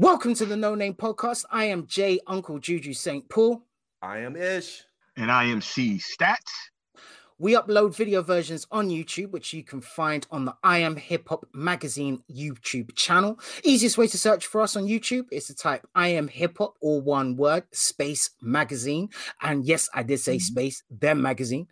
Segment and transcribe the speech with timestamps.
[0.00, 1.44] Welcome to the No Name Podcast.
[1.50, 3.28] I am Jay Uncle Juju St.
[3.28, 3.66] Paul.
[4.00, 4.84] I am Ish.
[5.18, 6.69] And I am C Stats.
[7.40, 11.26] We upload video versions on YouTube, which you can find on the I Am Hip
[11.30, 13.40] Hop Magazine YouTube channel.
[13.64, 16.74] Easiest way to search for us on YouTube is to type I Am Hip Hop,
[16.82, 19.08] or one word, space magazine.
[19.40, 20.52] And yes, I did say mm-hmm.
[20.52, 21.66] space, them magazine.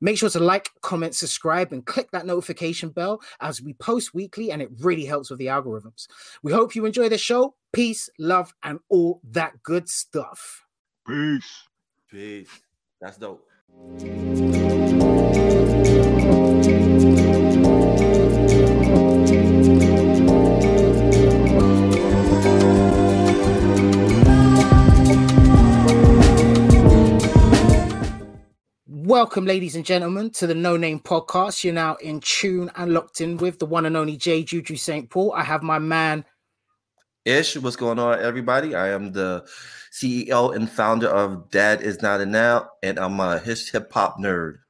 [0.00, 4.50] Make sure to like, comment, subscribe, and click that notification bell as we post weekly,
[4.50, 6.08] and it really helps with the algorithms.
[6.42, 7.54] We hope you enjoy the show.
[7.72, 10.64] Peace, love, and all that good stuff.
[11.06, 11.68] Peace.
[12.10, 12.50] Peace.
[13.00, 13.46] That's dope.
[29.12, 31.64] Welcome, ladies and gentlemen, to the No Name Podcast.
[31.64, 34.42] You're now in tune and locked in with the one and only J.
[34.42, 35.10] Juju St.
[35.10, 35.34] Paul.
[35.34, 36.24] I have my man
[37.26, 38.74] Ish, what's going on, everybody?
[38.74, 39.44] I am the
[39.92, 44.60] CEO and founder of Dad Is Not a Now, and I'm a hip hop nerd.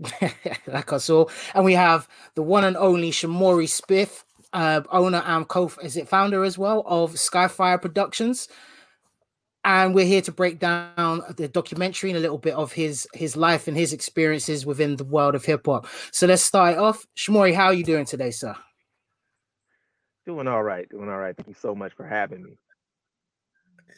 [0.66, 5.46] like I saw, and we have the one and only Shomari Smith, uh, owner and
[5.46, 8.48] co is it founder as well of Skyfyre Productions,
[9.64, 13.36] and we're here to break down the documentary and a little bit of his his
[13.36, 15.86] life and his experiences within the world of hip hop.
[16.12, 17.04] So let's start off.
[17.16, 18.54] Shomari, how are you doing today, sir?
[20.26, 20.88] Doing all right.
[20.88, 21.36] Doing all right.
[21.36, 22.58] Thank you so much for having me.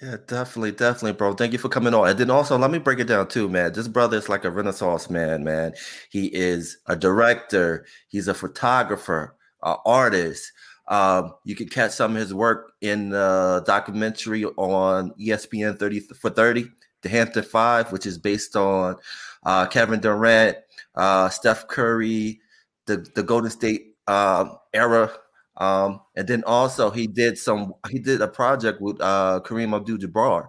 [0.01, 1.35] Yeah, definitely, definitely, bro.
[1.35, 2.09] Thank you for coming on.
[2.09, 3.73] And then also, let me break it down too, man.
[3.73, 5.75] This brother is like a renaissance man, man.
[6.11, 10.51] He is a director, he's a photographer, an artist.
[10.93, 16.29] Um, you can catch some of his work in the documentary on ESPN 30 for
[16.31, 16.67] 30,
[17.01, 18.97] The Hampton Five, which is based on
[19.45, 20.59] uh, Kevin Durant,
[20.95, 22.41] uh, Steph Curry,
[22.87, 25.11] the, the Golden State uh, era
[25.57, 29.99] um, and then also he did some he did a project with uh Kareem Abdul
[29.99, 30.49] Jabbar.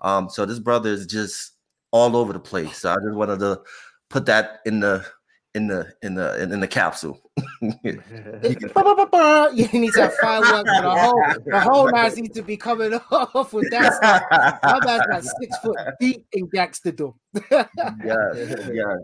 [0.00, 1.52] Um, so this brother is just
[1.90, 2.78] all over the place.
[2.78, 3.60] So I just wanted to
[4.10, 5.04] put that in the
[5.54, 7.20] in the in the in, in the capsule.
[7.60, 8.02] you need
[9.92, 10.70] to have fireworks.
[10.70, 14.22] The whole the whole night needs to be coming off with that stuff.
[14.62, 17.14] My man's like six foot deep in gangsterdom.
[17.50, 17.66] yeah,
[18.72, 18.96] yeah.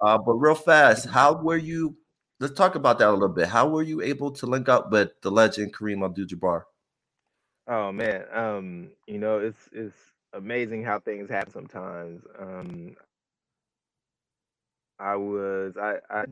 [0.00, 1.96] Uh, but real fast, how were you
[2.40, 3.48] let's talk about that a little bit.
[3.48, 6.64] How were you able to link up with the legend Kareem Abdul-Jabbar?
[7.68, 9.96] Oh man, um, you know it's it's
[10.32, 12.24] amazing how things happen sometimes.
[12.36, 12.96] Um,
[15.02, 16.26] I was I I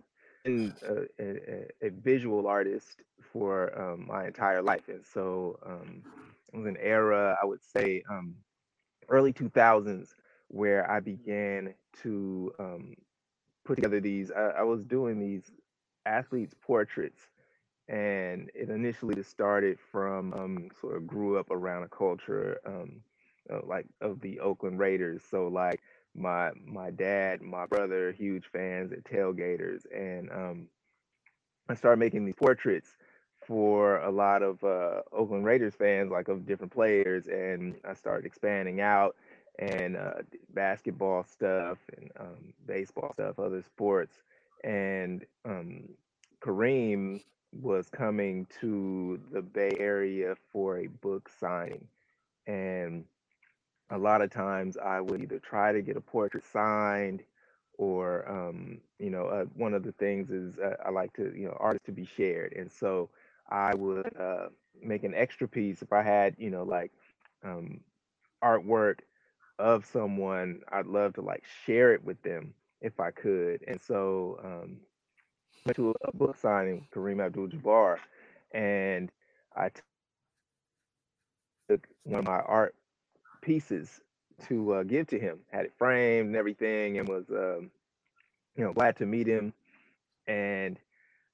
[0.45, 6.03] been a, a, a visual artist for um, my entire life, and so um,
[6.53, 8.37] it was an era I would say um,
[9.09, 10.15] early two thousands
[10.49, 12.95] where I began to um,
[13.65, 14.31] put together these.
[14.31, 15.51] I, I was doing these
[16.07, 17.29] athletes' portraits.
[17.89, 23.01] And it initially just started from um, sort of grew up around a culture um,
[23.53, 25.23] uh, like of the Oakland Raiders.
[25.29, 25.81] So like
[26.15, 30.67] my my dad, my brother, huge fans at tailgaters, and um,
[31.69, 32.97] I started making these portraits
[33.47, 38.27] for a lot of uh, Oakland Raiders fans, like of different players, and I started
[38.27, 39.17] expanding out
[39.59, 40.15] and uh,
[40.55, 44.23] basketball stuff and um, baseball stuff, other sports,
[44.65, 45.89] and um,
[46.41, 47.23] Kareem
[47.53, 51.87] was coming to the Bay Area for a book signing,
[52.47, 53.05] and
[53.91, 57.23] a lot of times I would either try to get a portrait signed,
[57.79, 61.47] or um, you know, uh, one of the things is uh, I like to you
[61.47, 63.11] know artists to be shared, and so
[63.49, 64.49] I would uh,
[64.83, 66.93] make an extra piece if I had you know like
[67.45, 67.81] um,
[68.43, 69.01] artwork
[69.59, 70.61] of someone.
[70.71, 73.63] I'd love to like share it with them if I could.
[73.67, 74.77] And so um,
[75.65, 77.99] went to a book signing, Kareem Abdul-Jabbar,
[78.53, 79.11] and
[79.55, 79.71] I
[81.69, 82.75] took one of my art
[83.41, 84.01] pieces
[84.49, 85.41] to uh, give to him.
[85.51, 87.71] Had it framed and everything, and was um,
[88.57, 89.53] you know glad to meet him.
[90.27, 90.79] And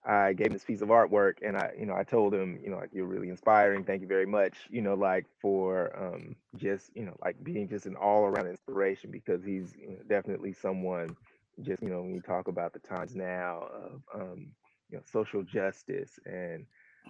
[0.05, 2.71] I gave him this piece of artwork, and I you know I told him you
[2.71, 3.85] know like you're really inspiring.
[3.85, 4.55] Thank you very much.
[4.71, 9.11] You know like for um, just you know like being just an all around inspiration
[9.11, 11.17] because he's you know, definitely someone
[11.63, 14.53] just you know when you talk about the times now of um,
[14.91, 16.67] you know social justice and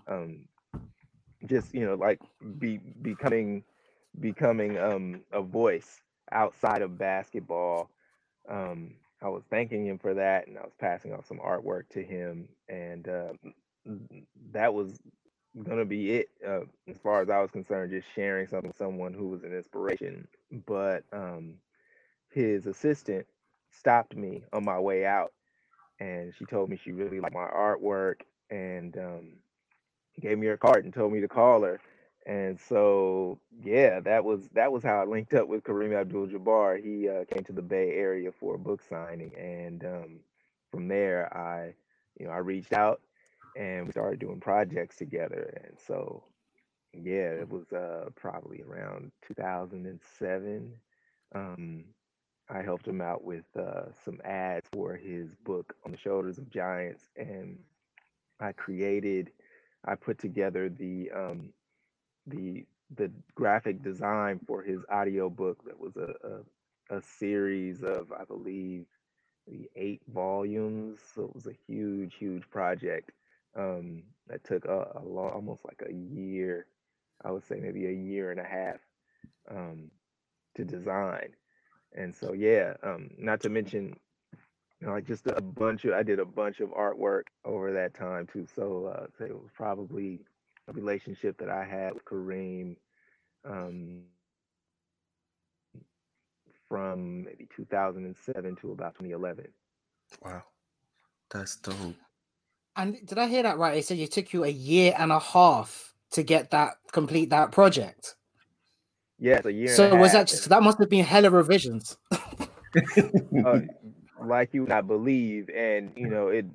[0.09, 0.47] um,
[1.47, 2.21] just you know like
[2.59, 3.63] be becoming
[4.21, 6.01] becoming um, a voice
[6.33, 7.91] outside of basketball.
[8.49, 12.03] Um, I was thanking him for that, and I was passing off some artwork to
[12.03, 13.33] him, and uh,
[14.53, 14.99] that was
[15.65, 17.93] gonna be it uh, as far as I was concerned.
[17.93, 20.29] Just sharing something with someone who was an inspiration,
[20.67, 21.55] but um,
[22.31, 23.27] his assistant
[23.71, 25.33] stopped me on my way out
[26.01, 28.21] and she told me she really liked my artwork
[28.51, 29.29] and um,
[30.21, 31.81] gave me her card and told me to call her
[32.27, 36.83] And so, yeah, that was that was how I linked up with Kareem Abdul-Jabbar.
[36.83, 40.21] He uh, came to the Bay Area for a book signing, and um,
[40.73, 41.73] from there, I,
[42.19, 43.01] you know, I reached out
[43.57, 45.63] and we started doing projects together.
[45.65, 46.25] And so,
[46.93, 50.73] yeah, it was uh, probably around 2007.
[51.35, 51.85] Um,
[52.51, 56.51] I helped him out with uh, some ads for his book on the shoulders of
[56.51, 57.59] giants, and
[58.39, 59.31] I created,
[59.85, 61.53] I put together the um,
[62.27, 66.15] the the graphic design for his audio book that was a,
[66.93, 68.87] a, a series of I believe
[69.47, 71.01] the eight volumes.
[71.15, 73.13] So it was a huge, huge project
[73.57, 76.67] um, that took a, a long, almost like a year.
[77.25, 78.77] I would say maybe a year and a half
[79.51, 79.91] um,
[80.57, 81.35] to design.
[81.97, 83.97] And so yeah, um, not to mention
[84.81, 87.95] you know, like just a bunch of I did a bunch of artwork over that
[87.95, 88.47] time too.
[88.55, 90.21] So uh, so it was probably
[90.73, 92.77] relationship that I had with Kareem
[93.49, 94.03] um,
[96.69, 99.47] from maybe 2007 to about 2011.
[100.25, 100.43] Wow,
[101.31, 101.95] that's dope.
[102.77, 103.75] And did I hear that right?
[103.75, 107.53] They said it took you a year and a half to get that complete that
[107.53, 108.17] project.
[109.19, 109.69] Yes, a year.
[109.69, 110.21] So and was half.
[110.21, 111.97] that just that must have been hella revisions?
[112.13, 113.61] uh,
[114.23, 116.47] like you would not believe, and you know it.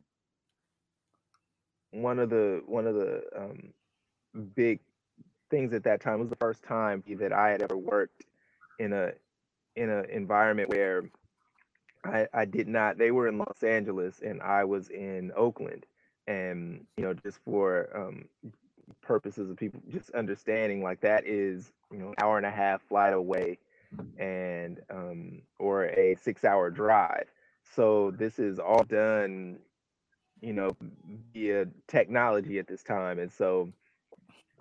[1.92, 3.74] One of the one of the um,
[4.56, 4.80] big
[5.50, 8.24] things at that time was the first time that I had ever worked
[8.80, 9.12] in a
[9.76, 11.04] in an environment where
[12.04, 12.98] I, I did not.
[12.98, 15.86] They were in Los Angeles and I was in Oakland,
[16.28, 18.26] and you know just for um,
[19.02, 23.14] purposes of people just understanding, like that is you know hour and a half flight
[23.14, 23.60] away,
[24.18, 27.28] and um, or a six hour drive.
[27.76, 29.60] So this is all done,
[30.42, 30.76] you know,
[31.34, 33.72] via technology at this time, and so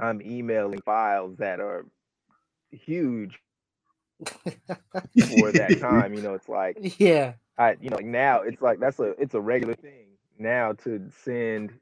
[0.00, 1.86] I'm emailing files that are
[2.70, 3.40] huge
[5.28, 6.14] for that time.
[6.14, 7.34] You know, it's like yeah.
[7.58, 10.08] I, you know, like now it's like that's a it's a regular thing
[10.38, 11.72] now to send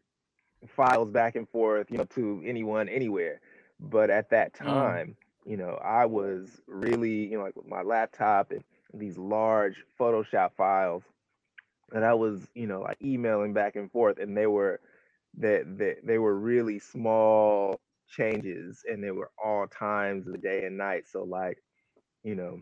[0.66, 3.40] files back and forth, you know, to anyone anywhere.
[3.80, 5.00] But at that Mm.
[5.00, 5.16] time,
[5.46, 10.52] you know, I was really, you know, like with my laptop and these large Photoshop
[10.56, 11.04] files
[11.92, 14.80] that I was, you know, like emailing back and forth, and they were
[15.38, 20.64] that they, they were really small changes, and they were all times of the day
[20.66, 21.08] and night.
[21.08, 21.62] So like,
[22.22, 22.60] you know,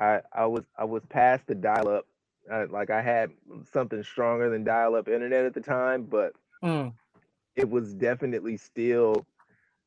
[0.00, 2.06] I I was I was past the dial up.
[2.50, 3.30] Uh, like I had
[3.72, 6.94] something stronger than dial up internet at the time, but Mm.
[7.56, 9.26] it was definitely still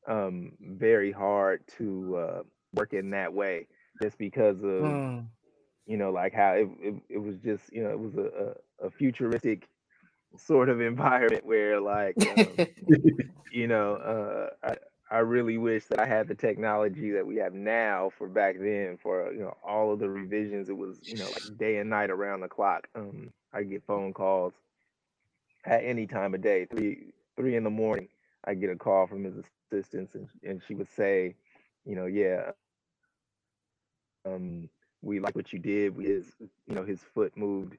[0.08, 2.42] um, very hard to uh,
[2.74, 3.68] work in that way,
[4.02, 5.30] just because of Mm.
[5.86, 8.86] you know like how it, it, it was just you know it was a, a,
[8.86, 9.68] a futuristic
[10.36, 12.60] sort of environment where like um,
[13.50, 14.74] you know uh,
[15.10, 18.98] I really wish that I had the technology that we have now for back then
[19.02, 20.68] for you know all of the revisions.
[20.68, 22.88] It was you know like day and night around the clock.
[22.94, 24.54] Um, I get phone calls
[25.64, 28.08] at any time of day, three three in the morning.
[28.44, 29.34] I get a call from his
[29.72, 31.34] assistants, and and she would say,
[31.84, 32.52] you know, yeah,
[34.26, 34.68] um,
[35.02, 35.96] we like what you did.
[35.96, 36.26] We his
[36.66, 37.76] you know his foot moved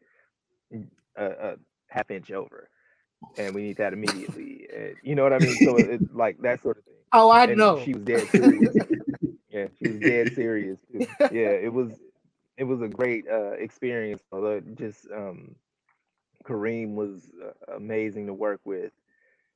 [1.15, 1.55] a, a
[1.89, 2.69] half inch over,
[3.37, 4.67] and we need that immediately.
[4.75, 5.57] And, you know what I mean?
[5.59, 6.83] So it, it's like that sort of.
[7.13, 7.81] Oh, I And know.
[7.83, 8.75] she was dead serious.
[9.49, 10.79] yeah, she was dead serious.
[10.91, 11.05] Too.
[11.31, 11.99] Yeah, it was
[12.57, 14.21] it was a great uh, experience.
[14.31, 15.55] Although just um,
[16.43, 18.91] Kareem was uh, amazing to work with,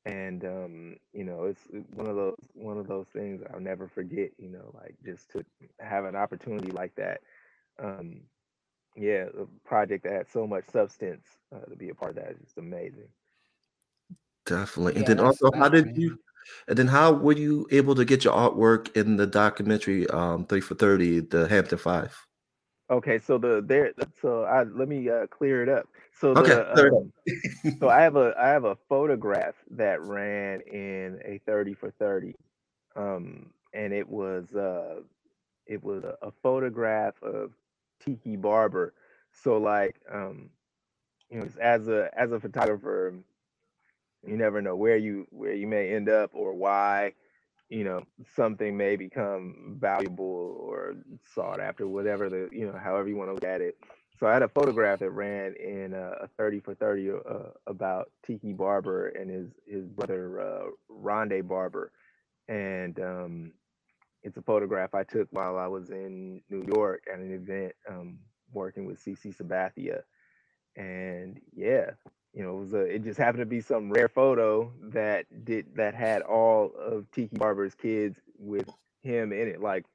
[0.06, 3.88] and um, you know it's it's one of those one of those things I'll never
[3.88, 4.32] forget.
[4.38, 5.46] You know, like just to
[5.80, 7.22] have an opportunity like that.
[7.80, 8.22] Um,
[8.96, 12.32] yeah, a project that had so much substance uh, to be a part of that
[12.32, 13.10] is just amazing.
[14.46, 14.96] Definitely.
[14.96, 15.98] And then also, how did great.
[15.98, 16.20] you?
[16.68, 20.62] And then how were you able to get your artwork in the documentary um 30
[20.62, 22.16] for 30, the Hampton Five?
[22.90, 25.88] Okay, so the there so I let me uh, clear it up.
[26.20, 27.04] So Okay, the clear it up.
[27.04, 27.14] um,
[27.80, 32.36] so I have a I have a photograph that ran in a 30 for 30.
[32.96, 35.02] Um and it was uh
[35.66, 37.54] it was a, a photograph of
[38.00, 38.94] Tiki Barber.
[39.32, 40.50] So like um
[41.32, 43.16] you know as a as a photographer
[44.28, 47.14] you never know where you where you may end up or why
[47.70, 48.04] you know
[48.36, 50.96] something may become valuable or
[51.34, 53.78] sought after whatever the you know however you want to look at it.
[54.20, 57.14] So i had a photograph that ran in a, a 30 for 30 uh,
[57.68, 61.92] about tiki barber and his his brother uh, ronde barber.
[62.48, 63.52] And um
[64.24, 68.18] it's a photograph i took while i was in new york at an event um
[68.54, 70.02] working with cc sabathia.
[70.76, 71.92] And yeah
[72.36, 75.68] you know, it was a, it just happened to be some rare photo that did
[75.76, 78.70] that had all of Tiki Barber's kids with
[79.02, 79.62] him in it.
[79.62, 79.86] Like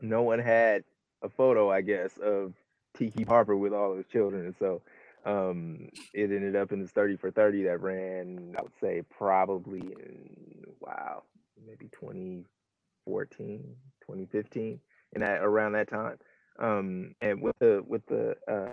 [0.00, 0.82] no one had
[1.22, 2.54] a photo, I guess, of
[2.96, 4.82] Tiki Barber with all his children, and so
[5.24, 9.80] um, it ended up in this 30 for 30 that ran, I would say, probably
[9.80, 11.22] in wow,
[11.64, 14.80] maybe 2014, 2015,
[15.14, 16.18] and that around that time.
[16.58, 18.70] Um, and with the with the uh,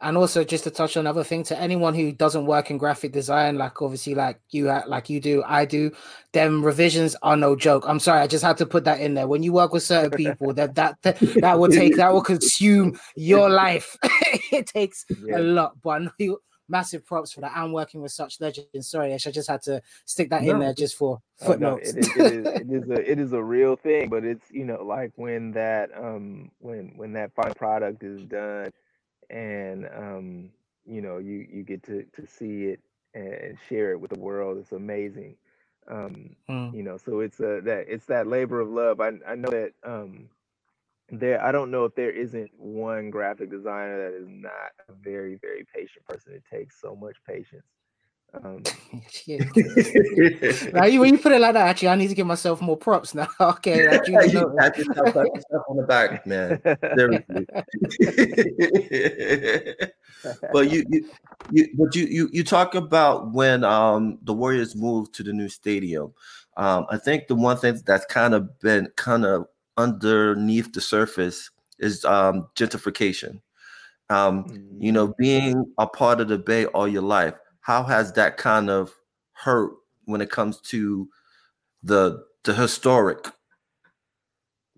[0.01, 3.11] And also just to touch on another thing to anyone who doesn't work in graphic
[3.11, 5.91] design, like obviously like you like you do, I do,
[6.33, 7.85] them revisions are no joke.
[7.87, 9.27] I'm sorry, I just had to put that in there.
[9.27, 12.99] When you work with certain people, that that that, that will take that will consume
[13.15, 13.95] your life.
[14.51, 15.37] it takes Yeah.
[15.37, 16.39] a lot, but I know you
[16.71, 17.53] massive props for that.
[17.55, 18.89] I'm working with such legends.
[18.89, 21.91] Sorry, Ash, I just had to stick that in there just for Oh, no, footnotes.
[21.91, 24.65] it, is, it, is, it is a it is a real thing, but it's you
[24.65, 28.71] know like when that um when when that final product is done,
[29.29, 30.49] and um
[30.87, 32.81] you know you you get to to see it
[33.15, 34.57] and share it with the world.
[34.59, 35.37] It's amazing.
[35.89, 36.73] Um, Mm.
[36.73, 39.01] you know, so it's a that it's that labor of love.
[39.01, 40.29] I I know that um
[41.11, 45.37] there I don't know if there isn't one graphic designer that is not a very
[45.41, 46.33] very patient person.
[46.33, 47.65] It takes so much patience.
[48.33, 48.63] Um,
[50.73, 52.77] Now, you, when you put it like that, actually, I need to give myself more
[52.77, 53.27] props now.
[53.41, 55.35] okay, duly you pat yourself,
[55.69, 56.61] on the back, man.
[56.95, 57.45] Seriously.
[60.53, 61.09] but you, you,
[61.51, 65.49] you, but you, you, you talk about when um the Warriors moved to the new
[65.49, 66.13] stadium.
[66.57, 69.47] Um, I think the one thing that's kind of been kind of
[69.81, 73.41] underneath the surface is um gentrification.
[74.09, 74.45] Um,
[74.79, 78.69] you know, being a part of the Bay all your life, how has that kind
[78.69, 78.93] of
[79.33, 79.71] hurt
[80.05, 81.09] when it comes to
[81.83, 83.27] the the historic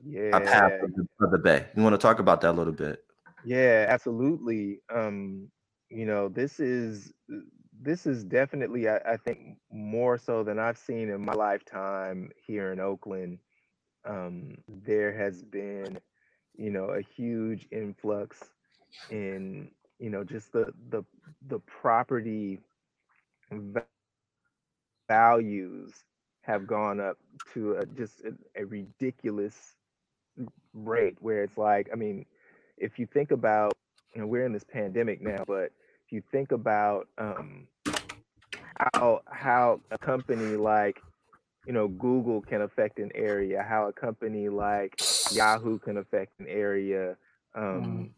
[0.05, 1.67] yeah, path of the, of the Bay?
[1.75, 3.03] You want to talk about that a little bit?
[3.45, 4.81] Yeah, absolutely.
[4.93, 5.49] Um,
[5.89, 7.13] you know, this is
[7.81, 12.71] this is definitely, I, I think, more so than I've seen in my lifetime here
[12.71, 13.39] in Oakland.
[14.05, 15.99] Um, there has been,
[16.55, 18.51] you know, a huge influx
[19.09, 21.03] in, you know, just the the
[21.47, 22.59] the property
[23.51, 23.85] va-
[25.09, 26.03] values
[26.41, 27.17] have gone up
[27.53, 29.75] to a, just a, a ridiculous
[30.73, 32.25] rate where it's like, I mean,
[32.77, 33.73] if you think about,
[34.13, 35.71] you know, we're in this pandemic now, but
[36.05, 37.67] if you think about um,
[38.93, 41.01] how how a company like,
[41.65, 44.95] you know, Google can affect an area, how a company like
[45.31, 47.17] Yahoo can affect an area.
[47.55, 48.13] Um,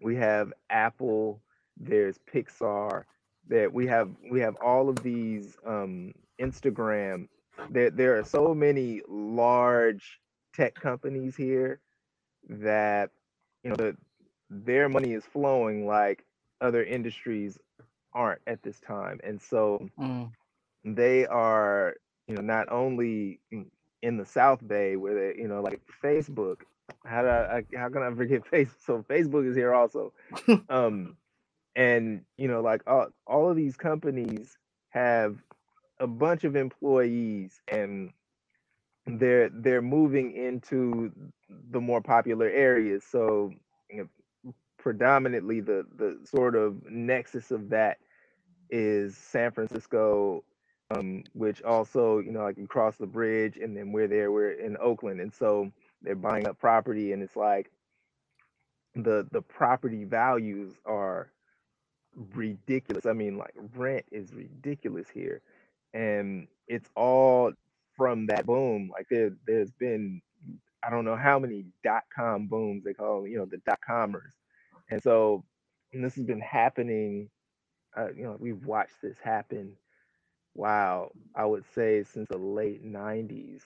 [0.00, 1.40] We have Apple,
[1.76, 3.04] there's Pixar,
[3.48, 7.28] that we have we have all of these um, Instagram.
[7.70, 10.20] There there are so many large
[10.54, 11.80] tech companies here
[12.48, 13.10] that
[13.62, 13.96] you know the,
[14.50, 16.24] their money is flowing like
[16.60, 17.58] other industries
[18.12, 20.30] aren't at this time and so Mm.
[20.84, 21.96] they are
[22.28, 23.70] you know not only in-
[24.18, 26.58] the south bay where they you know like facebook
[27.06, 30.12] how do I, I- how can i forget facebook so facebook is here also.
[30.68, 31.16] Um
[31.76, 34.56] and you know like all, all of these companies
[34.90, 35.38] have
[36.00, 38.10] a bunch of employees and
[39.06, 41.12] they're they're moving into
[41.70, 43.04] the more popular areas.
[43.04, 43.52] So
[43.90, 44.08] you
[44.44, 47.98] know, predominantly the the sort of nexus of that
[48.70, 50.44] is san francisco
[50.94, 54.52] um, which also you know like you cross the bridge and then we're there we're
[54.52, 55.70] in oakland and so
[56.02, 57.70] they're buying up property and it's like
[58.96, 61.30] the the property values are
[62.34, 63.06] ridiculous.
[63.06, 65.42] I mean like rent is ridiculous here
[65.94, 67.52] and it's all
[67.96, 70.20] from that boom like there there's been
[70.84, 74.34] i don't know how many dot com booms they call you know the dot comers
[74.90, 75.44] and so
[75.92, 77.30] and this has been happening
[77.96, 79.76] uh, you know we've watched this happen
[80.54, 83.62] wow i would say since the late 90s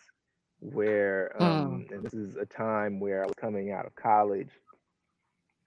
[0.60, 4.50] where um and this is a time where i was coming out of college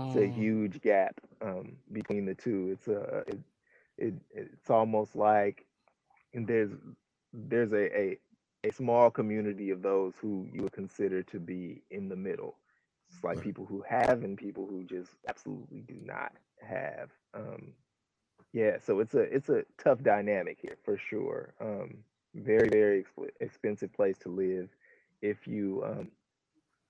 [0.04, 0.30] it's a Mm.
[0.30, 2.70] huge gap um, between the two.
[2.72, 3.38] It's a it,
[3.98, 5.66] it it's almost like
[6.34, 6.70] there's
[7.32, 8.18] there's a, a
[8.68, 12.56] a small community of those who you would consider to be in the middle.
[13.10, 13.44] It's like Right.
[13.44, 16.32] people who have and people who just absolutely do not
[16.62, 17.10] have.
[17.34, 17.72] Um,
[18.52, 21.54] yeah, so it's a it's a tough dynamic here for sure.
[21.60, 21.98] Um,
[22.34, 24.68] very very exp- expensive place to live
[25.22, 26.10] if you um,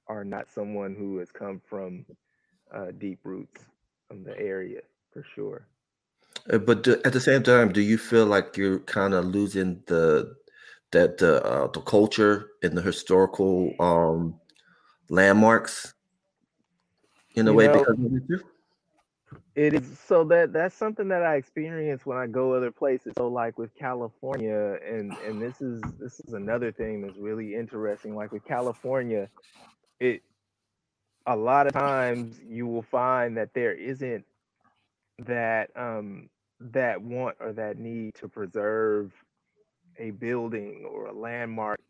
[0.09, 2.07] are not someone who has come from
[2.75, 3.63] uh, deep roots
[4.09, 4.81] from the area
[5.13, 5.67] for sure.
[6.53, 9.83] Uh, But do, at the same time, do you feel like you're kind of losing
[9.87, 10.37] the
[10.97, 14.41] that the uh, the culture and the historical um
[15.11, 15.95] landmarks
[17.35, 18.41] in a You way know, because of it too?
[19.55, 23.13] It is so that that's something that I experience when I go other places.
[23.19, 28.15] So like with California, and and this is this is another thing that's really interesting.
[28.15, 29.29] Like with California,
[30.01, 30.23] it
[31.27, 34.25] a lot of times you will find that there isn't
[35.19, 36.29] that um
[36.61, 39.13] that want or that need to preserve
[39.99, 41.81] a building or a landmark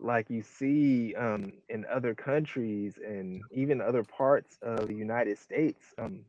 [0.00, 5.94] like you see um in other countries and even other parts of the United States.
[5.98, 6.24] Um,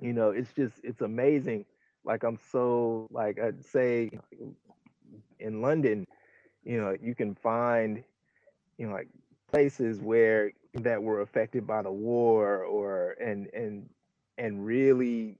[0.00, 1.64] you know it's just it's amazing
[2.04, 4.10] like i'm so like i'd say
[5.38, 6.06] in london
[6.64, 8.02] you know you can find
[8.78, 9.08] you know like
[9.50, 13.88] places where that were affected by the war or and and
[14.38, 15.38] and really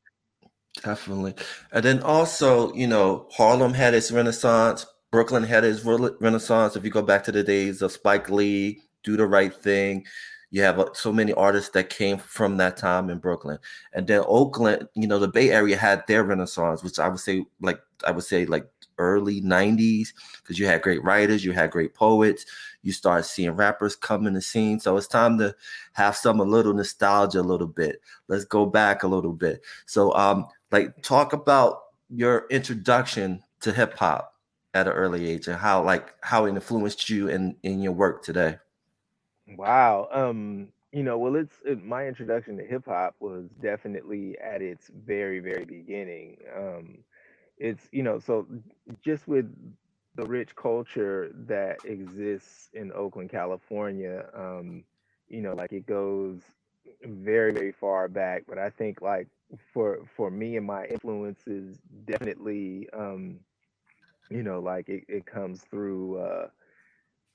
[0.83, 1.35] Definitely.
[1.73, 6.75] And then also, you know, Harlem had its renaissance, Brooklyn had its renaissance.
[6.75, 10.07] If you go back to the days of Spike Lee, Do the Right Thing,
[10.51, 13.59] You have uh, so many artists that came from that time in Brooklyn,
[13.93, 14.88] and then Oakland.
[14.95, 18.25] You know, the Bay Area had their renaissance, which I would say, like I would
[18.25, 18.67] say, like
[18.99, 20.09] early 90s
[20.40, 22.47] because you had great writers you had great poets
[22.83, 24.79] you start seeing rappers come in the scene.
[24.79, 25.55] So it's time to
[25.95, 28.01] have some a little nostalgia a little bit.
[28.29, 29.62] Let's go back a little bit.
[29.87, 34.35] So um like talk about your introduction to hip hop
[34.75, 38.23] at an early age and how like how it influenced you in in your work
[38.23, 38.59] today
[39.48, 44.62] wow um you know well it's it, my introduction to hip hop was definitely at
[44.62, 46.98] its very very beginning um
[47.59, 48.46] it's you know so
[49.02, 49.46] just with
[50.16, 54.83] the rich culture that exists in Oakland, California, um,
[55.28, 56.40] you know, like it goes
[57.04, 58.44] very, very far back.
[58.48, 59.28] But I think like
[59.72, 63.40] for for me and my influences, definitely, um,
[64.30, 66.48] you know, like it, it comes through uh,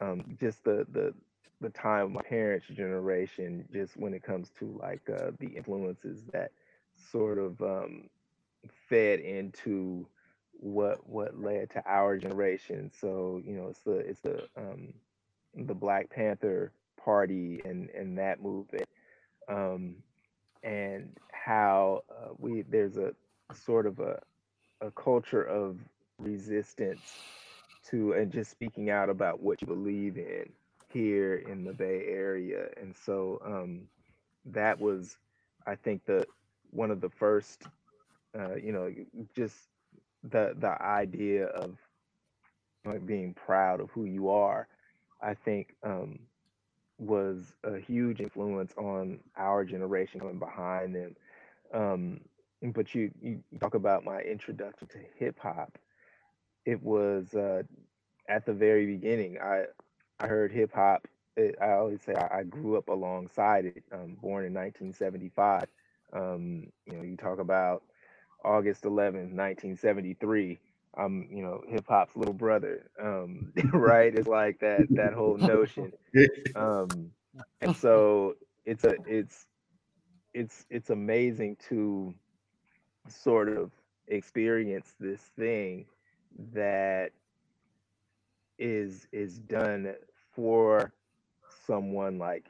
[0.02, 1.14] um, just the the
[1.62, 6.24] the time of my parents' generation, just when it comes to like uh, the influences
[6.32, 6.52] that
[7.12, 8.10] sort of um,
[8.88, 10.06] fed into
[10.54, 12.92] what what led to our generation.
[13.00, 14.94] So you know, it's the it's the um,
[15.56, 16.72] the Black Panther
[17.04, 18.88] Party and and that movement,
[19.48, 19.96] um,
[20.64, 23.14] and how uh, we there's a
[23.54, 24.22] sort of a
[24.82, 25.78] a culture of
[26.20, 27.02] resistance
[27.90, 30.50] to and just speaking out about what you believe in
[30.92, 33.88] here in the Bay Area, and so um,
[34.46, 35.18] that was,
[35.68, 36.26] I think, the
[36.72, 37.68] one of the first,
[38.38, 38.92] uh, you know,
[39.36, 39.70] just
[40.24, 41.78] the the idea of
[42.86, 44.68] like being proud of who you are,
[45.22, 46.20] I think um,
[46.98, 51.16] was a huge influence on our generation coming behind them.
[51.74, 52.22] Um,
[52.74, 55.78] but you, you talk about my introduction to hip hop.
[56.66, 57.64] It was uh,
[58.30, 59.38] at the very beginning.
[59.42, 59.66] I
[60.20, 61.08] I heard hip hop.
[61.38, 63.84] I always say I, I, grew up alongside it.
[63.94, 65.66] Um, born in 1975.
[66.12, 67.84] Um, you know, you talk about
[68.44, 70.60] August 11th, 1973.
[70.98, 72.90] I'm, you know, hip hop's little brother.
[73.02, 74.14] Um, right?
[74.14, 75.94] It's like that that whole notion.
[76.56, 77.12] Um,
[77.62, 79.46] and so it's a it's
[80.34, 82.14] it's it's amazing to
[83.08, 83.72] sort of
[84.08, 85.86] experience this thing
[86.54, 87.12] that
[88.58, 89.94] is is done
[90.36, 90.92] for
[91.66, 92.46] someone like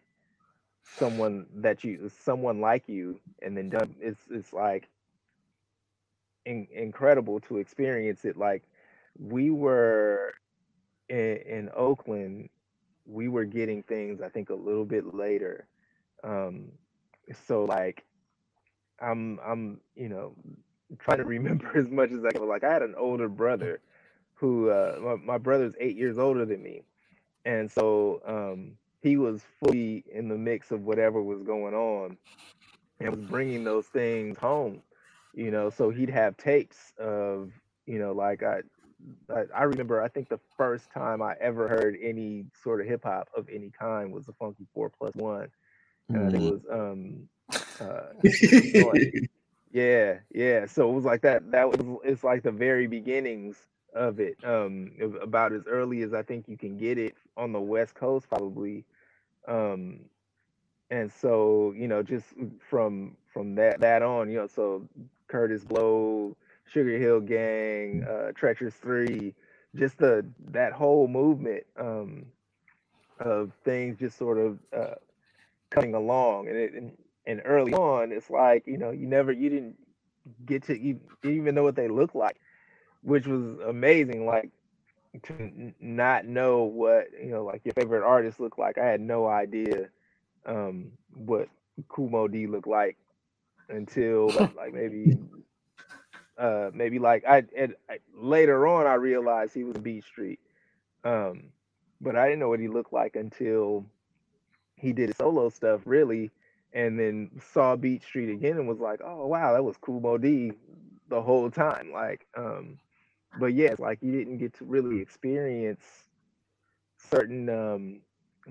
[0.97, 4.89] someone that you someone like you and then done it's it's like
[6.45, 8.37] in, incredible to experience it.
[8.37, 8.63] Like
[9.17, 10.33] we were
[11.07, 12.49] in, in, Oakland,
[13.05, 15.67] we were getting things I think a little bit later.
[16.23, 16.71] Um,
[17.47, 18.03] so like
[18.99, 20.33] I'm I'm you know
[20.99, 22.47] trying to remember as much as I can.
[22.47, 23.79] Like I had an older brother
[24.33, 26.83] who uh, my, my brother's eight years older than me,
[27.49, 32.17] and so um, he was fully in the mix of whatever was going on
[32.99, 34.81] and was bringing those things home
[35.33, 37.51] you know so he'd have tapes of
[37.85, 38.61] you know like i
[39.33, 43.03] I, I remember I think the first time I ever heard any sort of hip
[43.05, 45.47] hop of any kind was the Funky Four Plus One.
[46.09, 46.35] And mm.
[46.35, 47.29] it was um
[47.79, 48.09] uh
[49.71, 50.65] yeah, yeah.
[50.65, 53.55] So it was like that that was it's like the very beginnings
[53.93, 54.37] of it.
[54.43, 58.29] Um about as early as I think you can get it on the West Coast
[58.29, 58.85] probably.
[59.47, 60.01] Um
[60.91, 62.25] and so, you know, just
[62.69, 64.87] from from that that on, you know, so
[65.29, 69.33] Kurtis Blow, Sugar Hill Gang, uh, Treacherous Three,
[69.75, 72.25] just the that whole movement um,
[73.19, 74.95] of things just sort of uh,
[75.69, 76.91] coming along, and it and,
[77.27, 79.75] and early on, it's like you know you never you didn't
[80.45, 82.37] get to you didn't even know what they look like,
[83.01, 84.25] which was amazing.
[84.25, 84.51] Like
[85.23, 88.77] to not know what you know like your favorite artists look like.
[88.77, 89.89] I had no idea
[90.45, 91.49] um, what
[91.87, 92.97] Kool Moe Dee looked like
[93.69, 95.17] until like maybe
[96.37, 100.39] uh maybe like I, and I, later on I realized he was Beat Street.
[101.03, 101.51] Um
[102.01, 103.85] but I didn't know what he looked like until
[104.75, 106.31] he did solo stuff really
[106.73, 110.17] and then saw Beat Street again and was like, "Oh wow, that was Kool Moe
[110.17, 110.53] Dee
[111.09, 112.77] the whole time." Like um
[113.37, 116.09] but yes, yeah, like you didn't get to really experience
[116.97, 118.01] certain um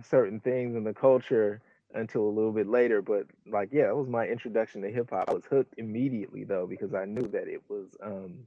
[0.02, 1.60] certain things in the culture
[1.94, 3.02] until a little bit later.
[3.02, 5.28] But like, yeah, that was my introduction to hip hop.
[5.28, 8.46] I was hooked immediately though because I knew that it was um,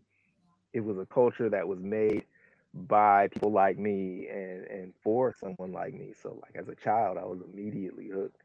[0.73, 2.25] it was a culture that was made
[2.73, 6.13] by people like me and and for someone like me.
[6.21, 8.41] So like as a child, I was immediately hooked.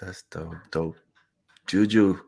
[0.00, 0.96] That's dope, dope.
[1.66, 2.18] Juju,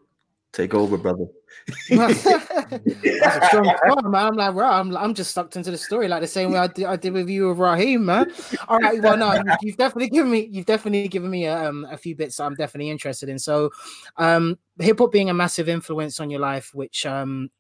[0.53, 1.27] Take over, brother.
[1.91, 4.27] That's a strong part, man.
[4.27, 6.67] I'm like, right, I'm, I'm just sucked into the story like the same way I
[6.69, 8.33] did, I did with you with Raheem, man.
[8.67, 11.87] All right, well, no, you- you've definitely given me, you've definitely given me a, um,
[11.91, 13.39] a few bits I'm definitely interested in.
[13.39, 13.71] So,
[14.17, 17.51] um, hip hop being a massive influence on your life, which, um,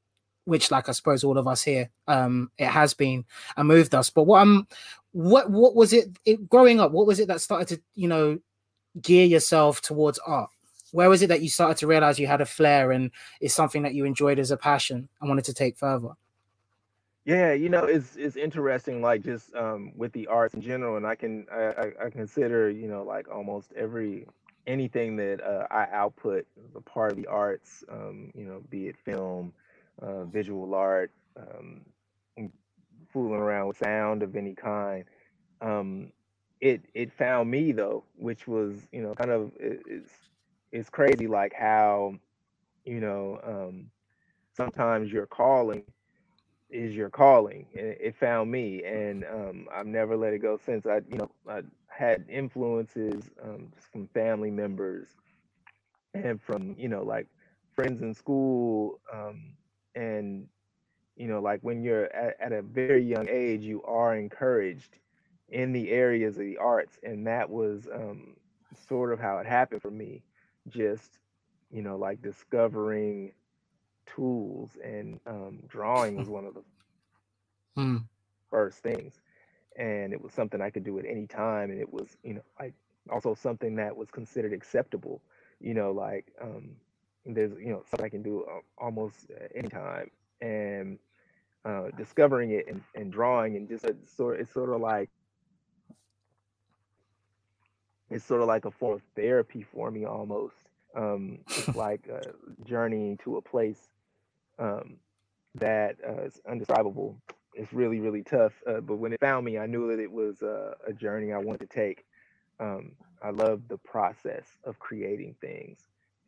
[0.44, 3.26] which, like I suppose all of us here, um, it has been
[3.58, 4.08] and moved us.
[4.08, 4.66] But what um,
[5.12, 6.90] what what was it, it growing up?
[6.92, 8.38] What was it that started to, you know,
[9.02, 10.48] gear yourself towards art?
[10.92, 13.82] Where was it that you started to realize you had a flair and it's something
[13.82, 16.10] that you enjoyed as a passion and wanted to take further?
[17.24, 21.06] Yeah, you know, it's it's interesting, like just um, with the arts in general, and
[21.06, 24.26] I can I, I, consider you know like almost every
[24.66, 28.96] anything that uh, I output a part of the arts, um, you know, be it
[28.96, 29.52] film,
[30.00, 31.82] uh, visual art, um,
[33.12, 35.04] fooling around with sound of any kind.
[35.60, 36.12] Um,
[36.60, 40.12] it it found me though, which was you know kind of it, it's
[40.72, 42.14] it's crazy like how
[42.84, 43.90] you know um,
[44.52, 45.84] sometimes your calling
[46.70, 50.96] is your calling it found me and um, i've never let it go since i
[51.08, 55.08] you know i had influences um, from family members
[56.14, 57.26] and from you know like
[57.74, 59.52] friends in school um,
[59.94, 60.46] and
[61.16, 64.98] you know like when you're at, at a very young age you are encouraged
[65.48, 68.36] in the areas of the arts and that was um,
[68.88, 70.22] sort of how it happened for me
[70.68, 71.18] just
[71.70, 73.32] you know like discovering
[74.06, 76.62] tools and um, drawing was one of the
[77.76, 77.96] Hmm.
[78.50, 79.20] first things
[79.78, 82.42] and it was something i could do at any time and it was you know
[82.60, 82.74] like
[83.10, 85.20] also something that was considered acceptable
[85.60, 86.76] you know like um
[87.26, 90.98] there's you know something i can do uh, almost any time and
[91.64, 95.10] uh discovering it and, and drawing and just a sort it's sort of like
[98.10, 100.56] it's sort of like a form of therapy for me almost.
[100.94, 102.30] Um it's like uh,
[102.64, 103.88] journeying to a place
[104.58, 104.96] um
[105.54, 107.16] that uh, is undescribable.
[107.54, 110.42] It's really really tough uh, but when it found me i knew that it was
[110.42, 112.04] uh, a journey i wanted to take.
[112.60, 112.92] Um,
[113.22, 115.80] i love the process of creating things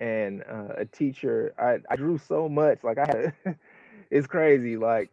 [0.00, 3.34] and uh, a teacher I, I drew so much like i had
[4.10, 5.10] it's crazy like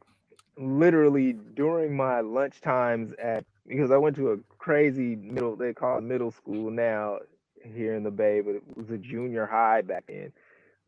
[0.58, 5.98] literally during my lunch times at because i went to a crazy middle they call
[6.00, 7.20] it middle school now
[7.64, 10.32] here in the bay but it was a junior high back then.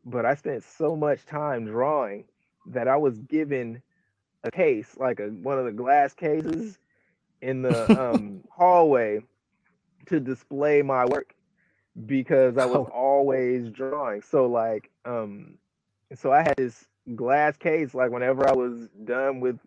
[0.05, 2.25] But i spent so much time drawing
[2.67, 3.81] that i was given
[4.43, 6.79] a case like a one of the glass cases
[7.41, 9.21] in the um hallway
[10.07, 11.35] to display my work
[12.05, 12.87] because I was Oh.
[12.87, 14.21] always drawing.
[14.21, 15.57] So like um
[16.13, 19.59] so I had this glass case like whenever I was done with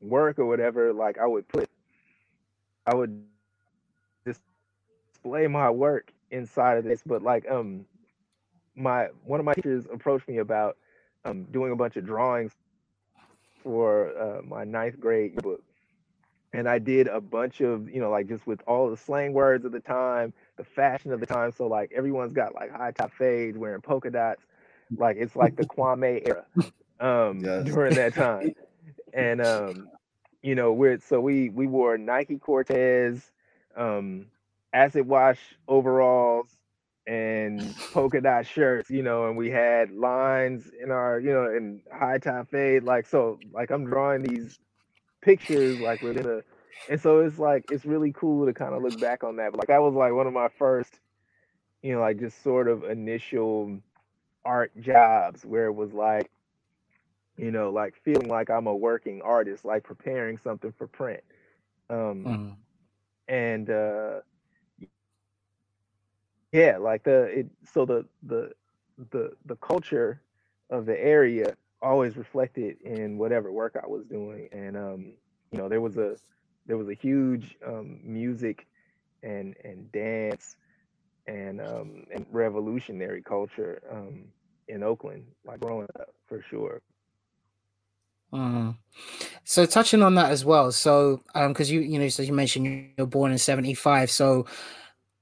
[0.00, 1.68] work or whatever like I would put
[2.86, 6.56] I would display my work inside of this but like um
[7.24, 8.18] my
[8.52, 10.02] one of my teachers approached me
[10.38, 10.38] about
[10.84, 12.42] um doing a bunch of drawings
[13.64, 15.62] for uh, my ninth grade book
[16.52, 19.64] and I did a bunch of, you know, like just with all the slang words
[19.64, 21.52] of the time, the fashion of the time.
[21.52, 24.42] So like everyone's got like high top fades, wearing polka dots,
[24.96, 26.46] like it's like the Kwame era
[27.00, 27.64] um, Yes.
[27.64, 28.52] during that time.
[29.12, 29.90] And um,
[30.42, 33.32] you know, we're so we we wore Nike Cortez,
[33.76, 34.26] um,
[34.72, 36.48] acid wash overalls,
[37.06, 41.82] and polka dot shirts, you know, and we had lines in our, you know, in
[41.92, 44.58] high top fade, like so, like I'm drawing these
[45.22, 46.40] pictures like within a
[46.88, 49.58] and so it's like it's really cool to kind of look back on that but
[49.58, 51.00] like that was like one of my first
[51.82, 53.78] you know like just sort of initial
[54.44, 56.30] art jobs where it was like
[57.36, 61.22] you know like feeling like i'm a working artist like preparing something for print
[61.90, 62.56] um Mhm.
[63.28, 64.20] and uh
[66.54, 68.52] yeah like the it so the the
[69.10, 70.22] the the culture
[70.70, 75.12] of the area always reflected in whatever work I was doing and um
[75.52, 76.16] you know there was a
[76.66, 78.66] there was a huge um music
[79.22, 80.56] and and dance
[81.26, 84.24] and um, and revolutionary culture um,
[84.68, 86.82] in Oakland, like growing up for sure.
[88.32, 88.76] Mm.
[89.44, 90.72] So touching on that as well.
[90.72, 94.10] So um because you you know so you mentioned you're born in 75.
[94.10, 94.46] So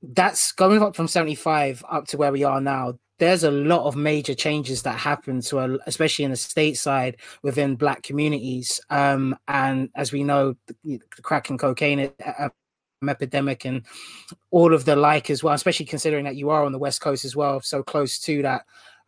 [0.03, 2.99] that's going up from 75 up to where we are now.
[3.19, 7.77] There's a lot of major changes that happen to a, especially in the stateside within
[7.77, 8.81] black communities.
[8.91, 12.11] Um and as we know the, crack and cocaine
[13.09, 13.83] epidemic and
[14.51, 17.25] all of the like as well, especially considering that you are on the west coast
[17.25, 18.63] as well, so close to that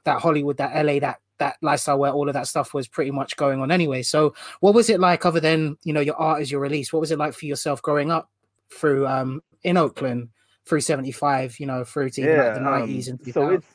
[0.05, 3.37] that Hollywood, that LA, that that lifestyle where all of that stuff was pretty much
[3.37, 4.03] going on anyway.
[4.03, 6.93] So what was it like other than you know your art as your release?
[6.93, 8.31] What was it like for yourself growing up
[8.71, 10.29] through um in Oakland
[10.67, 13.67] through 75, you know, through to yeah, like the 90s um, and so it's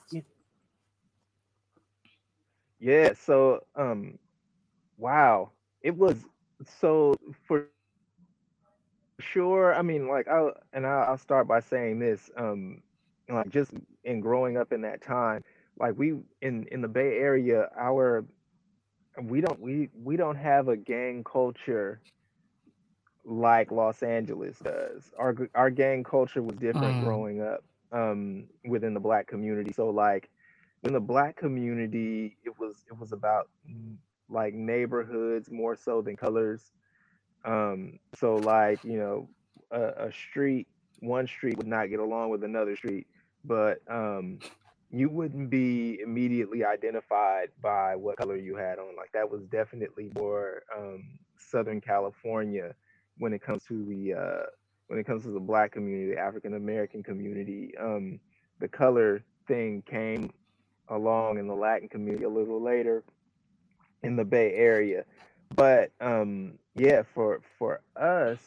[2.79, 4.17] yeah, so um
[4.97, 5.51] wow.
[5.81, 6.17] It was
[6.79, 7.15] so
[7.47, 7.67] for
[9.19, 9.75] sure.
[9.75, 12.29] I mean, like I and I'll start by saying this.
[12.37, 12.81] Um,
[13.29, 13.71] like just
[14.03, 15.43] in growing up in that time,
[15.79, 18.25] like we in in the Bay Area, our
[19.21, 22.01] we don't we we don't have a gang culture
[23.25, 25.11] like Los Angeles does.
[25.17, 27.03] Our our gang culture was different mm.
[27.03, 29.71] growing up um, within the black community.
[29.73, 30.29] So like
[30.83, 33.95] in the black community, it was it was about mm,
[34.29, 36.71] like neighborhoods more so than colors.
[37.45, 39.29] Um, so like you know
[39.71, 40.67] a, a street,
[40.99, 43.07] one street would not get along with another street,
[43.43, 44.39] but um,
[44.91, 48.95] you wouldn't be immediately identified by what color you had on.
[48.97, 51.03] Like that was definitely more um,
[51.37, 52.73] Southern California
[53.19, 54.43] when it comes to the uh,
[54.87, 57.73] when it comes to the Black community, the African American community.
[57.79, 58.19] Um,
[58.59, 60.33] the color thing came
[60.89, 63.03] along in the Latin community a little later
[64.03, 65.05] in the Bay Area,
[65.55, 68.39] but um, yeah, for for us,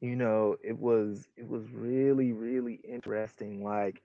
[0.00, 3.64] you know, it was it was really really interesting.
[3.64, 4.02] Like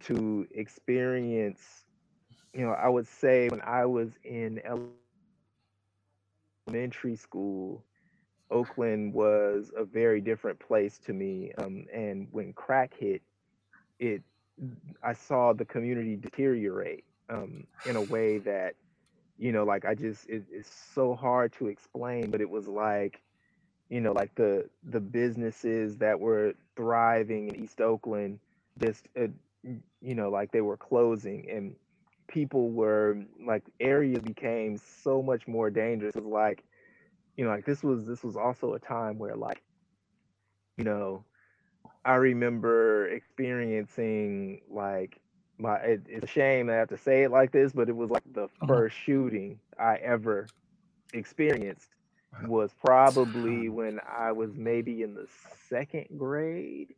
[0.00, 1.84] to experience,
[2.54, 4.60] you know, I would say when I was in
[6.66, 7.84] elementary school,
[8.50, 11.52] Oakland was a very different place to me.
[11.58, 13.22] Um, and when crack hit,
[13.98, 14.22] it
[15.02, 18.74] I saw the community deteriorate um, in a way that,
[19.38, 23.20] you know, like I just it, it's so hard to explain, but it was like,
[23.88, 28.40] you know, like the the businesses that were thriving in East Oakland
[28.82, 29.28] just uh,
[30.00, 31.74] you know, like they were closing and
[32.28, 36.16] people were like areas became so much more dangerous.
[36.16, 36.64] It was like,
[37.38, 39.62] you know, like this was this was also a time where like,
[40.76, 41.24] you know,
[42.04, 45.20] I remember experiencing like
[45.56, 48.10] my it, it's a shame I have to say it like this, but it was
[48.10, 48.66] like the uh-huh.
[48.66, 50.48] first shooting I ever
[51.14, 51.88] experienced
[52.44, 55.28] was probably when I was maybe in the
[55.68, 56.94] second grade.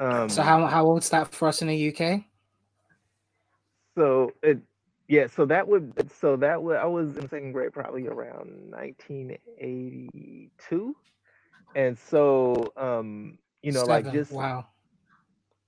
[0.00, 2.24] Um, so how how old's that for us in the UK?
[3.96, 4.58] So it
[5.08, 10.96] yeah, so that would so that would I was in second grade probably around 1982.
[11.74, 14.04] And so um, you know, Seven.
[14.04, 14.66] like just wow.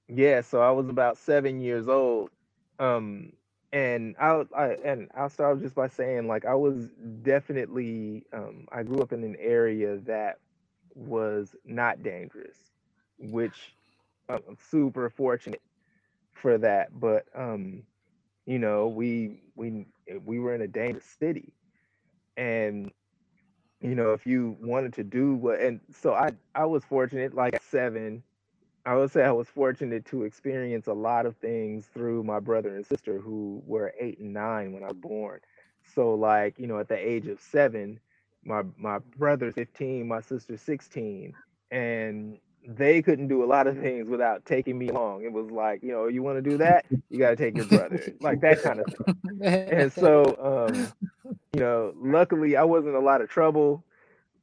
[0.09, 2.31] Yeah, so I was about seven years old.
[2.79, 3.33] Um
[3.73, 6.91] and I'll I, and I'll start just by saying like I was
[7.23, 10.39] definitely um I grew up in an area that
[10.95, 12.57] was not dangerous,
[13.19, 13.75] which
[14.29, 15.63] I'm super fortunate
[16.33, 16.99] for that.
[16.99, 17.83] But um,
[18.47, 19.87] you know, we we
[20.25, 21.55] we were in a dangerous city,
[22.37, 22.91] and
[23.81, 27.35] you know, if you wanted to do what, and so I I was fortunate.
[27.35, 28.23] Like at seven,
[28.87, 32.75] I would say I was fortunate to experience a lot of things through my brother
[32.75, 35.41] and sister who were eight and nine when I was born.
[35.95, 38.01] So like you know, at the age of seven,
[38.45, 41.35] my my brother's 15, my sister's 16,
[41.71, 45.25] and they couldn't do a lot of things without taking me along.
[45.25, 47.67] It was like, you know, you want to do that, you got to take your
[47.67, 49.17] brother, like that kind of thing.
[49.71, 50.37] And so,
[50.73, 50.93] um,
[51.53, 53.85] you know, luckily I wasn't a lot of trouble.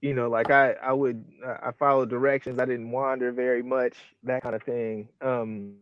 [0.02, 2.60] You know, like I, I would, I followed directions.
[2.60, 5.10] I didn't wander very much, that kind of thing.
[5.22, 5.76] Um,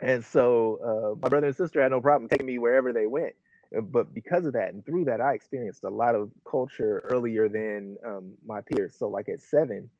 [0.00, 3.34] and so uh, my brother and sister had no problem taking me wherever they went.
[3.76, 7.48] Uh, but because of that and through that i experienced a lot of culture earlier
[7.48, 8.94] than um, my peers.
[8.98, 9.90] So like at seven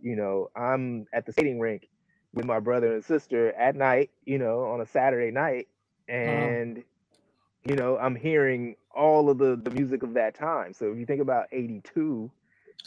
[0.00, 1.88] you know i'm at the skating rink
[2.32, 5.68] with my brother and sister at night you know on a saturday night.
[6.08, 6.82] And
[7.66, 10.72] you know i'm hearing all of the the music of that time.
[10.72, 12.30] So if you think about 82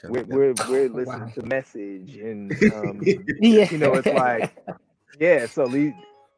[0.06, 1.32] we're, we're, we're listening wow.
[1.36, 3.02] to message and um,
[3.40, 3.70] yeah.
[3.70, 4.56] you know it's like
[5.20, 5.94] yeah so these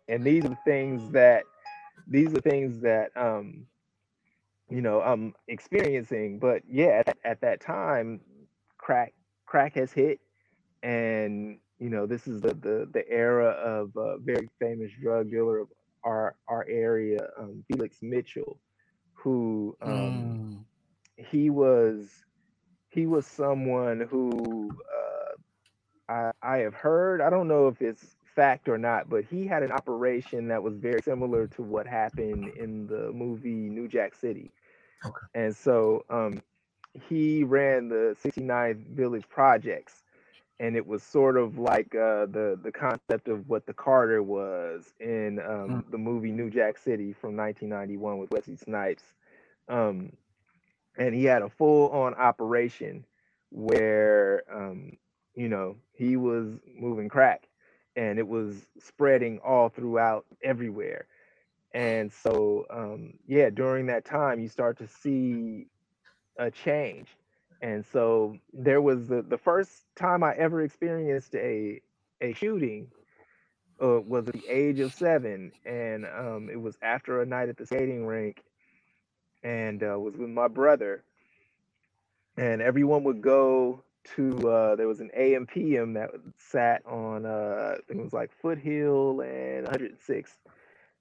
[0.09, 1.43] and these are things that
[2.07, 3.65] these are things that um
[4.73, 6.39] you know I'm experiencing.
[6.39, 8.21] But yeah, at, at that time,
[8.77, 9.13] crack
[9.45, 10.21] crack has hit,
[10.83, 15.59] and you know, this is the the, the era of a very famous drug dealer
[15.59, 15.69] of
[16.05, 18.59] our our area, um, Felix Mitchell,
[19.13, 20.65] who um, Mm.
[21.17, 22.25] he was
[22.89, 25.33] he was someone who uh,
[26.13, 27.21] I I have heard.
[27.21, 30.77] I don't know if it's fact or not, but he had an operation that was
[30.77, 34.51] very similar to what happened in the movie New Jack City.
[35.05, 35.25] Okay.
[35.33, 36.41] And so um,
[37.09, 40.03] he ran the 69th Village Projects,
[40.59, 44.93] and it was sort of like uh, the the concept of what the Carter was
[44.99, 49.03] in um, the movie New Jack City from 1991 with Wesley Snipes.
[49.67, 50.13] Um,
[50.97, 53.05] and he had a full on operation
[53.49, 54.97] where um,
[55.35, 56.47] you know he was
[56.79, 57.47] moving crack
[57.95, 61.05] and it was spreading all throughout everywhere
[61.73, 65.67] and so um, yeah during that time you start to see
[66.37, 67.07] a change.
[67.61, 71.81] And so there was the, the first time i ever experienced a
[72.21, 72.87] a shooting
[73.81, 75.51] uh, was at the age of seven.
[75.65, 78.43] And um, it was after a night at the skating rink
[79.43, 81.03] and uh, was with my brother.
[82.37, 83.83] And everyone would go
[84.15, 89.21] to uh there was an AM PM that sat on uh it was like Foothill
[89.21, 90.37] and 106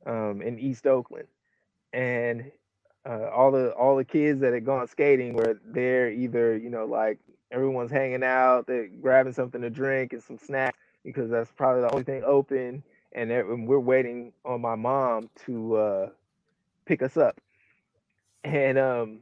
[0.07, 1.29] um in East Oakland.
[1.93, 2.51] And
[3.07, 6.87] uh all the all the kids that had gone skating were there either, you know,
[6.87, 7.19] like
[7.51, 11.93] everyone's hanging out, they're grabbing something to drink and some snacks because that's probably the
[11.93, 12.83] only thing open
[13.13, 16.09] and and we're waiting on my mom to uh
[16.87, 17.41] pick us up.
[18.45, 19.21] And um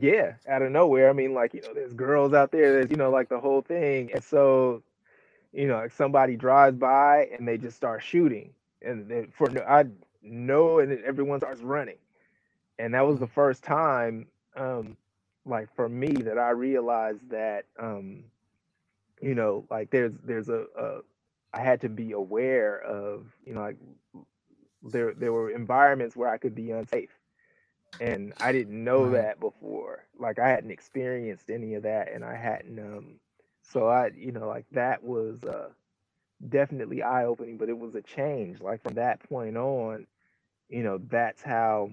[0.00, 1.10] yeah, out of nowhere.
[1.10, 3.62] I mean, like, you know, there's girls out there, there's, you know, like the whole
[3.62, 4.10] thing.
[4.12, 4.82] And so,
[5.52, 8.52] you know, like somebody drives by and they just start shooting.
[8.82, 9.86] And then for I
[10.22, 11.98] know, and then everyone starts running.
[12.78, 14.96] And that was the first time, um,
[15.44, 18.24] like for me, that I realized that, um,
[19.20, 21.00] you know, like there's, there's a, a,
[21.52, 23.76] I had to be aware of, you know, like
[24.82, 27.10] there, there were environments where I could be unsafe
[28.00, 29.10] and I didn't know Right.
[29.10, 30.04] that before.
[30.18, 32.78] Like I hadn't experienced any of that, and I hadn't.
[32.78, 33.20] Um,
[33.62, 35.68] so I, you know, like that was uh,
[36.46, 38.60] definitely eye opening, but it was a change.
[38.60, 40.06] Like from that point on,
[40.68, 41.90] you know, that's how,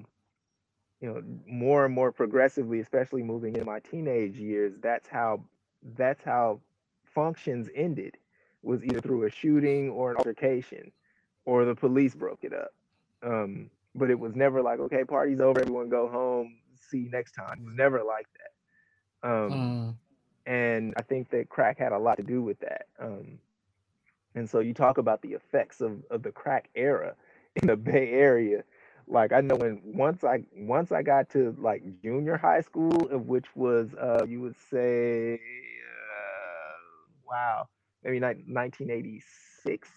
[1.01, 5.41] you know, more and more progressively, especially moving into my teenage years, that's how,
[5.95, 6.59] that's how
[7.05, 8.17] functions ended
[8.61, 10.91] was either through a shooting or an altercation,
[11.45, 12.73] or the police broke it up.
[13.23, 17.33] Um, but it was never like, okay, party's over, everyone go home, see you next
[17.33, 17.59] time.
[17.61, 19.29] It was never like that.
[19.29, 19.95] Um, Mm.
[20.45, 22.87] and I think that crack had a lot to do with that.
[22.99, 23.39] Um,
[24.35, 27.15] and so you talk about the effects of, of the crack era
[27.55, 28.63] in the Bay Area.
[29.07, 33.27] Like I know when once I once I got to like junior high school, of
[33.27, 36.73] which was uh, you would say, uh,
[37.29, 37.67] wow,
[38.03, 39.89] maybe like 1986.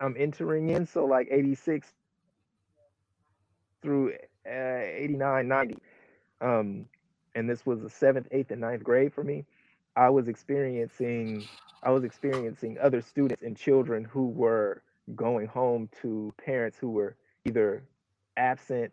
[0.00, 1.92] I'm entering in, so like 86
[3.82, 4.14] through
[4.46, 5.76] uh, 89, 90.
[6.40, 6.86] Um,
[7.34, 9.44] and this was the seventh, eighth, and ninth grade for me.
[9.96, 11.44] I was experiencing,
[11.82, 14.82] I was experiencing other students and children who were
[15.14, 17.82] going home to parents who were either
[18.36, 18.92] absent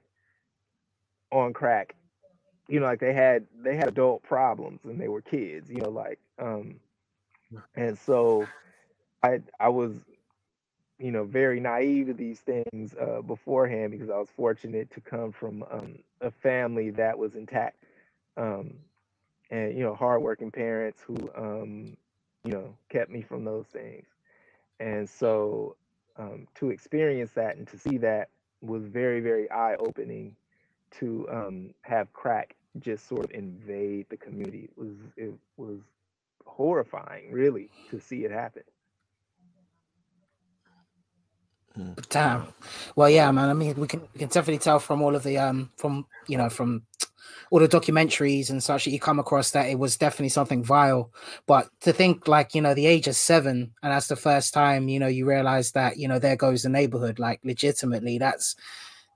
[1.32, 1.95] on crack,
[2.68, 5.89] you know, like they had they had adult problems and they were kids, you know,
[5.89, 6.80] like um,
[7.76, 8.45] and so
[9.24, 9.93] I I was
[10.99, 15.32] you know very naive to these things uh, beforehand because I was fortunate to come
[15.32, 17.84] from um, a family that was intact
[18.38, 18.76] um,
[19.52, 21.95] and you know hardworking parents who um,
[22.43, 24.06] you know kept me from those things
[24.80, 25.76] and so
[26.18, 28.30] um, to experience that and to see that
[28.62, 30.36] was very very eye opening
[30.91, 35.80] to um, have crack just sort of invade the community it was it was
[36.45, 38.64] horrifying really to see it happen
[42.10, 42.47] Damn.
[42.95, 43.49] Well, yeah, man.
[43.49, 46.38] I mean, we can we can definitely tell from all of the um from you
[46.38, 46.84] know from
[47.52, 51.12] all the documentaries and such that you come across that it was definitely something vile.
[51.45, 54.88] But to think like you know the age of seven and that's the first time
[54.88, 58.56] you know you realize that you know there goes the neighborhood like legitimately that's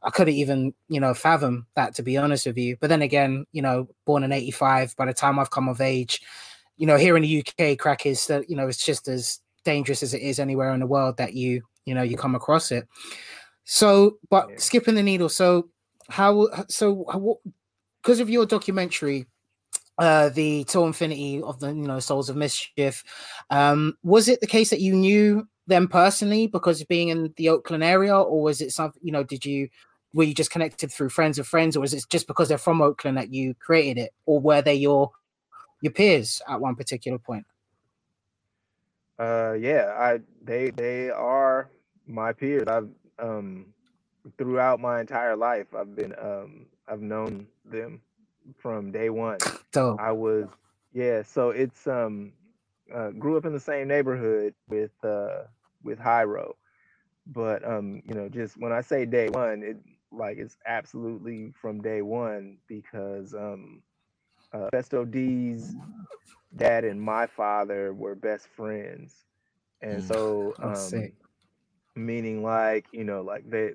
[0.03, 2.77] I couldn't even you know fathom that to be honest with you.
[2.79, 4.95] But then again, you know, born in '85.
[4.97, 6.21] By the time I've come of age,
[6.77, 10.03] you know, here in the UK, crack is that you know it's just as dangerous
[10.03, 12.87] as it is anywhere in the world that you you know you come across it
[13.63, 15.67] so but skipping the needle so
[16.09, 17.39] how so how,
[18.05, 19.25] because of your documentary
[19.97, 23.03] uh the till infinity of the you know souls of mischief
[23.49, 27.49] um was it the case that you knew them personally because of being in the
[27.49, 29.67] oakland area or was it something you know did you
[30.13, 32.81] were you just connected through friends of friends or was it just because they're from
[32.81, 35.11] oakland that you created it or were they your
[35.81, 37.45] your peers at one particular point
[39.17, 41.69] Uh, yeah, I they they are
[42.05, 42.67] my peers.
[42.67, 43.67] I've um
[44.37, 48.01] throughout my entire life, I've been um I've known them
[48.57, 49.39] from day one.
[49.71, 49.99] Dope.
[49.99, 50.47] I was
[50.93, 52.33] yeah, so it's um
[52.93, 55.43] uh, grew up in the same neighborhood with uh
[55.83, 56.55] with Hiero,
[57.27, 59.77] but um you know just when I say day one, it
[60.11, 63.81] like it's absolutely from day one because um
[64.53, 65.75] uh, Phesto D's
[66.55, 69.25] dad and my father were best friends,
[69.81, 70.07] and Mm.
[70.07, 71.13] so um sick.
[71.95, 73.73] Meaning like you know like they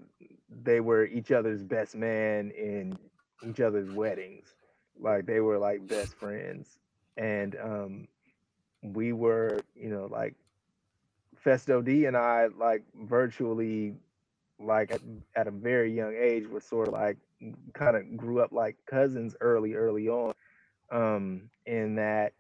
[0.62, 2.98] they were each other's best man in
[3.48, 4.54] each other's weddings.
[4.98, 6.78] Like they were like best friends.
[7.16, 8.08] And um
[8.82, 10.34] we were you know like
[11.44, 13.94] Phesto d and i like virtually
[14.58, 15.00] like at,
[15.36, 17.16] at a very young age were sort of like
[17.72, 20.34] kind of grew up like cousins early early on
[20.90, 22.34] um in that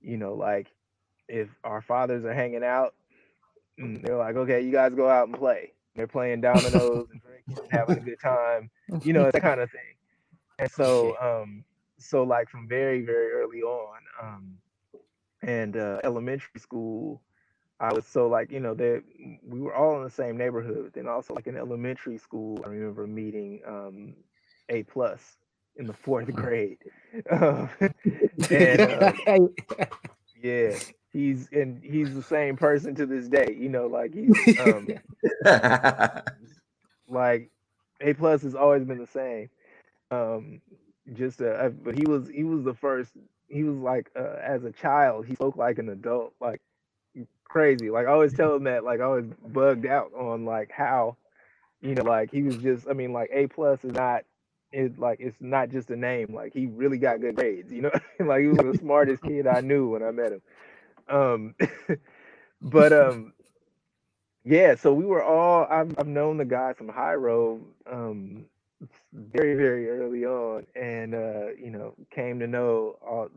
[0.00, 0.68] you know like
[1.28, 2.94] if our fathers are hanging out
[3.80, 5.72] mm, they're like okay you guys go out and play.
[5.94, 8.70] They're playing dominoes and drinking having a good time
[9.02, 9.80] you know that kind of thing.
[10.58, 11.64] And so um
[11.98, 14.58] so like from very very early on um
[15.42, 17.20] and uh elementary school
[17.80, 19.02] i was so like you know that
[19.46, 23.06] we were all in the same neighborhood then also like in elementary school i remember
[23.06, 24.14] meeting um
[24.68, 25.38] a plus
[25.76, 26.78] in the fourth grade.
[27.30, 27.70] Um,
[28.50, 28.80] and
[29.28, 29.54] um,
[30.42, 30.76] yeah
[31.14, 34.86] he's and he's the same person to this day you know like he's um
[37.08, 37.50] like
[38.00, 39.50] A plus has always been the same.
[40.10, 40.60] Um,
[41.14, 43.12] just uh, but he was he was the first.
[43.48, 46.60] He was like uh, as a child, he spoke like an adult, like
[47.44, 47.90] crazy.
[47.90, 51.16] Like I always tell him that, like I was bugged out on like how,
[51.80, 52.88] you know, like he was just.
[52.88, 54.24] I mean, like A plus is not.
[54.72, 56.34] It like it's not just a name.
[56.34, 57.72] Like he really got good grades.
[57.72, 60.42] You know, like he was the smartest kid I knew when I met him.
[61.08, 61.54] Um,
[62.62, 63.32] but um,
[64.44, 68.46] yeah, so we were all I've I've known the guys from Hiero um
[69.12, 73.28] very, very early on and uh, you know, came to know all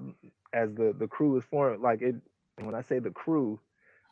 [0.53, 2.15] as the the crew was formed, like it
[2.61, 3.59] when I say the crew,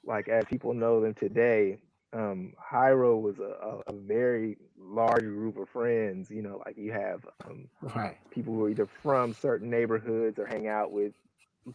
[0.05, 1.79] like as people know them today,
[2.13, 3.43] um Hiero was a,
[3.87, 8.17] a, a very large group of friends, you know, like you have um right.
[8.31, 11.13] people who are either from certain neighborhoods or hang out with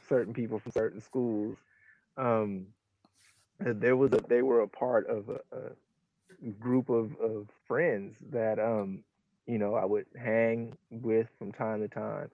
[0.08, 1.58] certain people from certain schools.
[2.20, 2.68] Um,
[3.60, 8.58] there was a they were a part of a, a group of, of friends that
[8.58, 9.04] um
[9.46, 12.30] you know I would hang with from time to time,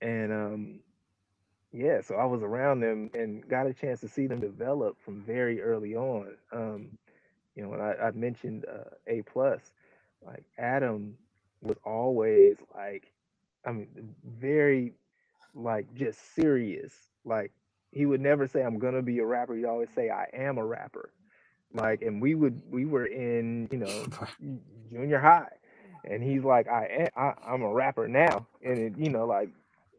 [0.00, 0.80] and um
[1.72, 5.22] yeah, so I was around them and got a chance to see them develop from
[5.22, 6.36] very early on.
[6.52, 6.98] Um,
[7.56, 9.60] you know, and I, I mentioned uh, A plus,
[10.26, 11.16] like Adam
[11.62, 13.12] was always like,
[13.66, 14.94] I mean, very
[15.54, 16.92] like just serious.
[17.24, 17.52] Like
[17.92, 19.54] he would never say I'm gonna be a rapper.
[19.56, 21.10] He'd always say I am a rapper.
[21.74, 24.06] Like, and we would we were in you know
[24.92, 25.50] junior high,
[26.04, 29.50] and he's like I am I, I'm a rapper now, and it, you know like,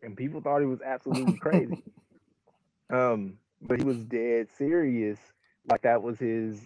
[0.03, 1.83] and people thought he was absolutely crazy.
[2.91, 5.19] Um, but he was dead serious.
[5.69, 6.59] Like that was his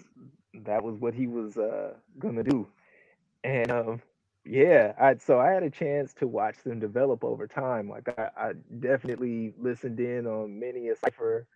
[0.65, 2.67] that was what he was uh gonna do.
[3.43, 4.01] And um
[4.45, 7.89] yeah, I so I had a chance to watch them develop over time.
[7.89, 11.47] Like I, I definitely listened in on many a cipher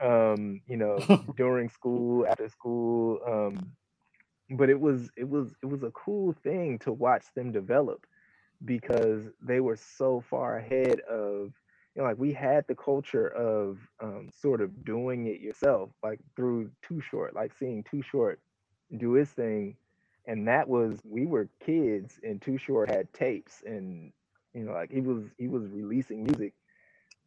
[0.00, 0.98] um, you know,
[1.36, 3.20] during school, after school.
[3.26, 3.72] Um,
[4.50, 8.06] but it was it was it was a cool thing to watch them develop
[8.64, 11.52] because they were so far ahead of
[11.94, 16.20] you know like we had the culture of um, sort of doing it yourself like
[16.36, 18.40] through too short like seeing too short
[18.98, 19.76] do his thing
[20.28, 24.12] and that was we were kids and too short had tapes and
[24.54, 26.54] you know like he was he was releasing music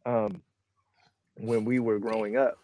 [0.06, 0.42] um
[1.36, 2.58] when we were growing up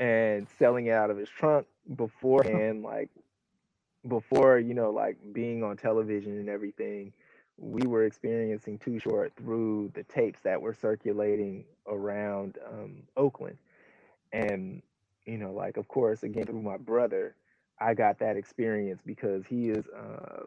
[0.00, 1.66] and selling it out of his trunk
[1.96, 3.10] beforehand like
[4.08, 7.12] before you know like being on television and everything
[7.58, 13.56] we were experiencing too short through the tapes that were circulating around um, oakland.
[14.32, 14.82] And
[15.26, 17.34] you know like of course again through my brother
[17.80, 20.44] i got that experience because he is uh,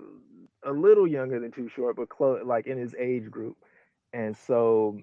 [0.63, 3.57] a little younger than too short but close like in his age group.
[4.11, 4.97] And so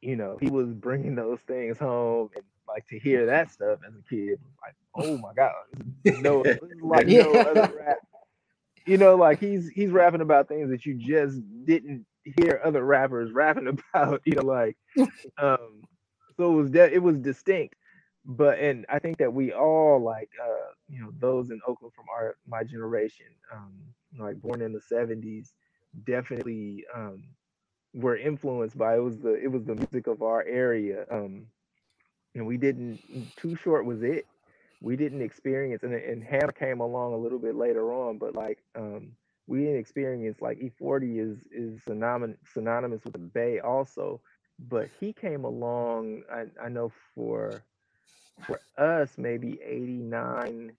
[0.00, 3.94] you know he was bringing those things home and like to hear that stuff as
[3.94, 5.52] a kid like oh my god
[6.20, 6.42] no
[6.82, 7.98] like no other rap
[8.86, 12.04] you know like he's he's rapping about things that you just didn't
[12.38, 14.76] hear other rappers rapping about you know like
[15.38, 15.82] um
[16.36, 17.74] so it was de- it was distinct
[18.26, 22.06] but and i think that we all like uh you know those in oakland from
[22.10, 23.72] our my generation um
[24.18, 25.54] like born in the 70s
[26.04, 27.24] definitely um
[27.94, 31.46] were influenced by it was the it was the music of our area um
[32.34, 33.00] and we didn't
[33.36, 34.26] too short was it
[34.80, 38.58] we didn't experience and, and Hammer came along a little bit later on, but like
[38.76, 39.12] um
[39.46, 44.20] we didn't experience like E-40 is is synonymous synonymous with the Bay also,
[44.58, 46.22] but he came along.
[46.32, 47.62] I, I know for
[48.44, 50.72] for us maybe 89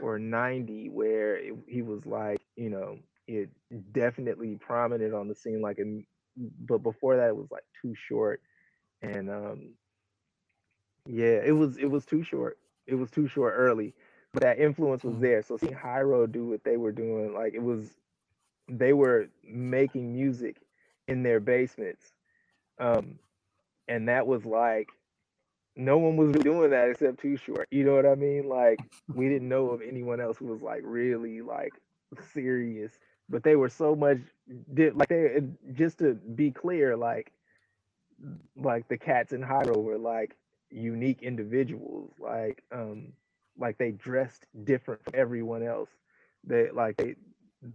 [0.00, 3.50] or 90 where it, he was like you know it
[3.92, 5.78] definitely prominent on the scene like
[6.36, 8.40] but before that it was like too short.
[9.02, 9.70] And um
[11.06, 12.58] yeah it was it was too short.
[12.86, 13.94] It was too short early.
[14.32, 15.20] But that influence was mm.
[15.20, 15.42] there.
[15.42, 17.94] So seeing Hiero do what they were doing like it was
[18.68, 20.56] they were making music
[21.08, 22.12] in their basements.
[22.78, 23.18] Um
[23.88, 24.88] and that was like
[25.76, 28.48] no one was doing that except too short you know what i mean?
[28.48, 28.78] Like
[29.12, 31.72] we didn't know of anyone else who was like really like
[32.32, 32.92] serious
[33.28, 34.18] but they were so much
[34.72, 37.32] did like they just to be clear like
[38.56, 40.36] like the cats in Hiero were like
[40.70, 43.12] unique individuals like um
[43.58, 45.90] like they dressed different from everyone else.
[46.44, 47.16] They like they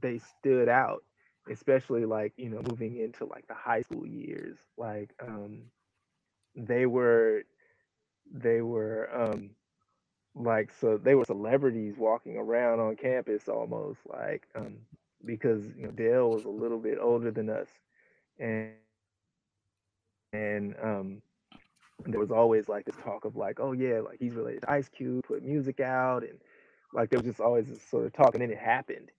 [0.02, 1.04] they stood out
[1.50, 5.64] especially like you know moving into like the high school years like um
[6.56, 7.44] they were
[8.32, 9.52] they were um
[10.36, 14.78] like so they were celebrities walking around on campus almost like um
[15.26, 17.68] because you know Del was a little bit older than us,
[18.40, 18.72] and
[20.34, 21.22] and um,
[22.06, 24.90] there was always like this talk of like, oh yeah, like he's related to Ice
[24.90, 26.40] Cube, put music out, and
[26.94, 29.12] like there was just always this sort of talk, and then it happened.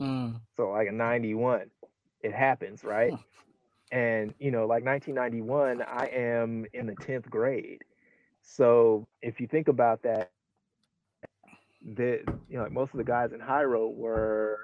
[0.00, 0.40] Mm.
[0.56, 1.70] So like in '91,
[2.22, 3.12] it happens, right?
[3.94, 7.82] And you know, like 1991, I am in the 10th grade.
[8.42, 10.32] So if you think about that,
[11.96, 14.58] that you know like most of the guys in Hiero were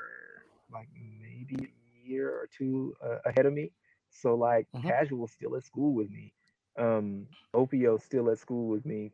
[0.73, 0.89] like
[1.23, 3.71] maybe a year or two uh, ahead of me.
[4.11, 4.89] So like mm-hmm.
[4.89, 6.33] Casual still at school with me.
[6.77, 9.13] Um Opio still at school with me.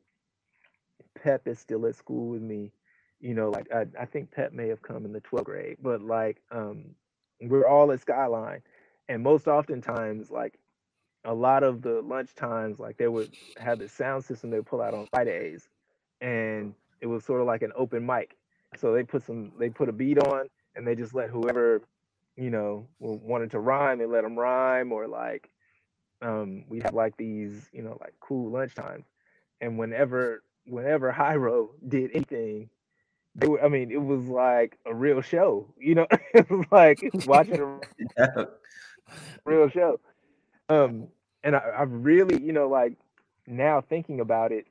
[1.22, 2.72] Pep is still at school with me.
[3.20, 6.00] You know, like I, I think Pep may have come in the 12th grade, but
[6.00, 6.94] like um
[7.42, 8.62] we're all at Skyline.
[9.08, 10.58] And most oftentimes, like
[11.24, 14.66] a lot of the lunch times, like they would have the sound system they would
[14.66, 15.68] pull out on Fridays.
[16.20, 18.36] And it was sort of like an open mic.
[18.76, 21.82] So they put some, they put a beat on, and they just let whoever,
[22.36, 25.50] you know, wanted to rhyme, they let them rhyme, or like,
[26.22, 29.04] um, we have like these, you know, like cool lunch times,
[29.60, 32.70] and whenever, whenever Hiero did anything,
[33.34, 37.00] they were, I mean, it was like a real show, you know, it was like
[37.24, 38.46] watching a
[39.44, 40.00] real show.
[40.68, 41.08] Um,
[41.44, 42.94] and I, I really, you know, like
[43.46, 44.66] now thinking about it,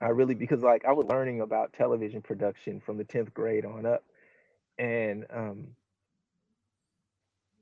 [0.00, 3.84] I really because like I was learning about television production from the 10th grade on
[3.84, 4.04] up.
[4.78, 5.68] And um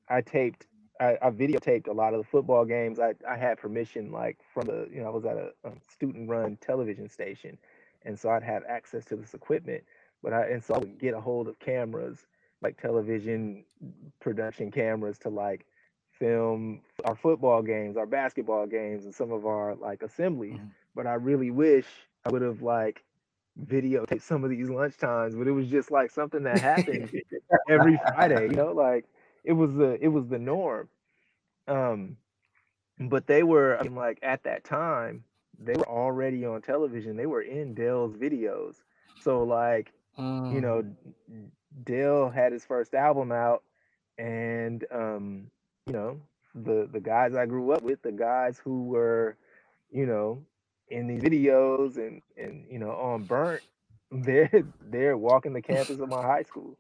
[0.09, 0.67] I taped
[1.01, 2.99] I, I videotaped a lot of the football games.
[2.99, 6.29] I, I had permission like from the you know I was at a, a student
[6.29, 7.59] run television station,
[8.05, 9.85] and so I'd have access to this equipment.
[10.23, 12.27] But I and so I would get a hold of cameras
[12.63, 13.65] like television
[14.21, 15.67] production cameras to like
[16.19, 20.55] film our football games, our basketball games, and some of our like assemblies.
[20.55, 20.69] Mm-hmm.
[20.95, 21.87] But I really wish
[22.25, 23.03] I would have like
[23.65, 27.11] videotaped some of these lunch times, but it was just like something that happened
[27.69, 29.07] every Friday, you know, like
[29.45, 30.89] it was the it was the norm.
[31.69, 32.17] Um
[32.99, 35.25] but they were I mean, like at that time,
[35.59, 37.17] they were already on television.
[37.17, 38.77] They were in Del's videos.
[39.21, 40.55] So like, um.
[40.55, 40.85] you know,
[41.31, 41.49] mm.
[41.85, 43.63] Dale had his first album out
[44.19, 45.51] and um,
[45.87, 46.21] you know,
[46.55, 49.37] the the guys I grew up with, the guys who were,
[49.91, 50.43] you know,
[50.89, 53.63] in these videos and and you know on burnt
[54.11, 56.77] they're they're walking the campus of my high school.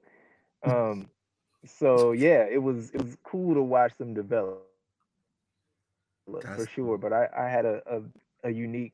[0.64, 1.08] Um
[1.66, 4.62] so yeah it was it was cool to watch them develop
[6.42, 8.92] That's for sure but i i had a, a, a unique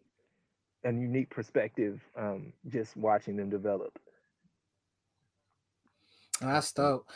[0.85, 3.99] a unique perspective um just watching them develop.
[6.41, 7.07] That's dope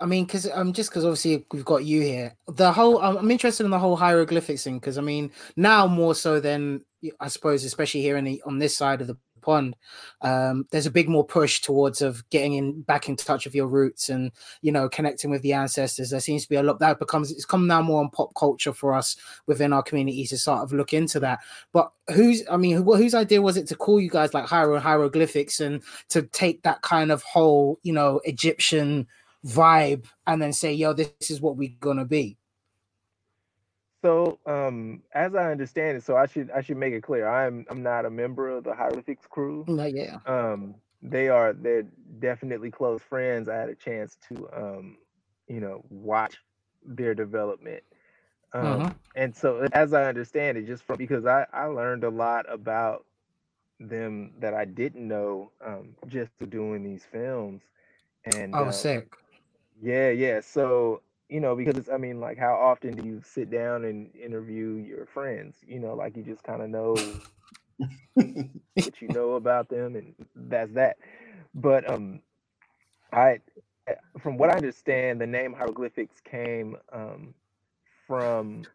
[0.00, 3.16] I mean, because I'm um, just because obviously we've got you here, the whole um,
[3.16, 6.82] I'm interested in the whole hieroglyphics thing because I mean now more so than
[7.20, 9.16] I suppose, especially here in the, on this side of the
[9.46, 9.76] pond,
[10.22, 13.68] um, there's a big more push towards of getting in back in touch with your
[13.68, 16.10] roots and you know connecting with the ancestors.
[16.10, 18.72] There seems to be a lot that becomes it's come now more on pop culture
[18.72, 19.16] for us
[19.46, 21.38] within our community to sort of look into that.
[21.72, 24.80] But who's I mean, who, whose idea was it to call you guys like hiero
[24.80, 29.06] hieroglyphics and to take that kind of whole you know Egyptian
[29.46, 32.36] vibe and then say, yo, this is what we're gonna be?
[34.02, 37.28] So, um, as I understand it, so I should I should make it clear.
[37.28, 39.64] I'm I'm not a member of the hieroglyphics crew.
[39.68, 40.18] No, yeah.
[40.26, 41.86] Um, they are they're
[42.18, 43.48] definitely close friends.
[43.48, 44.98] I had a chance to um,
[45.48, 46.36] you know, watch
[46.84, 47.82] their development.
[48.52, 48.90] Um, uh-huh.
[49.16, 53.04] and so as I understand it, just from because I I learned a lot about
[53.80, 57.62] them that I didn't know um, just doing these films.
[58.24, 59.14] And Oh, um, sick.
[59.80, 60.40] Yeah, yeah.
[60.40, 64.14] So, you know, because it's, I mean, like, how often do you sit down and
[64.16, 65.56] interview your friends?
[65.66, 66.96] You know, like you just kind of know
[68.14, 70.96] what you know about them, and that's that.
[71.54, 72.20] But um,
[73.12, 73.40] I,
[73.86, 77.34] eh, from what I understand, the name hieroglyphics came um,
[78.06, 78.68] from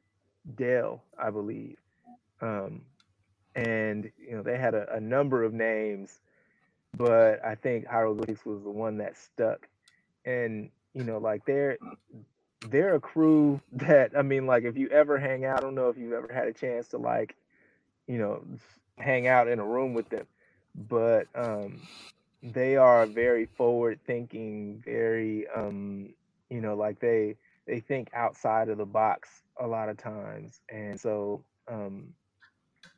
[0.56, 1.78] Del, I believe.
[2.42, 2.82] Um,
[3.56, 6.22] and you know, they had a, a number of names,
[6.98, 9.68] but I think hieroglyphics was the one that stuck.
[10.26, 11.78] And you know, like they're
[12.70, 15.90] they're a crew that I mean, like if you ever hang out, I don't know
[15.90, 17.36] if you've ever had a chance to like,
[18.08, 18.44] you know,
[18.98, 20.26] hang out in a room with them,
[20.76, 21.82] but um,
[22.44, 26.14] they are very forward thinking, very um,
[26.50, 27.36] you know, like they
[27.66, 29.30] they think outside of the box
[29.60, 32.14] a lot of times, and so um,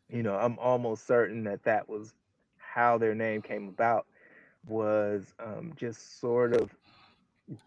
[0.09, 2.13] you know, I'm almost certain that that was
[2.57, 4.07] how their name came about
[4.67, 6.71] was um, just sort of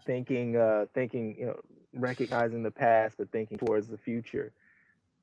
[0.05, 1.61] thinking uh thinking you know
[1.95, 4.53] recognizing the past but thinking towards the future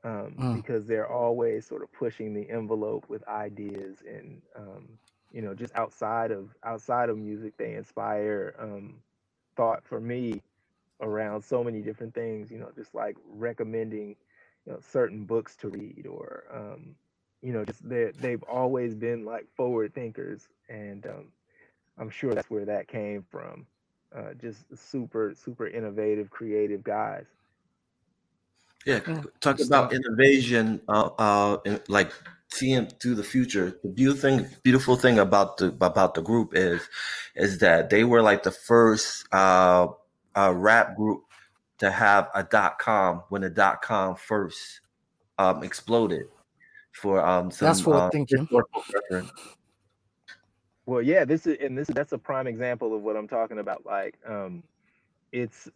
[0.03, 0.63] um Mm.
[0.63, 4.97] because they're always sort of pushing the envelope with ideas and um
[5.31, 9.01] you know just outside of outside of music they inspire um
[9.55, 10.41] thought for me
[11.01, 14.15] around so many different things you know just like recommending
[14.65, 16.95] you know certain books to read or um
[17.41, 21.31] you know just they they've always been like forward thinkers and um
[21.97, 23.65] i'm sure that's where that came from
[24.15, 27.25] uh, just super super innovative creative guys
[28.85, 28.99] Yeah,
[29.39, 32.11] talk about innovation, uh, uh, and like
[32.51, 33.79] seeing through the future.
[33.81, 36.81] The beautiful thing, beautiful thing about the about the group is,
[37.35, 39.87] is that they were like the first uh,
[40.35, 41.23] uh, rap group
[41.79, 44.81] to have a dot com when the dot com first
[45.39, 46.27] um, exploded
[46.91, 48.49] for um, That's some forward uh, thinking.
[50.85, 53.85] Well yeah this is and this that's a prime example of what i'm talking about
[53.85, 54.63] like um
[55.31, 55.69] it's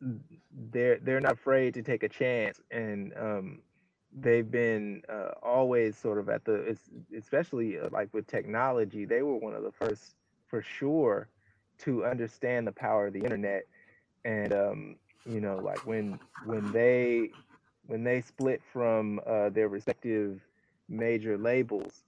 [0.71, 3.59] they're they're not afraid to take a chance and um
[4.19, 6.75] they've been uh, always sort of at the
[7.17, 10.15] especially uh, like with technology they were one of the first
[10.47, 11.27] for sure
[11.79, 13.63] to understand the power of the internet.
[14.25, 14.95] And um
[15.25, 17.31] you know like when when they
[17.87, 20.41] when they split from uh, their respective
[20.89, 22.03] major labels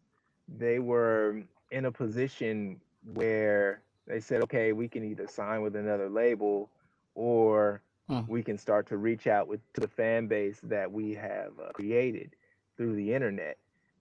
[0.48, 1.42] they were
[1.72, 2.80] in a position
[3.14, 6.70] where they said okay we can either sign with another label
[7.16, 8.26] or Hmm.
[8.28, 11.72] we can start to reach out with to the fan base that we have uh,
[11.74, 12.36] created
[12.78, 13.58] through the internet.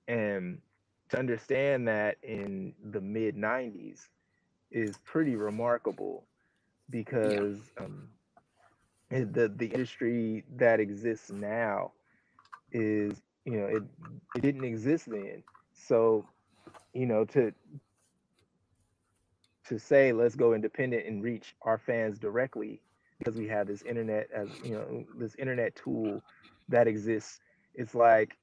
[0.08, 0.60] And
[1.10, 4.08] to understand that in the mid 90s
[4.70, 6.24] is pretty remarkable
[6.90, 8.08] because um,
[9.10, 11.92] the the industry that exists now
[12.72, 13.82] is you know it
[14.34, 15.42] it didn't exist then.
[15.72, 16.26] So
[16.92, 17.52] you know to
[19.68, 22.82] to say let's go independent and reach our fans directly
[23.18, 26.24] because we have this internet as you know this internet tool
[26.68, 27.40] that exists.
[27.74, 28.38] It's like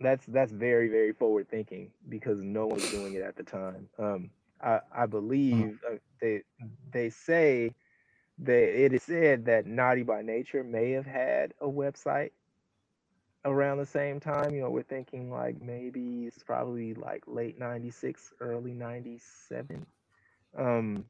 [0.00, 3.88] that's that's very very forward thinking because no one was doing it at the time.
[3.98, 4.30] Um
[4.62, 6.42] i i believe uh, they
[6.92, 7.74] they say
[8.38, 12.30] that it is said that naughty by nature may have had a website
[13.44, 14.54] around the same time.
[14.54, 19.86] You know we're thinking like maybe it's probably like late 96 early 97
[20.58, 21.04] um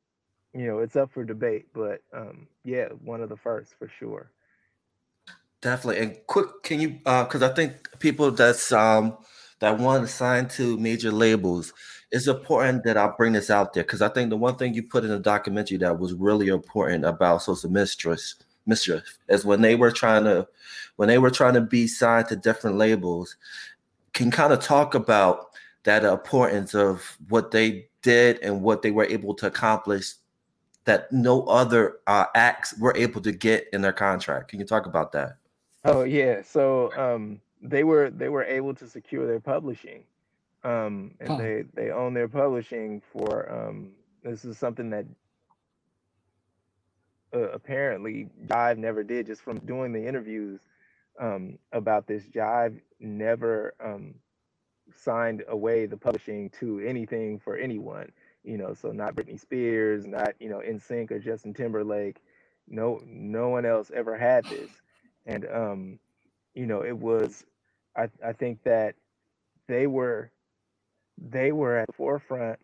[0.55, 4.30] you know it's up for debate but um yeah one of the first for sure
[5.66, 6.03] Definitely.
[6.03, 9.16] And quick, can you uh because I think people that's um
[9.61, 11.72] that want to sign to major labels,
[12.12, 14.82] it's important that I bring this out there because I think the one thing you
[14.82, 19.74] put in the documentary that was really important about social mistress mischief is when they
[19.74, 20.47] were trying to
[20.97, 23.37] when they were trying to be signed to different labels,
[24.12, 25.47] can kind of talk about
[25.84, 30.14] that importance of what they did and what they were able to accomplish
[30.84, 34.48] that no other uh, acts were able to get in their contract.
[34.50, 35.30] Can you talk about that?
[35.84, 36.64] oh yeah so
[36.96, 40.02] um they were they were able to secure their publishing
[40.64, 41.38] um and Huh.
[41.42, 43.92] they they own their publishing for um
[44.24, 45.07] this is something that
[47.34, 50.61] uh, apparently Jive never did just from doing the interviews
[51.20, 54.14] um about this Jive never um
[54.97, 58.11] signed away the publishing to anything for anyone
[58.44, 62.22] you know so not Britney Spears not you know NSYNC or Justin Timberlake.
[62.68, 64.70] No no one else ever had this.
[65.26, 65.99] And um
[66.55, 67.44] you know it was
[67.97, 68.94] I I think that
[69.68, 70.30] they were
[71.18, 72.59] they were at the forefront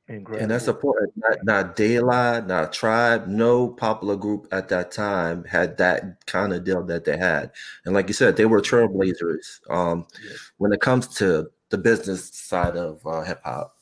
[0.09, 0.43] Incredible.
[0.43, 1.13] And that's important.
[1.17, 6.55] Not, not De La, not Tribe, no popular group at that time had that kind
[6.55, 7.51] of deal that they had.
[7.85, 10.51] And like you said, they were trailblazers um, yes.
[10.57, 13.77] when it comes to the business side of uh, hip hop.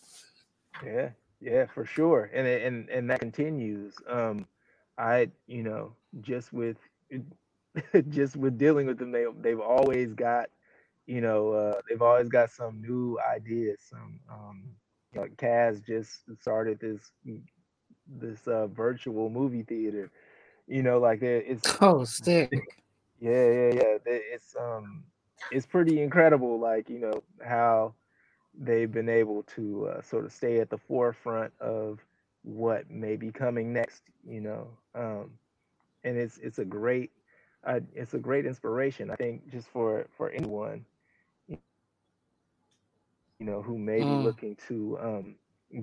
[0.85, 1.11] Yeah,
[1.47, 2.29] yeah, for sure.
[2.35, 3.95] And and and that continues.
[4.09, 4.47] Um,
[4.99, 6.77] I, you know, just with
[8.09, 10.51] just with dealing with them, they they've always got,
[11.07, 14.65] you know, uh, they've always got some new ideas, some um,
[15.15, 17.13] like Kaz just started this
[18.09, 20.11] this uh, virtual movie theater.
[20.67, 22.51] You know, like it's oh stick.
[23.21, 23.97] Yeah, yeah, yeah.
[24.05, 25.05] It's um,
[25.53, 26.59] it's pretty incredible.
[26.59, 27.95] Like you know how
[28.59, 32.01] they've been able to uh, sort of stay at the forefront of
[32.43, 34.03] what may be coming next.
[34.29, 35.31] You know, um,
[36.05, 37.11] and it's it's a great
[37.65, 39.11] uh, it's a great inspiration.
[39.11, 40.85] I think just for for anyone
[43.39, 44.25] you know, who may be mm.
[44.25, 45.35] looking to um,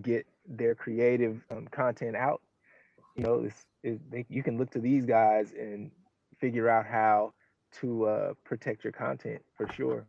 [0.02, 2.42] get their creative um, content out.
[3.16, 5.92] You know, it's, it, they, you can look to these guys and
[6.40, 7.34] figure out how
[7.80, 10.06] to uh, protect your content for sure.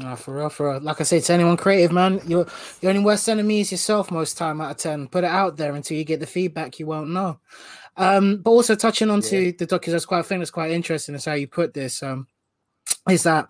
[0.00, 0.80] Uh, for real, for real.
[0.80, 2.46] Like I say to anyone creative, man, your
[2.80, 5.06] your only worst enemy is yourself most time out of ten.
[5.06, 7.38] Put it out there until you get the feedback you won't know.
[7.96, 9.52] Um, but also touching on to yeah.
[9.56, 11.14] the doc, that's quite I think that's quite interesting.
[11.14, 12.02] Is how you put this.
[12.02, 12.26] Um,
[13.08, 13.48] is that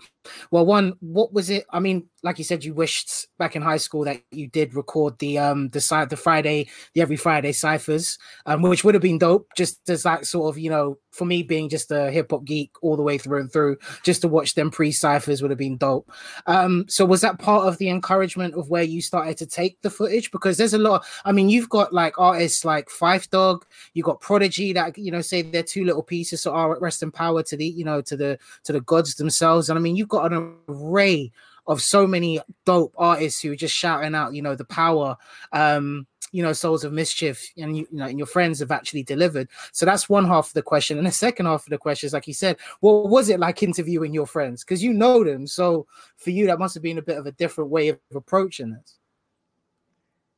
[0.51, 3.77] well one what was it i mean like you said you wished back in high
[3.77, 8.18] school that you did record the um the side the friday the every friday ciphers
[8.47, 11.43] um which would have been dope just as like sort of you know for me
[11.43, 14.70] being just a hip-hop geek all the way through and through just to watch them
[14.70, 16.11] pre-ciphers would have been dope.
[16.47, 19.91] Um so was that part of the encouragement of where you started to take the
[19.91, 20.31] footage?
[20.33, 23.64] Because there's a lot i mean you've got like artists like Phife Dawg
[23.95, 27.12] you got prodigy that you know say they're two little pieces so are rest in
[27.12, 29.68] power to the you know to the to the gods themselves.
[29.68, 31.33] And i mean you've got an array
[31.67, 35.17] of so many dope artists who are just shouting out, you know, the power.
[35.53, 39.05] Um, you know, souls of mischief, and you, you know, and your friends have actually
[39.05, 39.49] delivered.
[39.71, 42.12] So that's one half of the question, and the second half of the question is,
[42.12, 44.65] like you said, what was it like interviewing your friends?
[44.65, 45.87] Because you know them, so
[46.17, 48.99] for you, that must have been a bit of a different way of approaching this.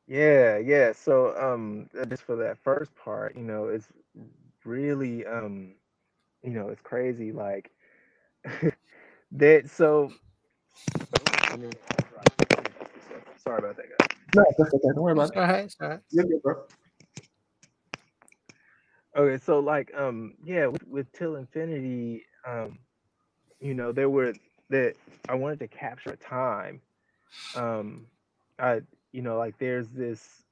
[0.07, 0.91] Yeah, yeah.
[0.91, 3.87] So, um, just for that first part, you know, it's
[4.65, 5.73] really, um,
[6.43, 7.31] you know, it's crazy.
[7.31, 7.71] Like
[9.31, 9.69] that.
[9.69, 10.11] So
[13.37, 14.07] Sorry about that, guys.
[14.35, 14.87] No, that's okay.
[14.93, 15.37] Don't worry about it.
[15.37, 15.99] All right, all right.
[16.11, 16.63] You're good, bro.
[19.15, 22.77] Okay, so like, um, yeah, with, with Till Infinity, um,
[23.59, 24.33] you know, there were
[24.69, 24.95] that
[25.29, 26.81] I wanted to capture a time.
[27.55, 28.05] Um,
[28.59, 30.43] I, you know, like there's this,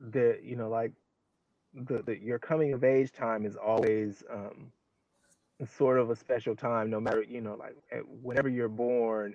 [0.00, 0.92] that you know, like
[1.74, 4.72] the, the your coming of age time is always um
[5.66, 7.74] sort of a special time no matter you know like
[8.22, 9.34] whenever you're born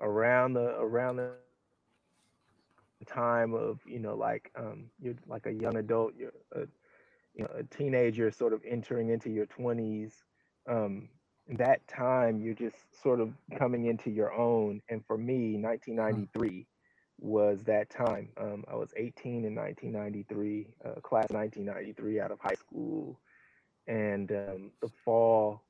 [0.00, 1.32] around the around the
[3.06, 6.60] time of you know like um you're like a young adult you're a
[7.34, 10.12] you know a teenager sort of entering into your 20s
[10.68, 11.08] um
[11.58, 14.80] that time you're just sort of coming into your own.
[14.88, 16.66] And for me 1993
[17.18, 18.30] was that time.
[18.40, 23.18] Um i was 18 in 1993 uh, class 1993 out of high school
[23.90, 25.62] and um, the fall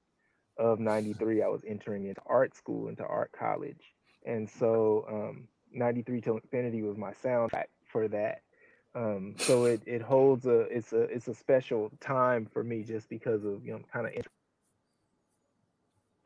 [0.58, 3.94] of 93 i was entering into art school into art college.
[4.26, 8.42] And so um, 93 till infinity was my soundtrack for that.
[8.94, 13.08] Um, so it, it holds a it's a it's a special time for me just
[13.08, 14.12] because of you know kind of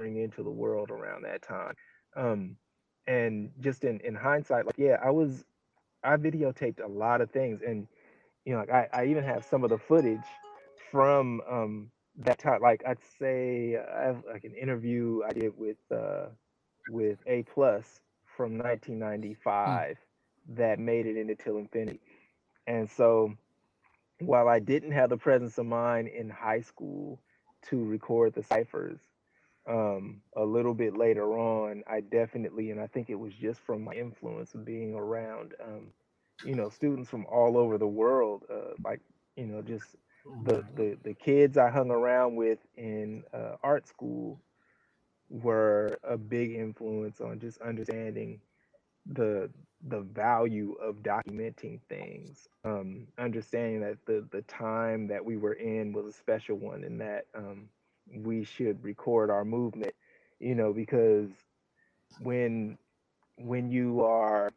[0.00, 1.74] entering into the world around that time.
[2.16, 2.56] Um,
[3.06, 5.44] and just in in hindsight like yeah i was
[6.02, 7.86] i videotaped a lot of things and
[8.46, 10.24] you know like i, I even have some of the footage
[10.94, 15.78] from um that time like i'd say i have like an interview i did with
[15.92, 16.26] uh
[16.90, 18.00] with A plus
[18.36, 19.96] from 1995
[20.50, 22.00] that made it into Till Infinity.
[22.66, 23.34] And so
[24.20, 27.20] while I didn't have the presence of mind in high school
[27.70, 29.00] to record the ciphers,
[29.66, 33.84] um, a little bit later on, I definitely, and I think it was just from
[33.84, 35.88] my influence of being around, um,
[36.44, 39.00] you know, students from all over the world, uh, like,
[39.36, 44.40] you know, just the, the, the kids I hung around with in uh, art school
[45.30, 48.40] were a big influence on just understanding
[49.06, 49.50] the
[49.88, 55.92] the value of documenting things um, understanding that the the time that we were in
[55.92, 57.68] was a special one and that um,
[58.18, 59.94] we should record our movement
[60.40, 61.30] you know because
[62.20, 62.78] when
[63.38, 64.50] when you are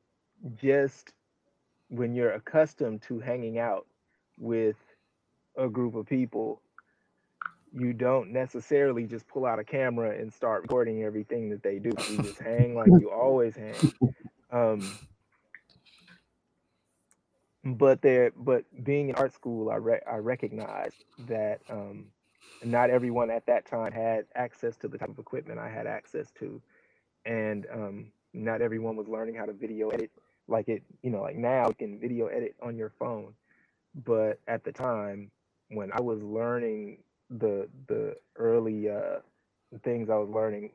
[0.55, 1.13] just
[1.89, 3.87] when you're accustomed to hanging out
[4.39, 4.77] with
[5.57, 6.61] a group of people
[7.73, 11.91] you don't necessarily just pull out a camera and start recording everything that they do.
[12.09, 13.93] You just hang like you always hang.
[14.51, 14.97] Um,
[17.63, 22.05] but there but being in art school i re- i recognized that um,
[22.63, 26.31] not everyone at that time had access to the type of equipment i had access
[26.39, 26.61] to.
[27.25, 30.11] And um, not everyone was learning how to video edit
[30.47, 33.33] like it you know like now you can video edit on your phone.
[34.05, 35.31] But at the time
[35.69, 36.97] when i was learning
[37.29, 39.19] the the early uh,
[39.83, 40.71] things i was learning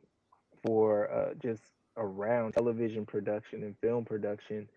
[0.65, 1.63] for uh, just
[1.97, 4.69] around television production and film production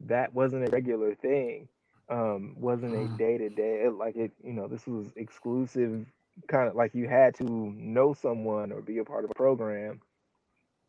[0.00, 1.68] that wasn't a regular thing
[2.10, 6.06] um wasn't a day to day like it you know this was exclusive
[6.48, 7.44] kind of like you had to
[7.76, 10.00] know someone or be a part of a program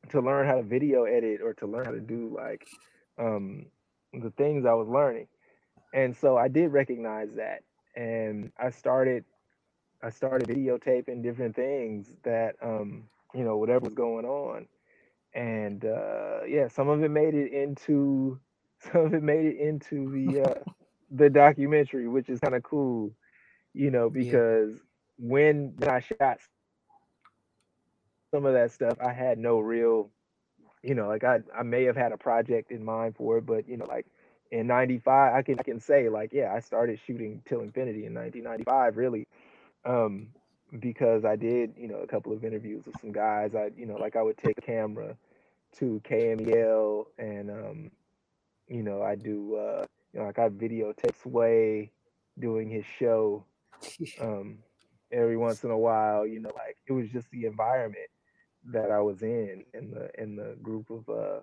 [0.09, 2.67] to learn how to video edit or to learn how to do like
[3.17, 3.65] um
[4.13, 5.27] the things I was learning.
[5.93, 7.63] And so I did recognize that
[7.99, 9.25] and I started
[10.03, 14.67] I started videotaping different things that um you know whatever was going on.
[15.33, 18.39] And uh yeah, some of it made it into
[18.79, 20.55] some of it made it into the uh
[21.11, 23.13] the documentary, which is kind of cool,
[23.73, 24.79] you know, because
[25.19, 26.39] when, when I shot
[28.31, 30.11] some of that stuff, I had no real,
[30.83, 33.67] you know, like I I may have had a project in mind for it, but
[33.67, 34.07] you know, like
[34.51, 38.13] in 95 i can i can say like yeah i started shooting till infinity in
[38.13, 39.27] 1995 really
[39.85, 40.27] um
[40.79, 43.55] because i did you know a couple of interviews with some guys.
[43.55, 45.15] I you know like i would take a camera
[45.77, 47.91] to kmel and um
[48.67, 51.91] you know i do uh you know like i videotape sway
[52.39, 53.45] doing his show
[54.21, 54.59] um
[55.11, 58.09] every once in a while you know like it was just the environment
[58.65, 61.39] that i was in and the and the group of uh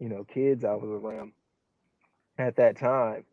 [0.00, 1.32] you know kids i was around
[2.38, 3.24] at that time.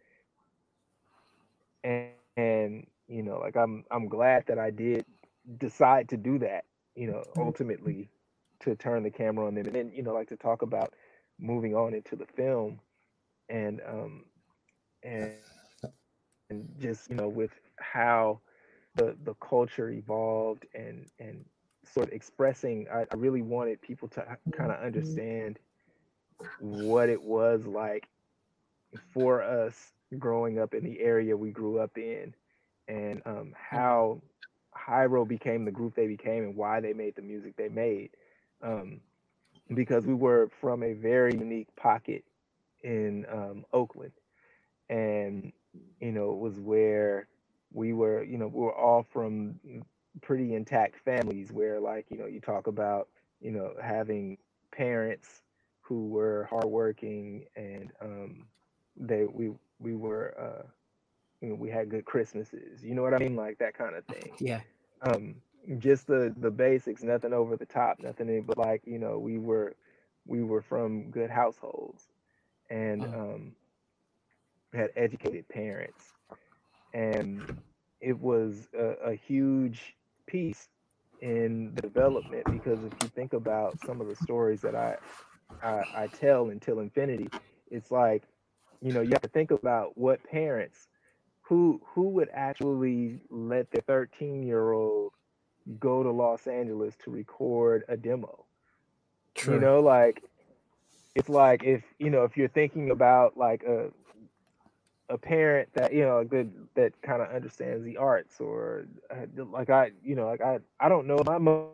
[1.83, 5.05] And, and you know like i'm i'm glad that i did
[5.57, 8.09] decide to do that you know ultimately
[8.59, 10.93] to turn the camera on them and then you know like to talk about
[11.39, 12.79] moving on into the film
[13.49, 14.25] and um
[15.03, 15.31] and
[16.49, 18.39] and just you know with how
[18.95, 21.45] the the culture evolved and and
[21.85, 25.59] sort of expressing I, I really wanted people to kind of understand
[26.59, 28.07] what it was like
[29.13, 32.33] for us growing up in the area we grew up in
[32.87, 34.21] and um, how
[34.73, 38.09] Hiero became the group they became and why they made the music they made.
[38.61, 39.01] Um,
[39.73, 42.23] because we were from a very unique pocket
[42.83, 44.11] in um, Oakland.
[44.89, 45.53] And,
[45.99, 47.27] you know, it was where
[47.71, 49.55] we were, you know, we were all from
[50.21, 53.07] pretty intact families where, like, you know, you talk about,
[53.39, 54.37] you know, having
[54.73, 55.41] parents
[55.81, 58.45] who were hardworking and, um,
[58.97, 60.67] they we we were uh
[61.41, 64.05] you know we had good christmases you know what i mean like that kind of
[64.05, 64.61] thing Yeah.
[65.01, 65.35] um
[65.77, 69.75] just the the basics nothing over the top nothing but like you know we were
[70.25, 72.09] we were from good households
[72.69, 73.13] and Oh.
[73.13, 73.55] um
[74.73, 76.13] had educated parents
[76.93, 77.45] and
[78.01, 79.95] it was a, a huge
[80.27, 80.69] piece
[81.21, 84.97] in the development because if you think about some of the stories that I,
[85.61, 87.31] I I tell until infinity,
[87.69, 88.23] it's like,
[88.81, 90.87] you know, you have to think about what parents
[91.41, 95.11] who who would actually let their 13 year old
[95.79, 98.45] go to Los Angeles to record a demo.
[99.35, 99.55] True.
[99.55, 100.23] You know, like
[101.15, 103.89] it's like if you know if you're thinking about like a
[105.09, 109.69] a parent that you know that that kind of understands the arts or uh, like
[109.69, 111.67] I you know like I I don't know my mother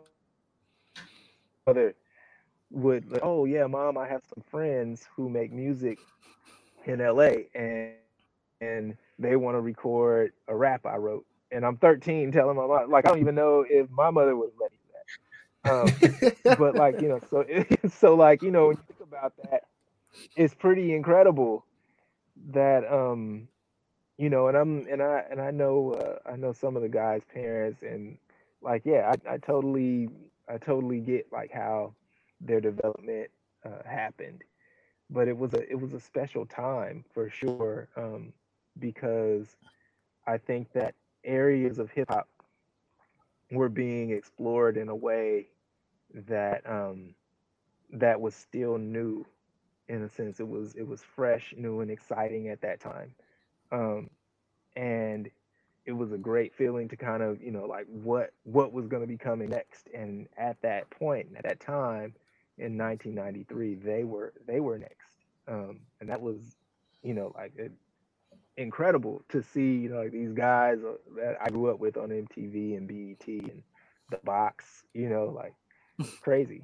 [2.70, 5.98] would like, oh yeah mom I have some friends who make music
[6.88, 7.92] in LA and
[8.60, 11.24] and they want to record a rap I wrote.
[11.52, 14.50] And I'm 13 telling my mom like I don't even know if my mother would
[14.60, 16.54] let me do that.
[16.54, 17.44] Um, but like you know so
[17.88, 19.64] so like you know when you think about that
[20.36, 21.64] it's pretty incredible
[22.50, 23.48] that um
[24.16, 26.88] you know and i'm and i and i know uh, i know some of the
[26.88, 28.16] guys parents and
[28.62, 30.08] like yeah i, I totally
[30.48, 31.94] i totally get like how
[32.40, 33.30] their development
[33.64, 34.44] uh, happened
[35.10, 38.32] but it was a it was a special time for sure um
[38.78, 39.56] because
[40.26, 40.94] i think that
[41.24, 42.28] areas of hip hop
[43.50, 45.48] were being explored in a way
[46.14, 47.14] that um
[47.92, 49.24] that was still new
[49.88, 50.40] in a sense.
[50.40, 53.14] It was it was fresh, new, and exciting at that time,
[53.72, 54.10] um,
[54.76, 55.30] and
[55.86, 59.02] it was a great feeling to kind of you know like what what was going
[59.02, 59.88] to be coming next.
[59.94, 62.14] And at that point, at that time,
[62.58, 65.10] in 1993, they were they were next,
[65.46, 66.56] um, and that was
[67.02, 67.72] you know like it,
[68.56, 72.08] incredible to see you know like these guys uh, that I grew up with on
[72.08, 73.62] MTV and BET and
[74.10, 75.54] the box, you know like
[76.20, 76.62] crazy.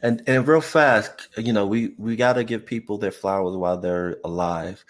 [0.00, 3.78] And and real fast, you know, we we got to give people their flowers while
[3.78, 4.84] they're alive.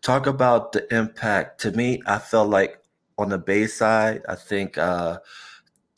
[0.00, 1.60] Talk about the impact.
[1.62, 2.78] To me, I felt like
[3.18, 5.18] on the Bay side, I think uh,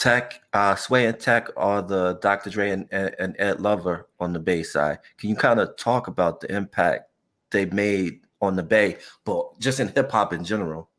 [0.07, 2.49] Tech, uh, Sway and Tech are the Dr.
[2.49, 5.01] Dre and, and Ed Lover on the Bay side.
[5.19, 7.11] Can you kind of talk about the impact
[7.51, 10.91] they made on the Bay, but just in hip hop in general?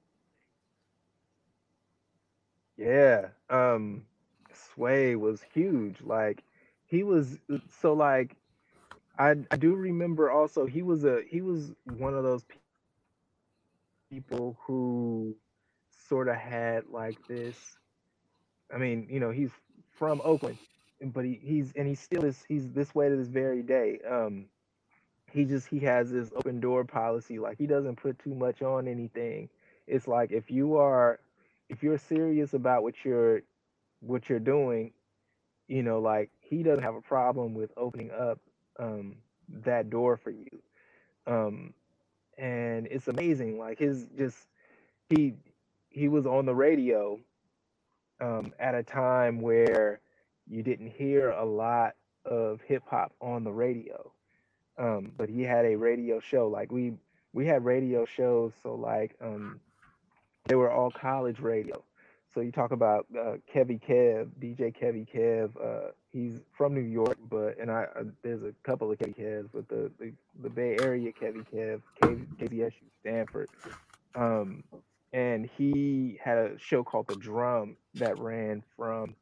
[2.75, 4.03] Yeah, um,
[4.51, 6.01] Sway was huge.
[6.01, 6.43] Like
[6.85, 7.37] he was
[7.79, 8.35] so like
[9.17, 12.43] I I do remember also he was a he was one of those
[14.11, 15.33] people who
[16.09, 17.55] sort of had like this
[18.73, 19.51] I mean, you know, he's
[19.91, 20.57] from Oakland,
[21.01, 23.99] but he, he's and he still is he's this way to this very day.
[24.09, 24.45] Um
[25.31, 28.87] he just he has this open door policy like he doesn't put too much on
[28.87, 29.49] anything.
[29.87, 31.19] It's like if you are
[31.69, 33.41] if you're serious about what you're
[34.01, 34.93] what you're doing,
[35.67, 38.39] you know, like he doesn't have a problem with opening up
[38.79, 39.15] um,
[39.63, 40.47] that door for you.
[41.27, 41.73] Um,
[42.37, 43.59] and it's amazing.
[43.59, 44.47] Like his just
[45.09, 45.35] he
[45.89, 47.19] he was on the radio
[48.19, 49.99] um, at a time where
[50.47, 51.95] you didn't hear a lot
[52.25, 54.11] of hip hop on the radio.
[54.77, 56.47] Um, but he had a radio show.
[56.47, 56.93] Like we
[57.33, 59.59] we had radio shows, so like um,
[60.45, 61.83] they were all college radio.
[62.33, 65.49] So you talk about uh, Kevy Kev, DJ Kevy Kev.
[65.59, 69.49] Uh, he's from New York, but and I uh, there's a couple of Kevy Kevs,
[69.51, 70.13] but the the,
[70.43, 73.49] the Bay Area Kevy Kev, KZSU Stanford,
[74.13, 74.63] um,
[75.13, 79.15] and he had a show called The Drum that ran from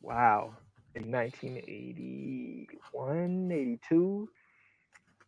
[0.00, 0.54] wow
[0.94, 4.28] in 1981, 82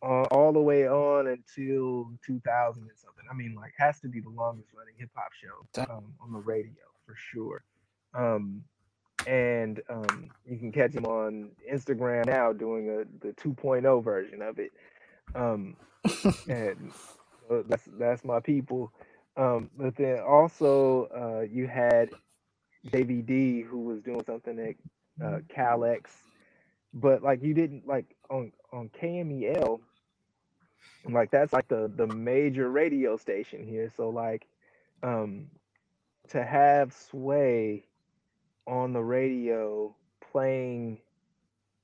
[0.05, 3.25] uh, all the way on until 2000 and something.
[3.29, 6.39] I mean, like, has to be the longest running hip hop show um, on the
[6.39, 7.63] radio for sure.
[8.13, 8.63] Um,
[9.25, 14.59] and um, you can catch him on Instagram now doing a the 2.0 version of
[14.59, 14.71] it.
[15.33, 15.75] Um,
[16.47, 16.91] and
[17.49, 18.91] uh, that's that's my people.
[19.37, 22.09] Um, but then also uh, you had
[22.87, 26.03] JVD who was doing something at uh, KALX,
[26.93, 29.81] but like you didn't like on on KMEL
[31.11, 33.91] like that's like the the major radio station here.
[33.95, 34.47] So like
[35.03, 35.47] um
[36.29, 37.85] to have sway
[38.67, 39.95] on the radio
[40.31, 40.99] playing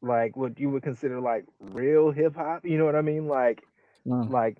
[0.02, 3.28] like what you would consider like real hip hop you know what i mean?
[3.28, 3.64] Like
[4.08, 4.30] mm.
[4.32, 4.58] like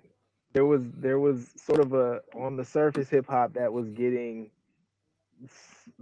[0.52, 4.50] there was there was sort of a on the surface hip hop that was getting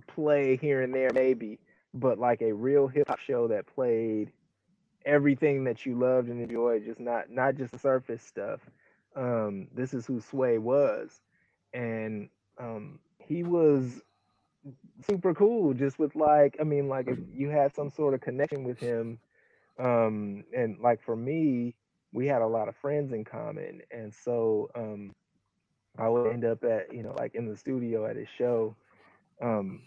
[0.07, 1.59] play here and there maybe
[1.95, 4.33] but like a real hip hop show that played
[5.05, 8.61] everything that you loved and enjoyed, just not not just the surface stuff.
[9.17, 11.21] Um, this is who Sway was,
[11.73, 14.01] and um, he was
[15.07, 15.75] super cool.
[15.75, 19.19] Just with like, I mean, like if you had some sort of connection with him,
[19.79, 21.75] um, and like for me,
[22.13, 25.13] we had a lot of friends in common, and so um,
[25.99, 28.77] I would end up at you know like in the studio at his show.
[29.43, 29.81] Um,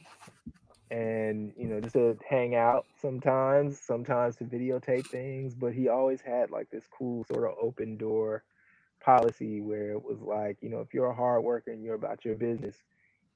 [0.91, 6.21] and you know just to hang out sometimes sometimes to videotape things but he always
[6.21, 8.43] had like this cool sort of open door
[9.03, 12.23] policy where it was like you know if you're a hard worker and you're about
[12.23, 12.75] your business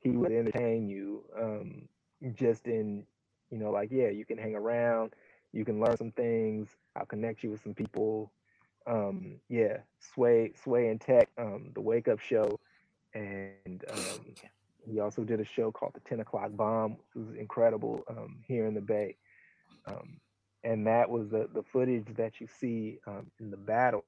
[0.02, 1.88] he would entertain you um,
[2.36, 3.04] just in
[3.50, 5.14] you know like yeah you can hang around
[5.52, 8.32] you can learn some things i'll connect you with some people
[8.88, 12.60] um, yeah sway sway and tech um, the wake up show
[13.14, 14.36] and um,
[14.90, 18.66] he also did a show called The 10 O'Clock Bomb, which was incredible um, here
[18.66, 19.18] in the Bay.
[19.86, 20.20] Um,
[20.64, 24.06] and that was the, the footage that you see um, in the battle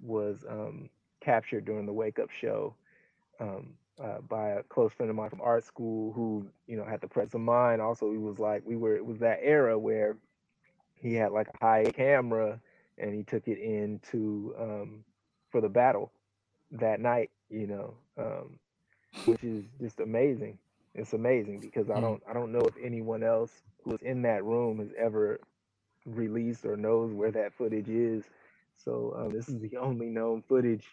[0.00, 0.90] was um,
[1.20, 2.74] captured during the Wake Up show
[3.40, 7.00] um, uh, by a close friend of mine from art school who, you know, had
[7.00, 7.80] the presence of mind.
[7.80, 10.16] Also, he was like, we were, it was that era where
[10.94, 12.60] he had like a high camera
[12.98, 15.04] and he took it into um,
[15.50, 16.12] for the battle
[16.72, 17.30] that night.
[17.50, 18.58] You know, um,
[19.24, 20.58] which is just amazing.
[20.94, 22.00] It's amazing because I Mm.
[22.00, 23.52] don't I don't know if anyone else
[23.84, 25.40] who was in that room has ever
[26.06, 28.24] released or knows where that footage is.
[28.76, 30.86] So um, this is the only known footage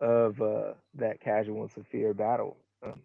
[0.00, 2.56] of uh, that casual and Saafir battle.
[2.84, 3.00] Um,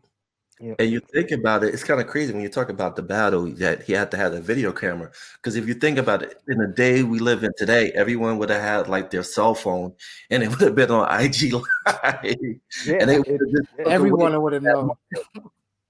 [0.59, 2.95] you know, And you think about it, it's kind of crazy when you talk about
[2.95, 5.11] the battle that he had to have a video camera.
[5.35, 8.49] Because if you think about it, in the day we live in today, everyone would
[8.49, 9.93] have had like their cell phone
[10.31, 11.63] and it would have been on IG Live.
[11.85, 14.91] yeah, and they it- would have Everyone would have known.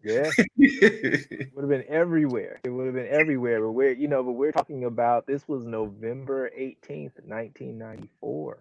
[0.03, 0.30] yeah,
[0.60, 2.60] just would have been everywhere.
[2.64, 3.61] It would have been everywhere.
[3.61, 8.60] But we're you know, but we're talking about this was November eighteenth, nineteen ninety four.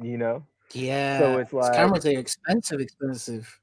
[0.00, 1.18] You know, Yeah.
[1.18, 3.58] So it's like- cameras are expensive, expensive.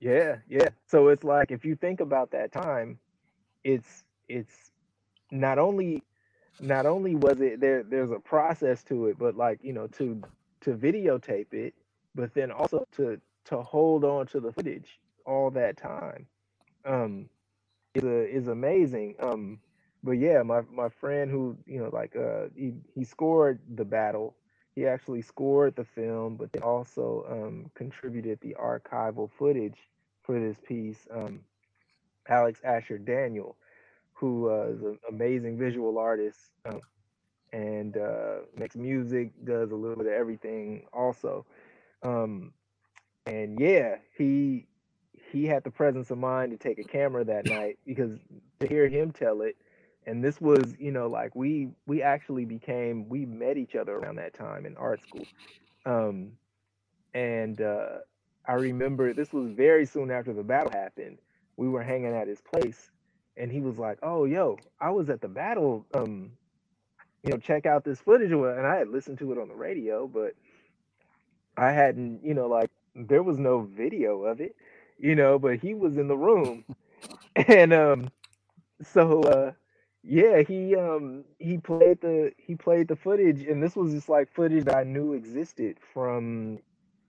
[0.00, 0.68] Yeah, yeah.
[0.86, 2.98] So it's like if you think about that time,
[3.64, 4.72] it's it's
[5.32, 6.02] not only
[6.60, 10.22] not only was it there there's a process to it, but like, you know, to
[10.62, 11.74] to videotape it,
[12.14, 16.26] but then also to to hold on to the footage all that time.
[16.84, 17.30] Um
[17.94, 19.16] is a, is amazing.
[19.20, 19.60] Um
[20.04, 24.36] but yeah, my my friend who, you know, like uh he, he scored the battle.
[24.76, 29.78] He actually scored the film, but they also um contributed the archival footage
[30.22, 31.06] for this piece.
[31.10, 31.40] Um
[32.28, 33.56] Alex Asher Daniel,
[34.14, 36.80] who uh, is an amazing visual artist um,
[37.52, 41.44] and uh, makes music, does a little bit of everything also.
[42.02, 42.52] Um,
[43.26, 44.66] and yeah, he
[45.32, 48.18] he had the presence of mind to take a camera that night because
[48.60, 49.56] to hear him tell it,
[50.06, 54.16] and this was you know like we we actually became we met each other around
[54.16, 55.26] that time in art school,
[55.84, 56.32] um,
[57.14, 57.98] and uh,
[58.46, 61.18] I remember this was very soon after the battle happened.
[61.56, 62.90] We were hanging at his place,
[63.36, 65.86] and he was like, "Oh, yo, I was at the battle.
[65.94, 66.32] Um,
[67.22, 70.06] you know, check out this footage." And I had listened to it on the radio,
[70.08, 70.34] but
[71.56, 74.56] I hadn't, you know, like there was no video of it,
[74.98, 75.38] you know.
[75.38, 76.64] But he was in the room,
[77.36, 78.10] and um,
[78.82, 79.52] so uh,
[80.02, 84.32] yeah, he um he played the he played the footage, and this was just like
[84.32, 86.60] footage that I knew existed from,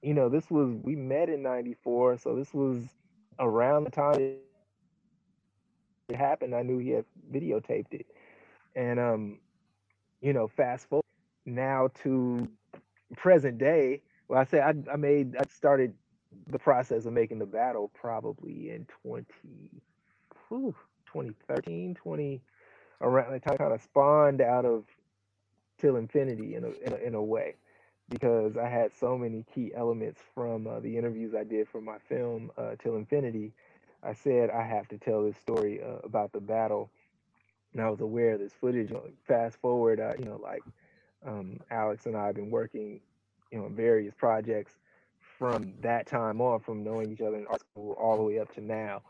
[0.01, 2.83] you know, this was we met in '94, so this was
[3.39, 6.55] around the time it happened.
[6.55, 8.07] I knew he had videotaped it,
[8.75, 9.39] and um,
[10.21, 11.05] you know, fast forward
[11.45, 12.47] now to
[13.15, 14.01] present day.
[14.27, 15.93] Well, I say I, I made I started
[16.47, 19.25] the process of making the battle probably in 20,
[20.47, 20.73] whew,
[21.07, 22.41] 2013, 20
[23.01, 24.85] around the time kind of spawned out of
[25.77, 27.55] till infinity in a, in a in a way
[28.11, 31.97] because I had so many key elements from uh, the interviews I did for my
[32.09, 33.53] film uh, till infinity.
[34.03, 36.91] I said I have to tell this story uh, about the battle,
[37.73, 38.91] and I was aware of this footage.
[39.27, 40.61] Fast forward, uh, you know, like
[41.25, 42.99] um, Alex and I have been working,
[43.49, 44.73] you know, on various projects
[45.39, 48.53] from that time on, from knowing each other in art school all the way up
[48.55, 49.03] to now.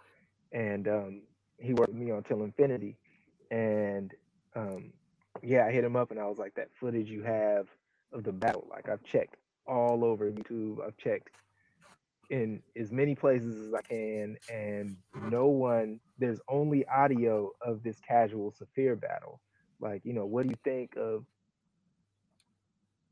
[0.51, 1.21] And um,
[1.57, 2.97] he worked with me on Till Infinity,
[3.49, 4.13] and
[4.55, 4.93] um,
[5.41, 7.67] yeah, I hit him up and I was like, that footage you have
[8.13, 9.35] of the battle, like I've checked
[9.67, 11.29] all over YouTube, I've checked
[12.29, 14.95] in as many places as I can, and
[15.29, 19.41] no one, there's only audio of this casual Saafir battle.
[19.79, 21.25] Like, you know, what do you think of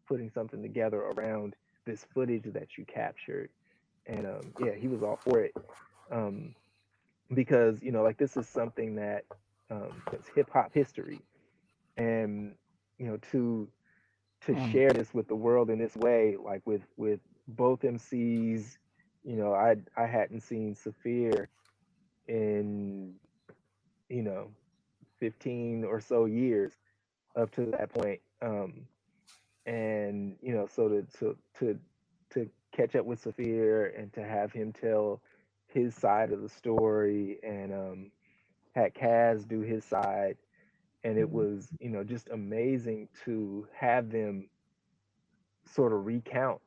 [0.07, 1.55] putting something together around
[1.85, 3.49] this footage that you captured?
[4.05, 5.53] And um, yeah, he was all for it.
[6.11, 6.55] Um,
[7.33, 9.25] because, you know, like this is something that
[9.69, 11.19] um, it's hip hop history.
[11.97, 12.55] And,
[12.97, 13.67] you know, to
[14.41, 14.71] to Mm.
[14.71, 18.77] share this with the world in this way, like with with both MCs,
[19.23, 21.49] you know, I I hadn't seen Saafir
[22.27, 23.15] in
[24.09, 24.51] you know
[25.19, 26.77] 15 or so years
[27.35, 28.21] up to that point.
[28.41, 28.87] Um,
[29.65, 31.79] and you know, so to to to
[32.31, 35.21] to catch up with Saafir and to have him tell
[35.67, 38.11] his side of the story and um
[38.75, 40.37] had Kaz do his side
[41.03, 44.47] and it was you know just amazing to have them
[45.65, 46.59] sort of recount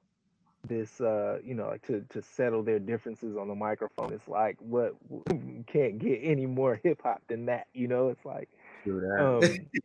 [0.68, 4.12] this uh you know like to to settle their differences on the microphone.
[4.12, 4.94] It's like what
[5.66, 8.08] can't get any more hip hop than that you know?
[8.08, 8.48] It's like
[9.18, 9.40] um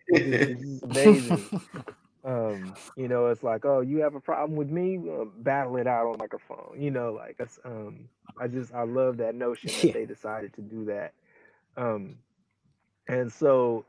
[0.08, 1.50] it's, it's amazing.
[2.24, 4.98] Um you know it's like oh you have a problem with me?
[4.98, 7.12] Uh, battle it out on the microphone you know?
[7.12, 8.08] Like that's um
[8.40, 11.14] i just i love that notion that they decided to do that.
[11.76, 12.18] Um
[13.08, 13.86] and so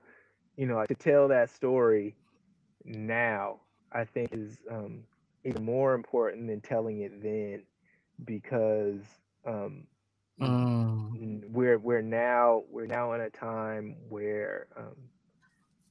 [0.59, 2.17] you know to tell that story
[2.85, 3.61] now
[3.93, 5.09] i think is um
[5.45, 7.65] even more important than telling it then
[8.25, 9.05] because
[9.47, 9.87] um
[10.41, 11.43] Mm.
[11.53, 14.97] we're we're now we're now in a time where um,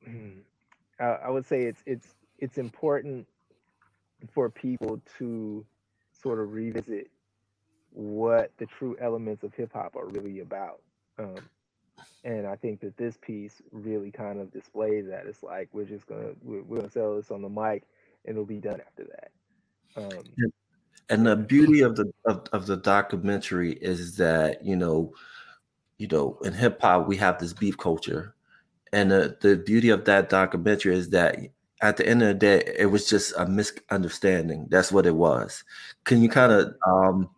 [1.00, 2.08] I, would say it's it's
[2.40, 3.28] it's important
[4.32, 5.66] for people to
[6.12, 7.10] sort of revisit
[7.92, 10.82] what the true elements of hip hop are really about.
[11.20, 11.38] Um,
[12.24, 15.26] and I think that this piece really kind of displays that.
[15.28, 17.84] It's like we're just gonna we're, we're gonna sell this on the mic,
[18.26, 19.32] and it'll be done after that.
[19.96, 20.24] Um,
[21.10, 25.14] and the beauty of the of, of the documentary is that you know,
[25.98, 28.36] you know, in hip hop we have this beef culture,
[28.94, 31.38] and the, the beauty of that documentary is that
[31.82, 34.68] at the end of the day, it was just a misunderstanding.
[34.70, 35.64] That's what it was.
[36.06, 37.30] Can you kind of um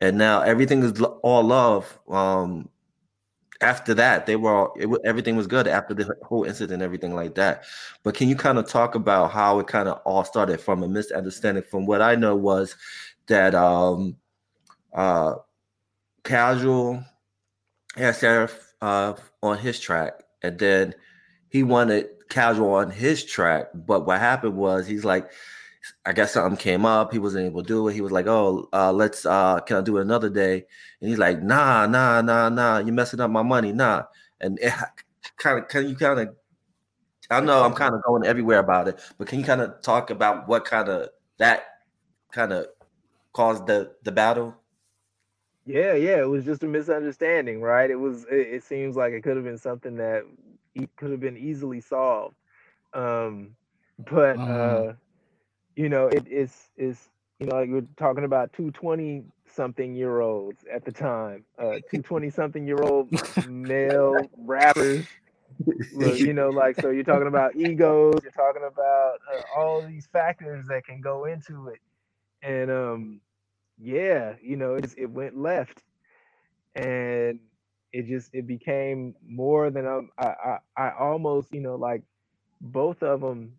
[0.00, 1.98] and now everything is all love.
[2.08, 2.70] Um
[3.60, 7.34] after that, they were all, it, everything was good after the whole incident, everything like
[7.36, 7.64] that.
[8.02, 10.88] But can you kind of talk about how it kind of all started from a
[10.88, 11.64] misunderstanding?
[11.64, 12.76] From what I know was
[13.26, 14.16] that um
[14.94, 15.34] uh
[16.24, 17.04] casual
[17.96, 18.50] Saafir
[18.80, 20.94] uh on his track, and then
[21.48, 23.68] he wanted casual on his track.
[23.74, 25.30] But what happened was he's like,
[26.04, 27.12] I guess something came up.
[27.12, 27.94] He wasn't able to do it.
[27.94, 30.64] He was like, "Oh, uh, let's uh, can I do it another day?"
[31.00, 32.78] And he's like, "Nah, nah, nah, nah.
[32.78, 34.04] You're messing up my money, nah."
[34.40, 34.58] And
[35.36, 36.28] kind of, can you kind of?
[37.30, 40.10] I know I'm kind of going everywhere about it, but can you kind of talk
[40.10, 41.64] about what kind of that
[42.32, 42.66] kind of
[43.32, 44.54] caused the the battle?
[45.66, 47.90] Yeah, yeah, it was just a misunderstanding, right?
[47.90, 48.24] It was.
[48.24, 50.24] It, it seems like it could have been something that
[50.96, 52.36] could have been easily solved,
[52.92, 53.56] um,
[53.98, 54.38] but.
[54.38, 54.52] Uh-huh.
[54.52, 54.92] uh
[55.76, 57.08] you know, it is is
[57.38, 61.76] you know, like we're talking about two twenty something year olds at the time, uh,
[61.90, 63.08] two 20 something year old
[63.48, 65.06] male rappers.
[65.96, 70.66] you know, like so you're talking about egos, you're talking about uh, all these factors
[70.66, 71.80] that can go into it,
[72.42, 73.20] and um,
[73.78, 75.82] yeah, you know, it it went left,
[76.74, 77.40] and
[77.92, 79.86] it just it became more than
[80.18, 82.02] I I almost you know like
[82.60, 83.58] both of them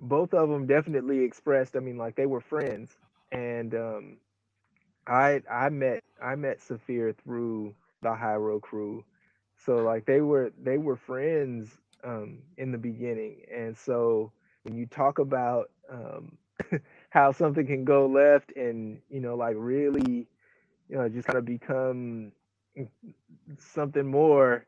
[0.00, 1.76] both of them definitely expressed.
[1.76, 2.98] I mean, like they were friends,
[3.32, 4.18] and um,
[5.06, 9.04] I I met I met Saafir through the Hiero Crew,
[9.56, 14.32] so like they were they were friends um, in the beginning, and so
[14.64, 16.36] when you talk about um,
[17.16, 20.26] how something can go left, and you know, like really,
[20.90, 22.30] you know, just kind of become
[23.58, 24.66] something more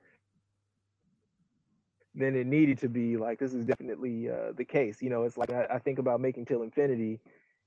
[2.14, 3.18] than it needed to be.
[3.18, 5.02] Like this is definitely uh, the case.
[5.02, 7.20] You know, it's like I, I, think about making till infinity.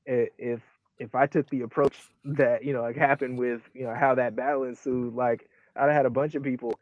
[0.08, 0.62] If
[0.98, 1.96] if I took the approach
[2.26, 5.92] that you know like happened with you know how that battle ensued, like I'd have
[5.92, 6.80] had a bunch of people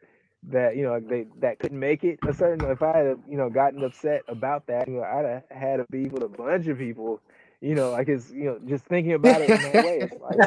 [0.48, 2.18] that you know they that couldn't make it.
[2.26, 5.42] A certain if I had you know gotten upset about that, you know I'd have
[5.50, 7.20] had to be with a bunch of people.
[7.60, 9.98] You know, like it's you know just thinking about it in that way.
[10.00, 10.44] It's like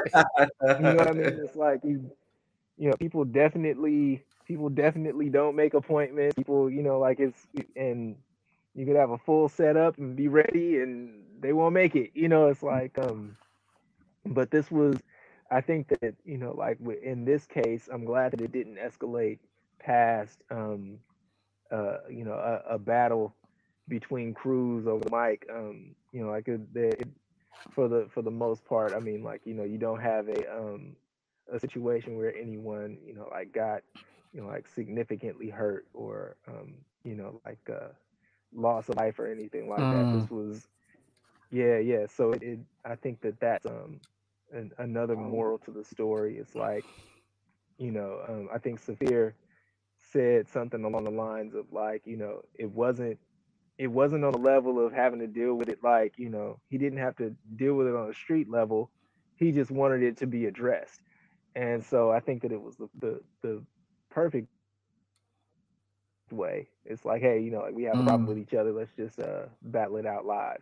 [0.77, 1.39] you know what I mean.
[1.43, 2.11] It's like you
[2.77, 6.35] you know people definitely people definitely don't make appointments.
[6.35, 8.15] People, you know, like it's and
[8.75, 12.11] you could have a full setup and be ready and they won't make it.
[12.13, 13.37] You know, it's like um
[14.25, 14.97] but this was
[15.51, 19.39] I think that, you know, like in this case, I'm glad that it didn't escalate
[19.79, 20.99] past um
[21.71, 23.33] uh you know a, a battle
[23.87, 25.45] between crews over the mic.
[25.53, 27.09] Um, you know, like it, it,
[27.71, 30.57] for the for the most part, I mean, like you know, you don't have a
[30.57, 30.95] um
[31.51, 33.83] a situation where anyone you know like got
[34.33, 36.73] you know, like significantly hurt or, um,
[37.03, 37.89] you know, like uh,
[38.53, 39.91] loss of life or anything like mm.
[39.91, 40.19] that.
[40.19, 40.67] This was,
[41.51, 42.07] yeah, yeah.
[42.07, 44.01] So it, it, I think that that's um,
[44.51, 46.37] an, another moral to the story.
[46.37, 46.83] It's like,
[47.77, 49.35] you know, um, I think Saafir
[50.11, 53.19] said something along the lines of like, you know, it wasn't,
[53.77, 56.77] it wasn't on the level of having to deal with it like, you know, he
[56.77, 58.89] didn't have to deal with it on a street level.
[59.35, 61.01] He just wanted it to be addressed.
[61.55, 63.63] And so I think that it was the, the, the
[64.09, 64.47] perfect
[66.31, 66.67] way.
[66.85, 68.41] It's like, hey, you know, like we have a problem with mm.
[68.41, 68.71] each other.
[68.71, 70.61] Let's just uh, battle it out live.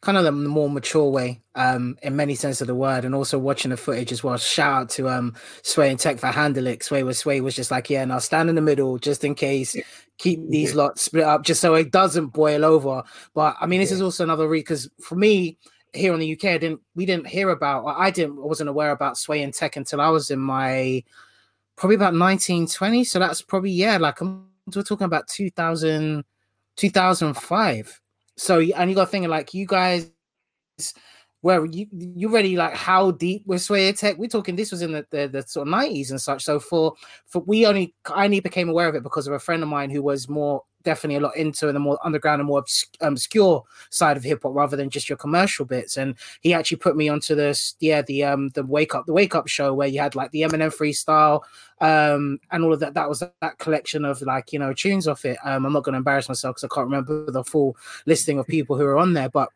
[0.00, 3.38] Kind of the more mature way, um, in many sense of the word, and also
[3.38, 4.36] watching the footage as well.
[4.36, 6.82] Shout out to um Sway and Tech for handling it.
[6.82, 9.36] Sway was Sway was just like, yeah, and i'll stand in the middle just in
[9.36, 9.76] case.
[10.22, 10.82] Keep these yeah.
[10.82, 13.02] lots split up just so it doesn't boil over.
[13.34, 13.96] But I mean, this yeah.
[13.96, 15.58] is also another reason because for me,
[15.92, 18.92] here in the UK, I didn't we didn't hear about I didn't I wasn't aware
[18.92, 21.02] about Sway and Tech until I was in my
[21.76, 23.04] probably about 1920.
[23.04, 26.24] So that's probably, yeah, like we're talking about 2000,
[26.76, 28.00] 2005.
[28.36, 30.10] So, and you got thinking like you guys,
[31.42, 34.16] where you you ready like how deep with Sway Tech?
[34.16, 36.44] We're talking this was in the, the, the sort of 90s and such.
[36.44, 36.94] So for
[37.26, 39.90] for we only I only became aware of it because of a friend of mine
[39.90, 44.16] who was more definitely a lot into the more underground and more obs- obscure side
[44.16, 45.96] of hip hop rather than just your commercial bits.
[45.96, 49.34] And he actually put me onto this, yeah, the um the wake up the wake
[49.34, 51.40] up show where you had like the Eminem freestyle,
[51.80, 52.94] um, and all of that.
[52.94, 55.38] That was that collection of like you know tunes off it.
[55.44, 58.46] Um, I'm not going to embarrass myself because I can't remember the full listing of
[58.46, 59.48] people who are on there, but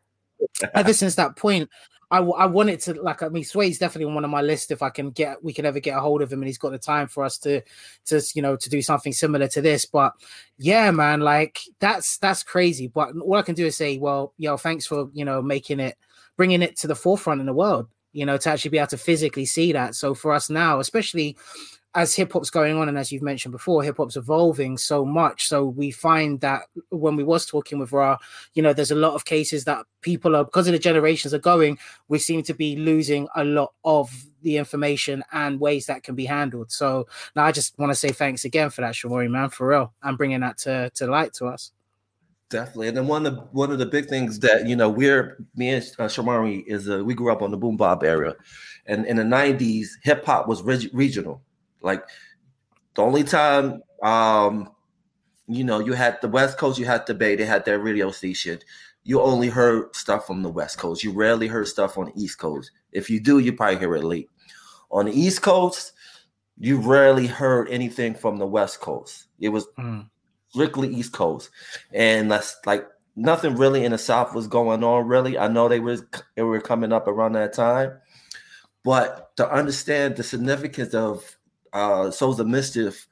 [0.73, 1.69] ever since that point,
[2.09, 4.81] I, I wanted to like I mean Sway's definitely on one of my list if
[4.81, 6.77] I can get we can ever get a hold of him and he's got the
[6.77, 7.61] time for us to
[8.05, 9.85] to you know to do something similar to this.
[9.85, 10.13] But
[10.57, 12.87] yeah man like that's that's crazy.
[12.87, 15.97] But all I can do is say well yo thanks for you know making it
[16.37, 18.97] bringing it to the forefront in the world you know to actually be able to
[18.97, 19.93] physically see that.
[19.93, 21.35] So for us now especially
[21.97, 25.47] as hip hop's going on, and as you've mentioned before, hip hop's evolving so much.
[25.47, 26.61] So we find that
[26.91, 28.17] when we was talking with Ra,
[28.53, 31.39] you know, there's a lot of cases that people are because of the generations are
[31.39, 34.13] going, we seem to be losing a lot of
[34.43, 36.71] the information and ways that can be handled.
[36.71, 39.91] So now I just want to say thanks again for that, Shomari, man, for real,
[40.03, 41.71] and bringing that to to light to us.
[42.51, 45.43] Definitely, and then one of the one of the big things that you know we're
[45.55, 48.35] me and uh, Shomari is uh, we grew up on the boom bop era,
[48.85, 51.41] and in the '90s, hip hop was reg- regional
[51.81, 52.03] like
[52.95, 54.69] the only time um
[55.47, 58.11] you know you had the West Coast, you had the Bay, they had their radio
[58.11, 58.59] station.
[59.03, 61.01] You only heard stuff from the West Coast.
[61.01, 62.71] You rarely heard stuff on the East Coast.
[62.91, 64.29] If you do, you probably hear it late.
[64.91, 65.93] On the East Coast,
[66.57, 69.27] you rarely heard anything from the West Coast.
[69.39, 70.09] It was mm.
[70.49, 71.49] strictly East Coast,
[71.93, 72.85] and that's like
[73.15, 75.07] nothing really in the South was going on.
[75.07, 75.97] Really, I know they were
[76.35, 77.93] they were coming up around that time,
[78.83, 81.36] but to understand the significance of
[81.77, 83.07] uh, Souls of Mischief,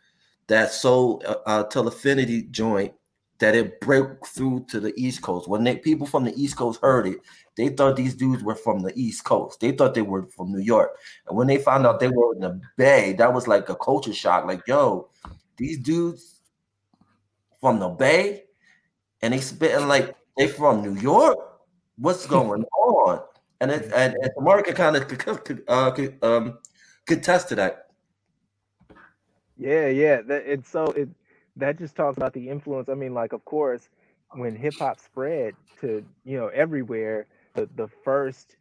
[0.47, 2.93] that soul uh, uh, Till Infinity joint,
[3.39, 5.47] that it broke through to the East Coast.
[5.47, 7.17] When they, people from the East Coast heard it,
[7.57, 9.59] they thought these dudes were from the East Coast.
[9.59, 10.97] They thought they were from New York.
[11.27, 14.13] And when they found out they were in the Bay, that was like a culture
[14.13, 14.45] shock.
[14.45, 15.09] Like, yo,
[15.57, 16.41] these dudes
[17.59, 18.43] from the Bay,
[19.21, 21.37] and they spitting like they from New York.
[21.97, 23.21] What's going on?
[23.61, 26.57] And it and, and Mark kind of uh, um,
[27.05, 27.85] contest to that.
[29.57, 30.22] Yeah, yeah.
[30.22, 31.10] That it's so it
[31.57, 32.90] that just talks about the influence.
[32.90, 33.90] I mean, like of course,
[34.34, 38.57] when hip hop spread to you know everywhere, the the first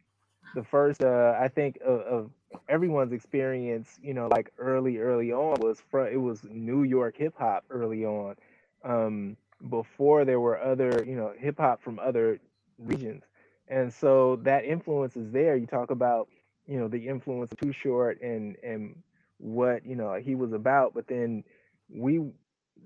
[0.53, 2.31] the first uh I think of, of
[2.69, 7.35] everyone's experience, you know, like early early on was from it was New York hip
[7.37, 8.35] hop early on.
[8.83, 9.37] Um
[9.69, 12.39] before there were other, you know, hip hop from other
[12.79, 13.23] regions.
[13.67, 15.55] And so that influence is there.
[15.57, 16.29] You talk about,
[16.67, 18.95] you know, the influence of Too Short and and
[19.37, 21.43] what you know he was about but then
[21.89, 22.21] we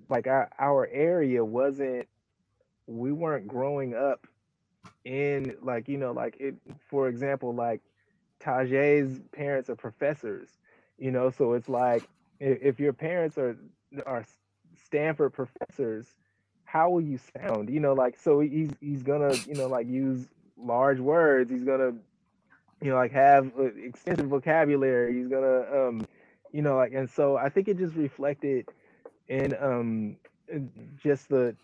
[0.09, 2.07] like our, our area wasn't
[2.88, 4.26] we weren't growing up
[5.05, 6.55] in like you know like it
[6.89, 7.81] for example like
[8.41, 10.49] Tajai's parents are professors
[10.97, 12.07] you know so it's like
[12.39, 13.57] if, your parents are
[14.05, 14.26] are
[14.85, 16.07] Stanford professors
[16.69, 17.67] how will you sound?
[17.67, 21.93] You know like so he's he's gonna you know like use large words he's gonna
[22.81, 23.51] you know like have
[23.84, 26.07] extensive vocabulary he's gonna um
[26.51, 28.65] you know like and so i think it just reflected
[29.27, 30.17] in um
[30.97, 31.55] just the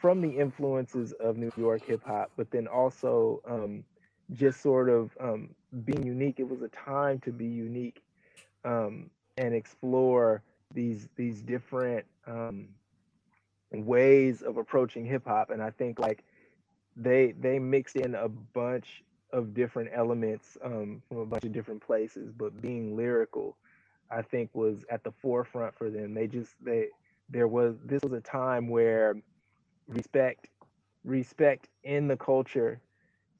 [0.00, 3.84] from the influences of new york hip hop but then also um
[4.32, 5.50] just sort of um
[5.84, 6.38] being unique.
[6.38, 8.02] It was a time to be unique
[8.64, 10.42] um and explore
[10.74, 12.68] these these different um
[13.72, 15.50] ways of approaching hip hop.
[15.50, 16.24] And i think like
[16.96, 19.02] they they mixed in a bunch
[19.32, 23.56] of different elements um, from a bunch of different places but being lyrical
[24.10, 26.14] I think was at the forefront for them.
[26.14, 26.88] They just they
[27.28, 29.14] there was this was a time where
[29.88, 30.48] respect
[31.04, 32.80] respect in the culture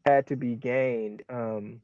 [0.06, 1.80] had to be gained um,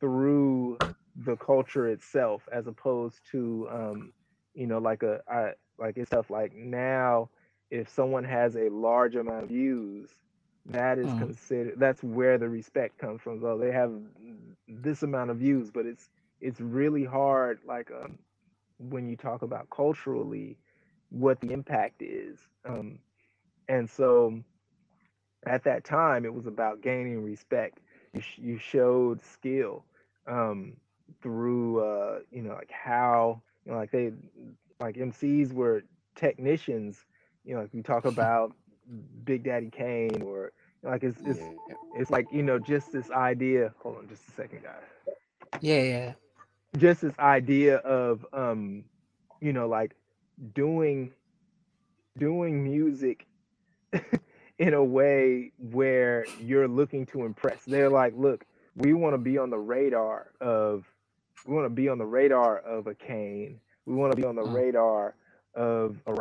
[0.00, 0.78] through
[1.24, 4.12] the culture itself as opposed to um,
[4.54, 7.28] you know like a I, like it's stuff like now
[7.70, 10.10] if someone has a large amount of views
[10.66, 11.18] that is mm.
[11.18, 13.92] considered that's where the respect comes from so they have
[14.68, 16.08] this amount of views but it's
[16.42, 18.18] it's really hard like um,
[18.78, 20.58] when you talk about culturally
[21.10, 22.98] what the impact is um,
[23.68, 24.42] and so
[25.46, 27.80] at that time it was about gaining respect.
[28.14, 29.84] You, sh- you showed skill
[30.26, 30.74] um,
[31.22, 34.12] through uh, you know like how you know like they
[34.80, 35.82] like mcs were
[36.14, 37.06] technicians
[37.44, 38.54] you know like we talk about
[39.24, 40.52] big daddy kane or
[40.82, 41.50] like it's it's,
[41.94, 43.74] it's like you know just this idea.
[43.80, 44.82] Hold on just a second guys.
[45.60, 46.12] Yeah yeah
[46.76, 48.84] just this idea of um
[49.40, 49.94] you know like
[50.54, 51.12] doing
[52.18, 53.26] doing music
[54.58, 58.44] in a way where you're looking to impress they're like look
[58.74, 60.84] we want to be on the radar of
[61.46, 63.60] we want to be on the radar of a Kane.
[63.86, 64.54] We want to be on the mm.
[64.54, 65.16] radar
[65.54, 66.12] of a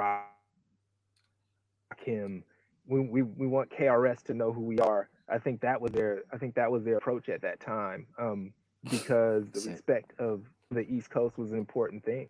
[2.06, 2.44] Rakim.
[2.88, 5.10] We, we we want KRS to know who we are.
[5.30, 8.08] I think that was their I think that was their approach at that time.
[8.20, 8.54] Um,
[8.90, 12.30] because the respect of the East Coast was an important thing.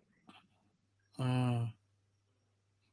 [1.18, 1.72] Mm.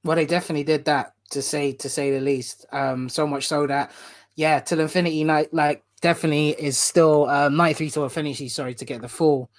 [0.04, 2.66] Well, they definitely did that to say to say the least.
[2.72, 3.92] Um, so much so that
[4.36, 9.02] yeah, till infinity night like definitely is still um 93 to infinity, sorry, to get
[9.02, 9.50] the full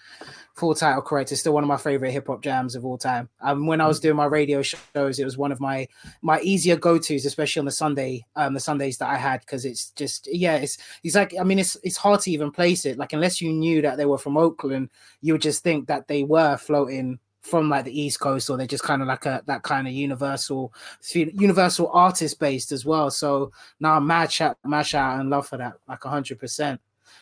[0.60, 1.32] full title correct.
[1.32, 3.28] It's still one of my favorite hip hop jams of all time.
[3.40, 5.88] Um, when I was doing my radio shows, it was one of my
[6.22, 9.64] my easier go tos, especially on the Sunday, um, the Sundays that I had, because
[9.64, 12.98] it's just yeah, it's it's like I mean, it's it's hard to even place it.
[12.98, 14.90] Like unless you knew that they were from Oakland,
[15.22, 18.66] you would just think that they were floating from like the East Coast, or they're
[18.66, 20.74] just kind of like a that kind of universal,
[21.14, 23.10] universal artist based as well.
[23.10, 23.50] So
[23.80, 26.80] now, mad shout, mad shout, and love for that, like hundred percent.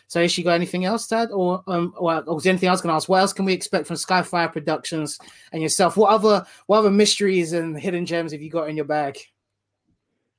[0.09, 2.80] So, has she got anything else, Dad, or um, or, or is there anything else
[2.80, 3.09] going to ask?
[3.09, 5.18] What else can we expect from Skyfyre Productions
[5.52, 5.97] and yourself?
[5.97, 9.18] What other what other mysteries and hidden gems have you got in your bag?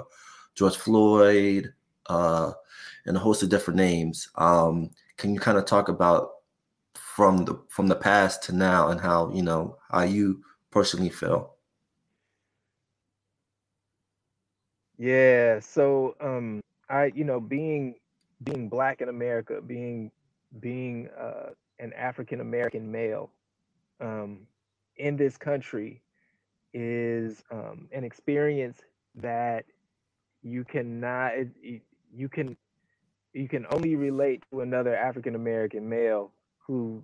[0.54, 1.72] George Floyd
[2.06, 2.52] uh,
[3.06, 6.30] and a host of different names, um, can you kind of talk about
[6.94, 11.54] from the from the past to now and how you know how you personally feel?
[14.98, 15.60] Yeah.
[15.60, 17.96] So um I you know being
[18.44, 20.10] being black in America, being
[20.60, 23.30] being uh, an African American male
[24.02, 24.40] um,
[24.96, 26.02] in this country
[26.74, 28.80] is um, an experience
[29.16, 29.64] that
[30.42, 31.32] you cannot
[32.14, 32.56] you can
[33.32, 36.32] you can only relate to another African American male
[36.66, 37.02] who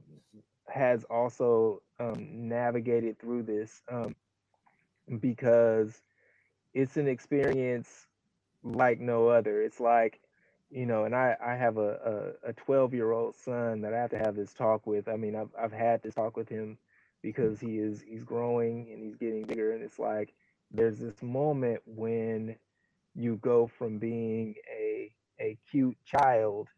[0.69, 4.15] has also um, navigated through this um,
[5.20, 6.03] because
[6.75, 8.07] it's an experience
[8.62, 9.62] like no other.
[9.62, 10.20] It's like,
[10.70, 13.99] you know, and I, I have a, a, a 12 year old son that I
[13.99, 15.09] have to have this talk with.
[15.09, 16.79] I mean, I've, I've had this talk with him
[17.23, 19.73] because he is, he's growing and he's getting bigger.
[19.73, 20.35] And it's like,
[20.70, 22.57] there's this moment when
[23.15, 26.69] you go from being a, a cute child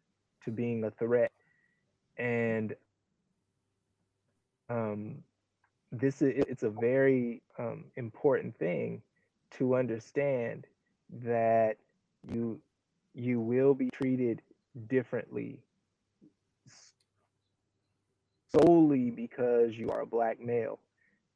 [0.45, 1.31] to being a threat.
[2.17, 2.75] And
[4.69, 5.23] um,
[5.91, 9.01] this is, it's a very um, important thing
[9.57, 10.65] to understand
[11.23, 11.77] that
[12.31, 12.59] you
[13.13, 14.41] you will be treated
[14.87, 15.59] differently
[18.55, 20.79] solely because you are a black male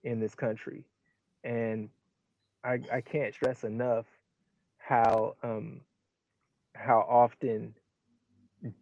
[0.03, 0.85] in this country.
[1.43, 1.89] And
[2.63, 4.05] i, I can't stress enough
[4.77, 5.81] how um,
[6.75, 7.75] how often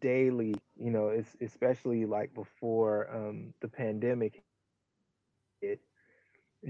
[0.02, 4.42] daily you know it's especially like before um, the pandemic
[5.62, 5.80] it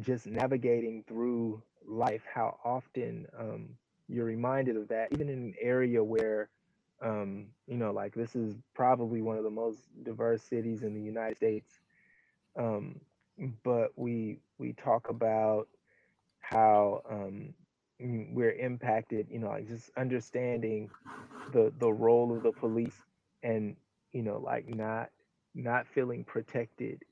[0.01, 3.69] just navigating through life how often um,
[4.07, 6.49] you're reminded of that, even in an area where,
[7.01, 11.01] um, you know, like this is probably one of the most diverse cities in the
[11.01, 11.79] United States.
[12.57, 12.99] Um,
[13.63, 15.67] but we we talk about
[16.39, 17.53] how um,
[17.99, 20.89] we're impacted, you know, like just understanding
[21.47, 23.05] the the role of the police
[23.43, 23.75] and
[24.11, 25.09] you know, like not
[25.55, 27.03] not feeling protected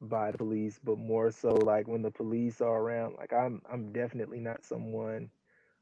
[0.00, 3.16] by the police, but more so like when the police are around.
[3.16, 5.30] Like I'm I'm definitely not someone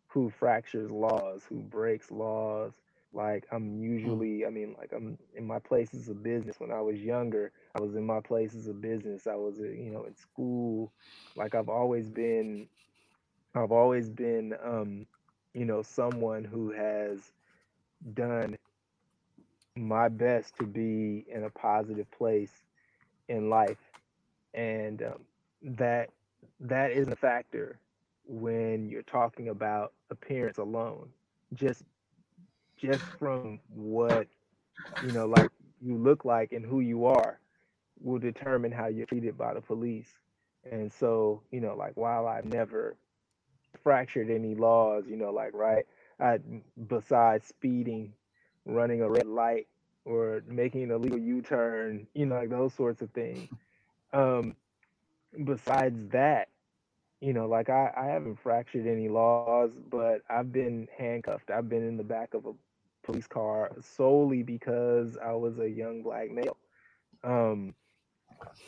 [0.09, 2.81] who fractures laws, who breaks laws.
[3.17, 4.23] Like I'm Mm.
[4.23, 6.61] usually, I mean, like I'm in my places of business.
[6.61, 9.27] When I was younger, I was in my places of business.
[9.27, 10.93] I was, uh, you know, in school.
[11.37, 12.69] Like I've always been,
[13.55, 15.07] I've always been, um,
[15.55, 17.33] you know, someone who has
[18.15, 18.57] done
[19.77, 22.65] my best to be in a positive place
[23.29, 23.93] in life
[24.55, 25.27] and um,
[25.63, 26.11] that
[26.61, 27.81] that is a factor
[28.27, 31.13] when you're talking about appearance alone
[31.55, 31.85] just
[32.77, 34.29] just from what
[35.03, 35.51] you know like
[35.81, 37.39] you look like and who you are
[38.01, 40.09] will determine how you're treated by the police.
[40.71, 42.97] And so you know like while i've never
[43.83, 45.87] fractured any laws you know like right
[46.21, 46.39] i
[46.89, 48.13] besides speeding
[48.65, 49.67] running a red light
[50.05, 53.49] or making an illegal u-turn you know like those sorts of things
[54.13, 54.57] um
[55.45, 56.49] besides that
[57.21, 61.51] you know like I, I haven't fractured any laws but i've been handcuffed.
[61.51, 62.53] I've been in the back of a
[63.07, 66.59] police car solely because i was a young black male.
[67.25, 67.75] Um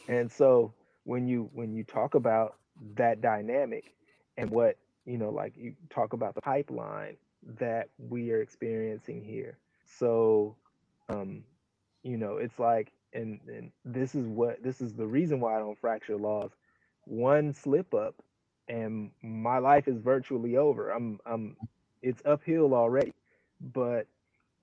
[0.09, 0.75] and so
[1.05, 2.57] when you when you talk about
[2.97, 3.95] that dynamic
[4.37, 7.17] and what you know like you talk about the pipeline
[7.59, 9.59] that we are experiencing here.
[9.85, 10.57] So
[11.09, 11.45] um
[12.03, 15.59] you know it's like and and this is what this is the reason why i
[15.61, 16.53] don't fracture laws.
[17.05, 18.15] One slip up
[18.69, 20.91] and my life is virtually over.
[20.91, 21.57] I'm i'm
[22.03, 23.15] it's uphill already.
[23.61, 24.07] But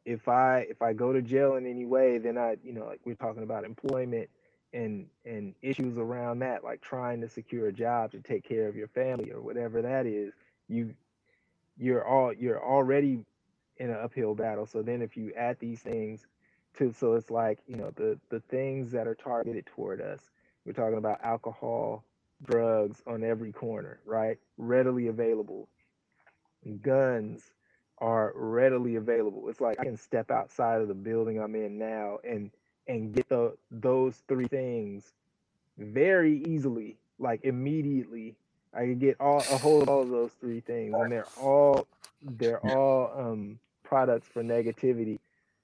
[0.06, 3.02] if i if i go to jail in any way then i you know like
[3.06, 4.30] we're talking about employment
[4.74, 8.76] and and issues around that like trying to secure a job to take care of
[8.76, 10.34] your family or whatever that is
[10.68, 10.94] you
[11.78, 13.20] you're all you're already
[13.78, 14.66] in an uphill battle.
[14.66, 16.26] So then if you add these things
[16.78, 20.20] to so it's like you know the the things that are targeted toward us
[20.66, 22.04] we're talking about alcohol
[22.44, 24.38] drugs on every corner right?
[24.58, 25.70] Readily available.
[26.82, 27.52] Guns
[28.00, 29.50] are readily available.
[29.50, 32.52] It's like i can step outside of the building i'm in now and
[32.88, 35.14] and get the those three things
[35.78, 38.36] very easily like immediately.
[38.74, 41.88] I can get all a hold of all of those three things and they're all
[42.22, 45.20] they're all um products for negativity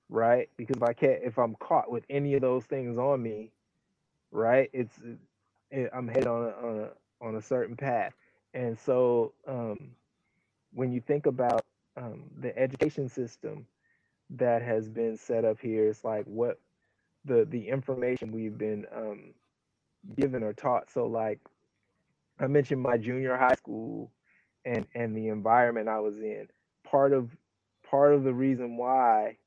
[0.10, 0.50] right?
[0.58, 3.52] Because if i can't if i'm caught with any of those things on me
[4.32, 4.96] right it's
[5.72, 6.90] it, i'm headed on a, on a
[7.28, 8.14] on a certain path.
[8.54, 9.92] And so um
[10.74, 11.66] when you think about
[11.98, 13.68] um, the education system
[14.30, 15.90] that has been set up here.
[15.90, 16.60] It's like what
[17.26, 19.34] the the information we've been um,
[20.16, 20.90] given or taught.
[20.90, 21.40] So like
[22.40, 24.12] i mentioned my junior high school
[24.66, 26.48] and and the environment i was in.
[26.84, 27.38] Part of
[27.84, 29.38] part of the reason why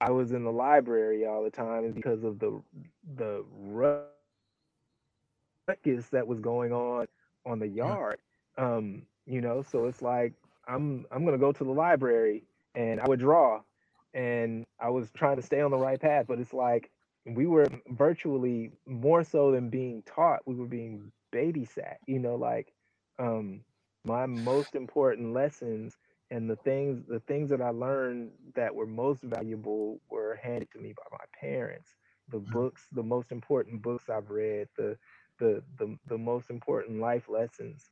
[0.00, 2.60] i was in the library all the time is because of the
[3.16, 4.08] the ruckus
[6.10, 7.06] that was going on
[7.46, 8.18] on the yard.
[8.56, 10.34] Um you know so it's like
[10.68, 12.44] i'm i'm gonna go to the library
[12.74, 13.60] and i would draw
[14.14, 16.90] and i was trying to stay on the right path but it's like
[17.26, 20.40] we were virtually more so than being taught.
[20.46, 22.72] We were being babysat you know like
[23.18, 23.60] um
[24.04, 25.96] my most important lessons
[26.30, 30.78] and the things the things that i learned that were most valuable were handed to
[30.78, 31.94] me by my parents.
[32.30, 34.98] The books the most important books i've read the
[35.38, 37.90] the the, the most important life lessons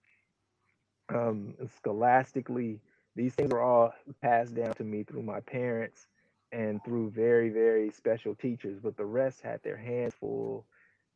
[1.14, 2.80] um scholastically
[3.16, 3.92] these things were all
[4.22, 6.06] passed down to me through my parents
[6.52, 10.66] and through very very special teachers but the rest had their hands full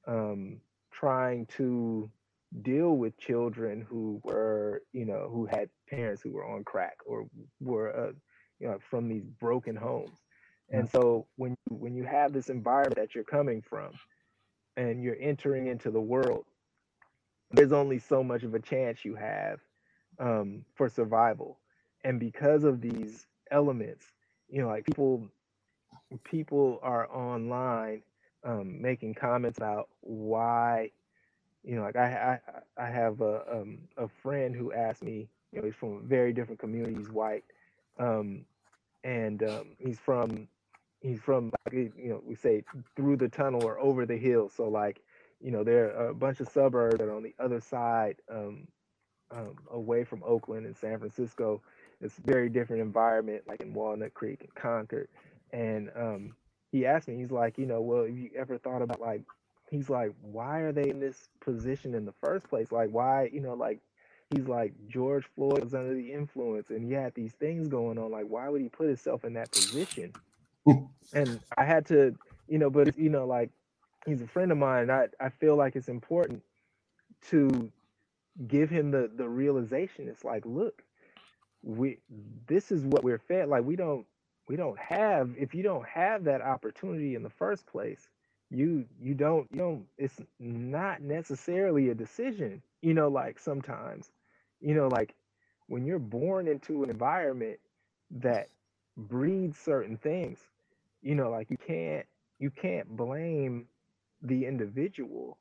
[0.06, 0.60] um
[0.92, 2.10] trying to
[2.62, 7.26] deal with children who were you know who had parents who were on crack or
[7.60, 8.12] were uh,
[8.60, 10.18] you know from these broken homes.
[10.70, 13.92] And so when when you have this environment that you're coming from
[14.76, 16.44] and you're entering into the world
[17.52, 19.60] there's only so much of a chance you have
[20.18, 21.58] um, for survival.
[22.04, 24.12] And because of these elements
[24.48, 25.26] you know like people
[26.24, 28.02] people are online
[28.44, 30.90] um, making comments about why
[31.62, 32.38] you know like i
[32.78, 36.32] i, I have a um, a friend who asked me you know he's from very
[36.32, 37.44] different community he's white
[37.98, 38.44] um,
[39.04, 40.48] and um, he's from
[41.00, 42.64] he's from like you know we say
[42.96, 44.48] through the tunnel or over the hill.
[44.48, 45.00] So like
[45.40, 48.16] you know there are a bunch of suburbs that are on the other side
[49.34, 51.60] um, away from oakland and san francisco
[52.00, 55.08] it's a very different environment like in walnut creek and concord.
[55.52, 56.34] And um,
[56.70, 59.22] he asked me he's like you know well have you ever thought about like
[59.70, 62.70] he's like why are they in this position in the first place?
[62.72, 63.80] Like why you know like
[64.34, 68.10] he's like george floyd was under the influence and he had these things going on.
[68.10, 70.12] Like why would he put himself in that position?
[71.12, 72.16] And i had to
[72.48, 73.50] you know but you know like
[74.06, 74.90] he's a friend of mine.
[74.90, 76.42] I I feel like it's important
[77.28, 77.70] to
[78.48, 80.08] give him the the realization.
[80.08, 80.82] It's like, look,
[81.62, 81.98] we
[82.46, 83.48] this is what we're fed.
[83.48, 84.06] Like we don't
[84.48, 88.08] we don't have if you don't have that opportunity in the first place
[88.50, 94.10] you you don't you don't it's not necessarily a decision you know like sometimes
[94.60, 95.14] you know like
[95.66, 97.58] when you're born into an environment
[98.10, 98.48] that
[98.96, 100.38] breeds certain things
[101.02, 102.06] you know like you can't
[102.38, 103.66] you can't blame
[104.22, 105.38] the individual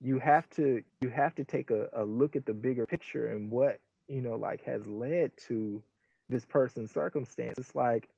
[0.00, 3.50] you have to you have to take a, a look at the bigger picture and
[3.50, 5.82] what you know like has led to
[6.28, 7.58] this person's circumstance.
[7.58, 8.08] It's like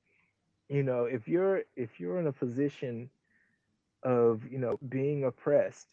[0.69, 3.11] you know if you're if you're in a position
[4.03, 5.89] of you know being oppressed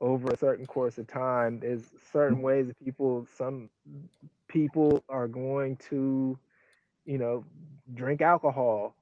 [0.00, 1.82] over a certain course of time there's
[2.12, 3.70] certain ways that people some
[4.46, 6.38] people are going to
[7.06, 7.44] you know
[7.94, 8.94] drink alcohol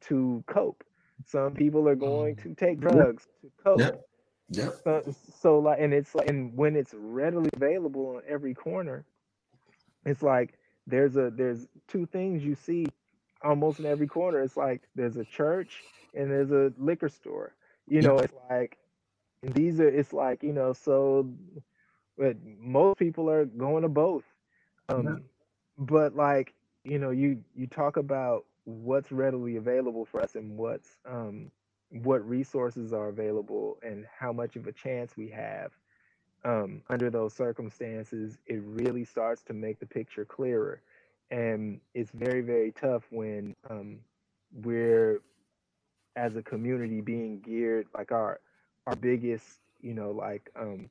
[0.00, 0.84] to cope.
[1.26, 2.42] Some people are going mm.
[2.44, 4.07] to take drugs to cope
[4.50, 4.74] yep.
[4.84, 5.02] So,
[5.40, 9.04] so like and it's like and when it's readily available on every corner
[10.04, 10.54] it's like
[10.86, 12.86] there's a there's two things you see
[13.42, 14.40] almost in every corner.
[14.42, 15.84] It's like there's a church
[16.14, 17.54] and there's a liquor store.
[17.86, 18.78] You know, it's like
[19.42, 21.30] these are it's like, you know, so
[22.16, 24.24] but most people are going to both.
[24.88, 25.16] Um yeah.
[25.78, 26.54] but like,
[26.84, 31.50] you know, you you talk about what's readily available for us and what's um
[31.90, 35.72] what resources are available and how much of a chance we have
[36.44, 40.80] um, under those circumstances, it really starts to make the picture clearer.
[41.30, 43.98] And it's very very tough when um,
[44.52, 45.20] we're
[46.16, 48.40] as a community being geared like our
[48.86, 50.88] our biggest you know like um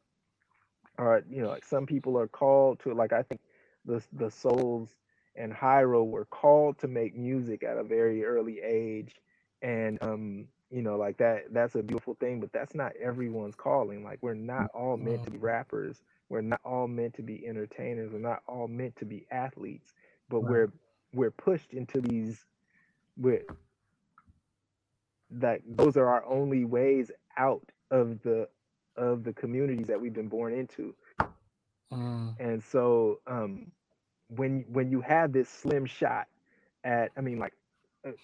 [0.98, 3.42] our you know like some people are called to like i think
[3.86, 4.96] the the souls
[5.36, 9.16] and Hiero were called to make music at a very early age.
[9.62, 14.04] And um you know like that that's a beautiful thing but that's not everyone's calling
[14.04, 18.12] like we're not all meant to be rappers we're not all meant to be entertainers
[18.12, 19.94] we're not all meant to be athletes
[20.30, 20.52] but right.
[20.52, 20.72] we're
[21.14, 22.46] we're pushed into these
[23.18, 23.44] we're
[25.30, 28.48] that those are our only ways out of the
[28.98, 30.94] of the communities that we've been born into
[31.94, 32.36] mm.
[32.40, 33.72] and so um
[34.30, 36.28] when when you have this slim shot
[36.84, 37.57] at i mean like uh,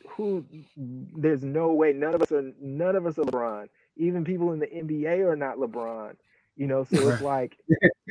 [0.08, 0.46] who
[0.78, 3.70] there's no way none of us are none of us are lebron.
[3.96, 6.16] Even people in the nba are not lebron
[6.56, 6.84] you know?
[6.84, 7.58] So it's like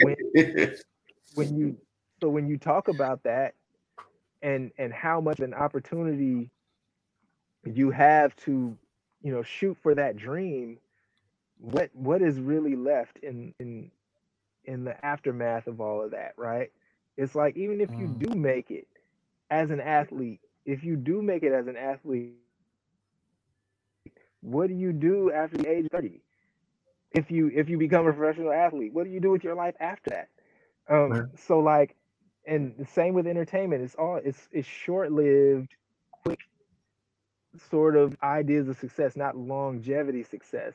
[0.02, 0.16] when
[1.34, 1.76] when you
[2.20, 3.54] so when you talk about that
[4.42, 6.50] and and how much an opportunity
[7.64, 8.76] you have to
[9.22, 10.78] you know shoot for that dream
[11.58, 13.90] what what is really left in in
[14.64, 16.70] in the aftermath of all of that right?
[17.16, 18.18] It's like even if you mm.
[18.18, 18.86] do make it
[19.50, 22.34] as an athlete if you do make it as an athlete
[24.40, 26.20] what do you do after the age 30
[27.12, 29.74] if you if you become a professional athlete what do you do with your life
[29.80, 30.28] after that
[30.88, 31.96] um so like
[32.46, 33.82] and the same with entertainment.
[33.82, 35.74] It's all it's it's short-lived,
[36.10, 36.40] quick
[37.70, 40.74] sort of ideas of success, not longevity success.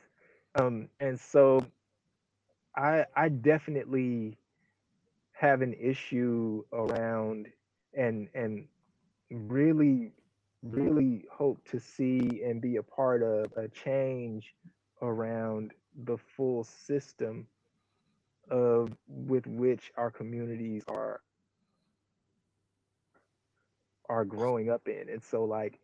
[0.58, 1.64] Um, and so
[2.76, 4.38] I I definitely
[5.32, 7.48] have an issue around
[7.94, 8.66] and and
[9.30, 10.12] really
[10.62, 14.54] really hope to see and be a part of a change
[15.02, 15.72] around
[16.04, 17.46] the full system
[18.50, 21.20] of with which our communities are
[24.08, 25.08] are growing up in.
[25.08, 25.78] And so like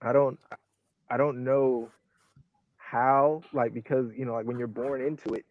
[0.00, 0.38] I don't
[1.10, 1.90] I don't know
[2.76, 5.44] how like because you know like when you're born into it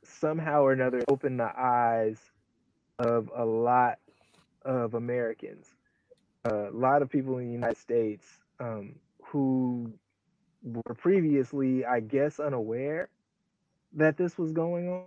[0.02, 2.18] somehow or another opened the eyes
[2.98, 3.98] of a lot
[4.64, 5.68] of Americans,
[6.44, 8.26] a lot of people in the United States
[8.58, 9.92] um, who
[10.62, 13.08] were previously, I guess, unaware
[13.94, 15.04] that this was going on.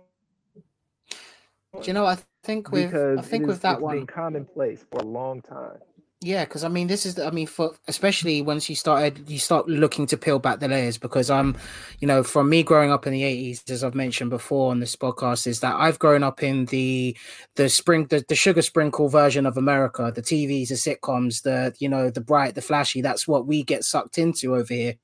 [1.80, 2.06] Do you know?
[2.06, 5.78] I think with I think with that one, been commonplace for a long time.
[6.22, 9.38] Yeah, because I mean, this is, the- I mean, for especially once you started, you
[9.38, 10.96] start looking to peel back the layers.
[10.96, 11.56] Because I'm,
[12.00, 14.96] you know, from me growing up in the '80s, as I've mentioned before on this
[14.96, 17.16] podcast, is that I've grown up in the
[17.56, 21.88] the spring, the, the sugar sprinkle version of America, the TVs, the sitcoms, the you
[21.88, 23.02] know, the bright, the flashy.
[23.02, 24.94] That's what we get sucked into over here.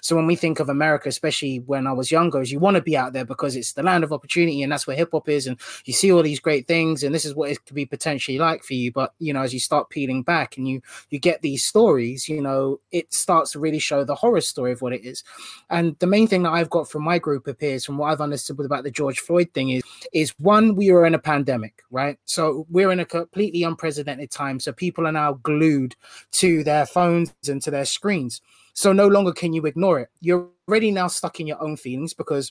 [0.00, 2.82] So when we think of America, especially when I was younger, is you want to
[2.82, 5.46] be out there because it's the land of opportunity and that's where hip hop is,
[5.46, 8.38] and you see all these great things, and this is what it could be potentially
[8.38, 8.92] like for you.
[8.92, 12.42] But you know, as you start peeling back and you you get these stories, you
[12.42, 15.24] know, it starts to really show the horror story of what it is.
[15.70, 18.20] And the main thing that I've got from my group of peers, from what I've
[18.20, 19.82] understood about the George Floyd thing, is
[20.12, 22.18] is one, we were in a pandemic, right?
[22.24, 24.60] So we're in a completely unprecedented time.
[24.60, 25.94] So people are now glued
[26.32, 28.40] to their phones and to their screens.
[28.80, 30.08] So no longer can you ignore it.
[30.22, 32.50] You're already now stuck in your own feelings because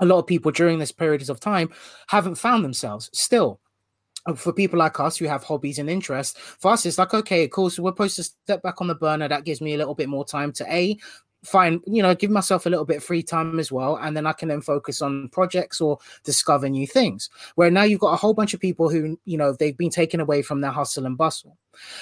[0.00, 1.68] a lot of people during this periods of time
[2.08, 3.60] haven't found themselves still.
[4.24, 7.46] Uh, for people like us who have hobbies and interests, for us, it's like, okay,
[7.46, 7.68] cool.
[7.68, 9.28] So we're supposed to step back on the burner.
[9.28, 10.96] That gives me a little bit more time to A,
[11.44, 13.96] find, you know, give myself a little bit of free time as well.
[13.96, 17.28] And then I can then focus on projects or discover new things.
[17.56, 20.20] Where now you've got a whole bunch of people who, you know, they've been taken
[20.20, 21.58] away from their hustle and bustle.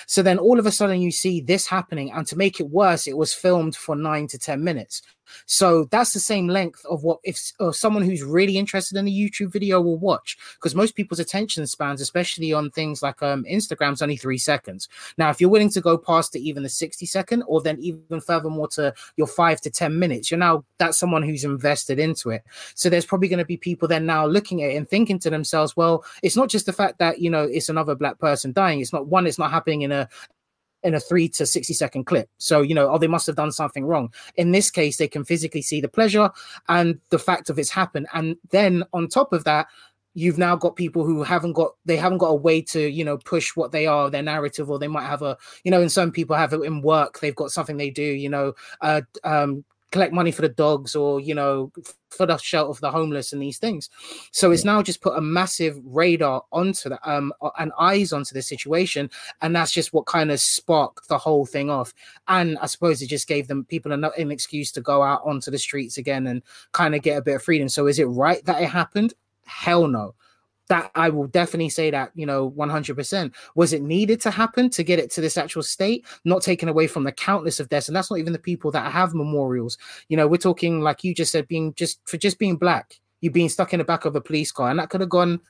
[0.06, 2.10] So then all of a sudden you see this happening.
[2.12, 5.02] And to make it worse, it was filmed for nine to 10 minutes.
[5.46, 7.38] So that's the same length of what if
[7.72, 12.00] someone who's really interested in a YouTube video will watch, because most people's attention spans,
[12.00, 14.88] especially on things like um, Instagram's only three seconds.
[15.16, 18.20] Now, if you're willing to go past to even the 60 second, or then even
[18.20, 22.42] furthermore to your five to 10 minutes, you're now that's someone who's invested into it.
[22.74, 25.30] So there's probably going to be people then now looking at it and thinking to
[25.30, 28.80] themselves, well, it's not just the fact that you know it's another black person dying.
[28.80, 30.08] It's not one, it's not happening in a
[30.84, 32.28] in a three to 60 second clip.
[32.38, 34.12] So, you know, oh, they must have done something wrong.
[34.36, 36.30] In this case, they can physically see the pleasure
[36.68, 38.06] and the fact of it's happened.
[38.14, 39.66] And then on top of that,
[40.14, 43.18] you've now got people who haven't got they haven't got a way to you know
[43.18, 46.10] push what they are their narrative or they might have a you know and some
[46.10, 50.12] people have it in work they've got something they do you know uh um collect
[50.12, 51.72] money for the dogs or you know
[52.10, 53.88] for the shelter for the homeless and these things.
[54.32, 58.42] So it's now just put a massive radar onto the um and eyes onto the
[58.42, 59.10] situation
[59.42, 61.92] and that's just what kind of sparked the whole thing off.
[62.28, 65.50] And i suppose it just gave them people an, an excuse to go out onto
[65.50, 66.42] the streets again and
[66.72, 67.68] kind of get a bit of freedom.
[67.68, 69.14] So is it right that it happened?
[69.44, 70.14] Hell no
[70.68, 73.34] that I will definitely say that, you know, 100%.
[73.54, 76.06] Was it needed to happen to get it to this actual state?
[76.24, 77.88] Not taken away from the countless of deaths.
[77.88, 79.78] And that's not even the people that have memorials.
[80.08, 83.30] You know, we're talking, like you just said, being just for just being black, you
[83.30, 84.70] being stuck in the back of a police car.
[84.70, 85.40] And that could have gone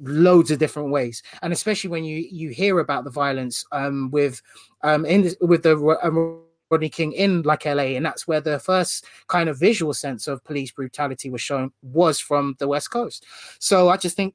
[0.00, 1.22] loads of different ways.
[1.42, 4.40] And especially when you you hear about the violence um, with
[4.82, 8.58] um, in this, with the um, Rodney King in like LA, and that's where the
[8.58, 13.26] first kind of visual sense of police brutality was shown was from the West Coast.
[13.58, 14.34] So I just think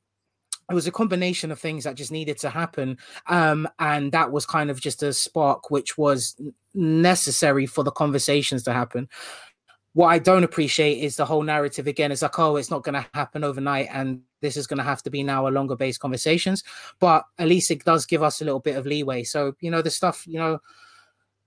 [0.69, 4.45] it was a combination of things that just needed to happen um, and that was
[4.45, 6.35] kind of just a spark which was
[6.73, 9.07] necessary for the conversations to happen.
[9.93, 12.93] What i don't appreciate is the whole narrative again it's like oh it's not going
[12.93, 15.99] to happen overnight and this is going to have to be now a longer based
[15.99, 16.63] conversations
[16.99, 19.23] but at least it does give us a little bit of leeway.
[19.23, 20.59] So you know the stuff you know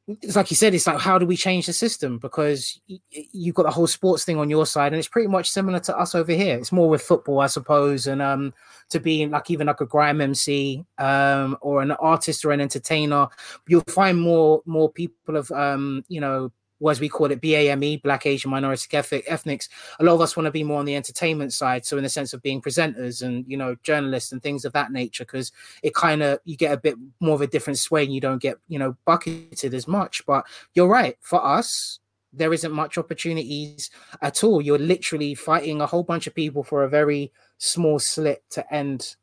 [0.09, 2.19] it's like you said, it's like how do we change the system?
[2.19, 5.79] Because you've got the whole sports thing on your side, and it's pretty much similar
[5.81, 6.57] to us over here.
[6.59, 8.53] It's more with football, I suppose, and um,
[8.91, 13.29] to be like even like a grime MC um, or an artist or an entertainer,
[13.69, 16.51] you'll find more more people of um, you know,
[16.81, 19.69] or as we call it, BAME, Black Asian Minority Eth- Ethnics.
[19.99, 22.09] A lot of us want to be more on the entertainment side, so in the
[22.09, 25.53] sense of being presenters and you know journalists and things of that nature, because
[25.83, 28.43] it kind of you get a bit more of a different sway and you don't
[28.43, 30.25] get you know bucketed as much.
[30.27, 32.01] But you're right, for us,
[32.33, 33.91] there isn't much opportunities
[34.23, 34.63] at all.
[34.63, 39.17] You're literally fighting a whole bunch of people for a very small slit to end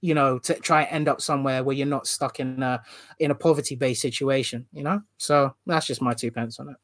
[0.00, 2.82] you know to try and end up somewhere where you're not stuck in a
[3.20, 6.76] in a poverty based situation you know so that's just my two pence on it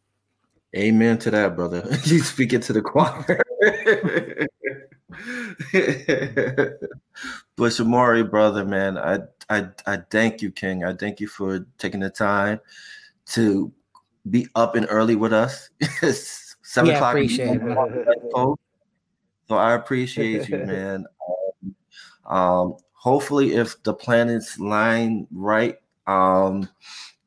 [0.77, 1.85] Amen to that, brother.
[2.05, 3.41] you speaking to the choir.
[7.57, 9.19] but Shomari, brother, man, I,
[9.49, 10.85] I I thank you, King.
[10.85, 12.61] I thank you for taking the time
[13.31, 13.73] to
[14.29, 15.71] be up and early with us.
[16.63, 17.15] Seven Yeah, o'clock.
[17.15, 17.61] appreciate
[19.49, 21.05] So I appreciate you, man.
[21.29, 21.75] Um,
[22.33, 25.77] um, hopefully, if the planets line right,
[26.07, 26.69] um,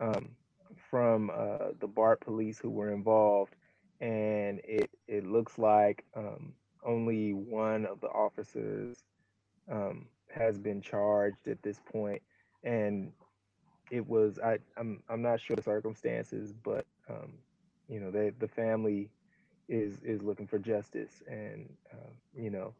[0.00, 0.36] um,
[0.90, 3.54] from uh, the BART police who were involved,
[4.00, 6.54] and it it looks like um,
[6.84, 9.04] only one of the officers
[9.70, 12.22] um, has been charged at this point,
[12.64, 13.12] and
[13.90, 17.34] it was I I'm I'm not sure the circumstances, but um,
[17.88, 19.10] you know they the family
[19.68, 22.74] is is looking for justice, and uh, you know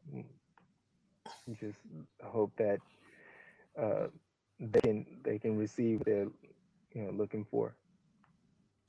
[1.46, 1.80] we just
[2.22, 2.78] hope that
[3.80, 4.08] uh,
[4.60, 6.28] they can they can receive what they're
[6.94, 7.74] you know looking for.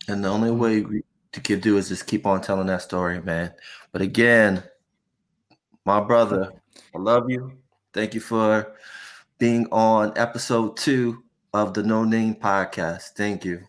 [0.07, 1.03] And the only way we
[1.33, 3.53] to could do is just keep on telling that story, man.
[3.91, 4.63] But again,
[5.85, 6.53] my brother,
[6.95, 7.53] I love you.
[7.93, 8.75] Thank you for
[9.37, 11.23] being on episode two
[11.53, 13.13] of the No Name Podcast.
[13.15, 13.61] Thank you.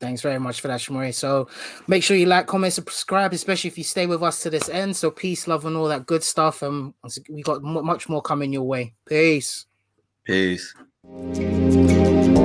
[0.00, 1.14] Thanks very much for that, Shomari.
[1.14, 1.48] So
[1.86, 4.96] make sure you like, comment, subscribe, especially if you stay with us to this end.
[4.96, 6.62] So peace, love, and all that good stuff.
[6.62, 6.92] And
[7.28, 8.94] we got much more coming your way.
[9.06, 9.66] Peace.
[10.24, 10.74] Peace.
[11.04, 12.41] 嗯。